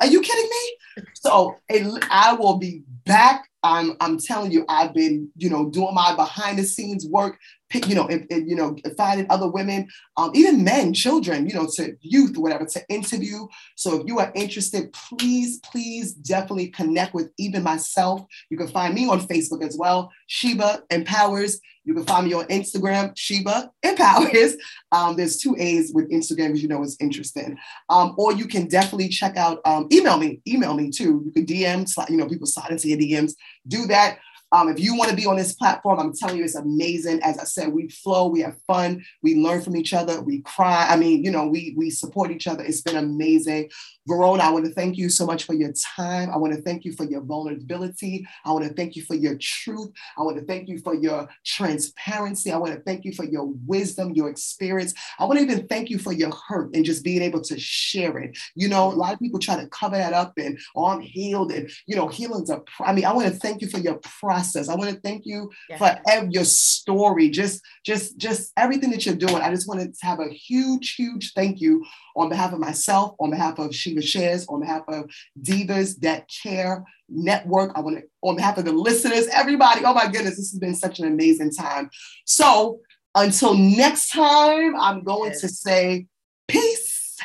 are 0.00 0.06
you 0.06 0.20
kidding 0.20 0.50
me? 0.50 1.04
So 1.14 1.56
it, 1.68 2.04
I 2.10 2.34
will 2.34 2.58
be 2.58 2.82
back 3.04 3.48
I'm 3.62 3.96
I'm 4.00 4.18
telling 4.18 4.50
you, 4.50 4.64
I've 4.68 4.92
been 4.92 5.30
you 5.36 5.48
know 5.48 5.70
doing 5.70 5.94
my 5.94 6.16
behind 6.16 6.58
the 6.58 6.64
scenes 6.64 7.06
work, 7.06 7.38
you 7.86 7.94
know, 7.94 8.06
if, 8.06 8.22
if, 8.28 8.46
you 8.46 8.56
know, 8.56 8.76
finding 8.96 9.26
other 9.30 9.48
women, 9.48 9.88
um, 10.16 10.30
even 10.34 10.64
men, 10.64 10.92
children, 10.92 11.48
you 11.48 11.54
know, 11.54 11.68
to 11.76 11.96
youth, 12.00 12.36
whatever, 12.36 12.66
to 12.66 12.82
interview. 12.88 13.46
So 13.76 14.00
if 14.00 14.06
you 14.06 14.18
are 14.18 14.32
interested, 14.34 14.92
please, 14.92 15.58
please, 15.60 16.12
definitely 16.14 16.68
connect 16.68 17.14
with 17.14 17.30
even 17.38 17.62
myself. 17.62 18.24
You 18.50 18.56
can 18.56 18.68
find 18.68 18.94
me 18.94 19.08
on 19.08 19.20
Facebook 19.20 19.64
as 19.64 19.76
well, 19.78 20.10
Sheba 20.26 20.82
Empowers. 20.90 21.60
You 21.84 21.94
can 21.94 22.04
find 22.04 22.26
me 22.26 22.34
on 22.34 22.46
Instagram, 22.46 23.12
Sheba 23.16 23.70
Empowers. 23.82 24.56
Um, 24.92 25.16
there's 25.16 25.38
two 25.38 25.56
A's 25.58 25.90
with 25.92 26.10
Instagram, 26.10 26.52
as 26.52 26.62
you 26.62 26.68
know, 26.68 26.82
is 26.82 26.96
interesting. 27.00 27.56
Um, 27.88 28.14
or 28.18 28.32
you 28.32 28.46
can 28.46 28.68
definitely 28.68 29.08
check 29.08 29.36
out, 29.36 29.60
um, 29.64 29.88
email 29.90 30.18
me, 30.18 30.40
email 30.46 30.74
me 30.74 30.90
too. 30.90 31.22
You 31.24 31.32
can 31.32 31.46
DM, 31.46 32.10
you 32.10 32.16
know, 32.18 32.28
people 32.28 32.46
slide 32.46 32.70
into 32.70 32.88
your 32.88 32.98
DMs. 32.98 33.32
Do 33.66 33.86
that. 33.86 34.18
Um, 34.52 34.68
if 34.68 34.78
you 34.78 34.96
want 34.96 35.10
to 35.10 35.16
be 35.16 35.26
on 35.26 35.36
this 35.36 35.54
platform, 35.54 35.98
I'm 35.98 36.12
telling 36.14 36.36
you, 36.36 36.44
it's 36.44 36.54
amazing. 36.54 37.20
As 37.22 37.38
I 37.38 37.44
said, 37.44 37.72
we 37.72 37.88
flow, 37.88 38.28
we 38.28 38.40
have 38.40 38.56
fun, 38.66 39.02
we 39.22 39.36
learn 39.36 39.62
from 39.62 39.76
each 39.76 39.94
other, 39.94 40.20
we 40.20 40.42
cry. 40.42 40.86
I 40.88 40.96
mean, 40.96 41.24
you 41.24 41.30
know, 41.30 41.46
we 41.46 41.74
we 41.76 41.90
support 41.90 42.30
each 42.30 42.46
other. 42.46 42.62
It's 42.62 42.82
been 42.82 42.96
amazing. 42.96 43.70
Verona, 44.06 44.42
I 44.42 44.50
want 44.50 44.64
to 44.66 44.72
thank 44.72 44.98
you 44.98 45.08
so 45.08 45.24
much 45.24 45.44
for 45.44 45.54
your 45.54 45.72
time. 45.96 46.28
I 46.30 46.36
want 46.36 46.52
to 46.54 46.60
thank 46.62 46.84
you 46.84 46.92
for 46.92 47.04
your 47.04 47.20
vulnerability. 47.20 48.26
I 48.44 48.50
want 48.50 48.66
to 48.66 48.74
thank 48.74 48.96
you 48.96 49.02
for 49.04 49.14
your 49.14 49.36
truth. 49.40 49.90
I 50.18 50.22
want 50.22 50.38
to 50.38 50.44
thank 50.44 50.68
you 50.68 50.78
for 50.80 50.94
your 50.94 51.28
transparency. 51.46 52.50
I 52.50 52.58
want 52.58 52.74
to 52.74 52.80
thank 52.80 53.04
you 53.04 53.12
for 53.12 53.24
your 53.24 53.52
wisdom, 53.64 54.12
your 54.12 54.28
experience. 54.28 54.92
I 55.20 55.24
want 55.24 55.38
to 55.38 55.44
even 55.44 55.68
thank 55.68 55.88
you 55.88 55.98
for 55.98 56.12
your 56.12 56.32
hurt 56.48 56.74
and 56.74 56.84
just 56.84 57.04
being 57.04 57.22
able 57.22 57.42
to 57.42 57.58
share 57.58 58.18
it. 58.18 58.36
You 58.56 58.68
know, 58.68 58.88
a 58.88 58.92
lot 58.92 59.14
of 59.14 59.20
people 59.20 59.38
try 59.38 59.56
to 59.56 59.68
cover 59.68 59.96
that 59.96 60.12
up 60.12 60.32
and, 60.36 60.58
oh, 60.74 60.86
I'm 60.86 61.00
healed. 61.00 61.52
And, 61.52 61.70
you 61.86 61.94
know, 61.94 62.08
healing's 62.08 62.50
a, 62.50 62.60
I 62.80 62.92
mean, 62.92 63.04
I 63.04 63.12
want 63.12 63.32
to 63.32 63.38
thank 63.38 63.62
you 63.62 63.68
for 63.68 63.78
your 63.78 64.00
process. 64.20 64.41
I 64.68 64.74
want 64.74 64.90
to 64.90 65.00
thank 65.00 65.26
you 65.26 65.50
yeah. 65.68 65.78
for 65.78 66.00
every, 66.08 66.30
your 66.32 66.44
story, 66.44 67.30
just, 67.30 67.62
just, 67.84 68.18
just 68.18 68.52
everything 68.56 68.90
that 68.90 69.06
you're 69.06 69.14
doing. 69.14 69.36
I 69.36 69.50
just 69.50 69.68
want 69.68 69.80
to 69.80 70.06
have 70.06 70.20
a 70.20 70.28
huge, 70.28 70.94
huge 70.94 71.32
thank 71.34 71.60
you 71.60 71.84
on 72.16 72.28
behalf 72.28 72.52
of 72.52 72.58
myself, 72.58 73.14
on 73.20 73.30
behalf 73.30 73.58
of 73.58 73.74
Sheba 73.74 74.02
Shares, 74.02 74.46
on 74.48 74.60
behalf 74.60 74.82
of 74.88 75.10
Divas 75.40 75.98
That 76.00 76.28
Care 76.42 76.84
Network, 77.08 77.72
I 77.74 77.80
want 77.80 77.98
to, 77.98 78.04
on 78.22 78.36
behalf 78.36 78.58
of 78.58 78.64
the 78.64 78.72
listeners, 78.72 79.28
everybody, 79.28 79.84
oh 79.84 79.94
my 79.94 80.06
goodness, 80.06 80.36
this 80.36 80.50
has 80.52 80.58
been 80.58 80.74
such 80.74 80.98
an 80.98 81.06
amazing 81.06 81.52
time. 81.52 81.90
So 82.24 82.80
until 83.14 83.54
next 83.54 84.10
time, 84.10 84.74
I'm 84.78 85.02
going 85.04 85.32
yes. 85.32 85.40
to 85.42 85.48
say 85.48 86.06
peace. 86.48 87.18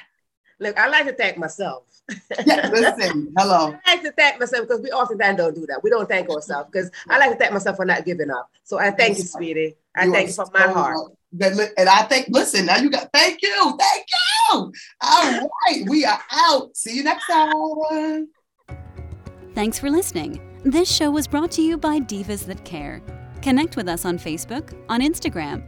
Look, 0.59 0.77
I 0.77 0.87
like 0.87 1.05
to 1.05 1.13
thank 1.13 1.37
myself. 1.37 1.83
Yeah, 2.45 2.69
listen, 2.73 3.33
hello. 3.37 3.75
I 3.85 3.95
like 3.95 4.03
to 4.03 4.11
thank 4.11 4.39
myself 4.39 4.67
because 4.67 4.81
we 4.81 4.91
often 4.91 5.17
don't 5.17 5.55
do 5.55 5.65
that. 5.67 5.81
We 5.83 5.89
don't 5.89 6.07
thank 6.07 6.29
ourselves 6.29 6.69
because 6.71 6.91
I 7.09 7.17
like 7.17 7.31
to 7.31 7.37
thank 7.37 7.53
myself 7.53 7.77
for 7.77 7.85
not 7.85 8.05
giving 8.05 8.29
up. 8.29 8.49
So 8.63 8.79
I 8.79 8.91
thank 8.91 9.17
you, 9.17 9.23
sweetie. 9.23 9.75
I 9.95 10.05
you 10.05 10.13
thank 10.13 10.27
you 10.27 10.33
from 10.33 10.49
my 10.53 10.61
heart. 10.61 11.11
That, 11.33 11.73
and 11.77 11.89
I 11.89 12.03
think, 12.03 12.27
listen, 12.29 12.65
now 12.65 12.77
you 12.77 12.89
got, 12.89 13.09
thank 13.13 13.41
you, 13.41 13.77
thank 13.77 14.05
you. 14.09 14.73
All 15.01 15.31
right, 15.31 15.83
we 15.87 16.05
are 16.05 16.21
out. 16.31 16.75
See 16.75 16.95
you 16.95 17.03
next 17.03 17.27
time. 17.27 18.27
Thanks 19.53 19.77
for 19.79 19.89
listening. 19.89 20.41
This 20.63 20.93
show 20.93 21.11
was 21.11 21.27
brought 21.27 21.51
to 21.51 21.61
you 21.61 21.77
by 21.77 21.99
Divas 21.99 22.45
That 22.45 22.63
Care. 22.63 23.01
Connect 23.41 23.75
with 23.75 23.87
us 23.87 24.05
on 24.05 24.17
Facebook, 24.17 24.73
on 24.89 25.01
Instagram, 25.01 25.67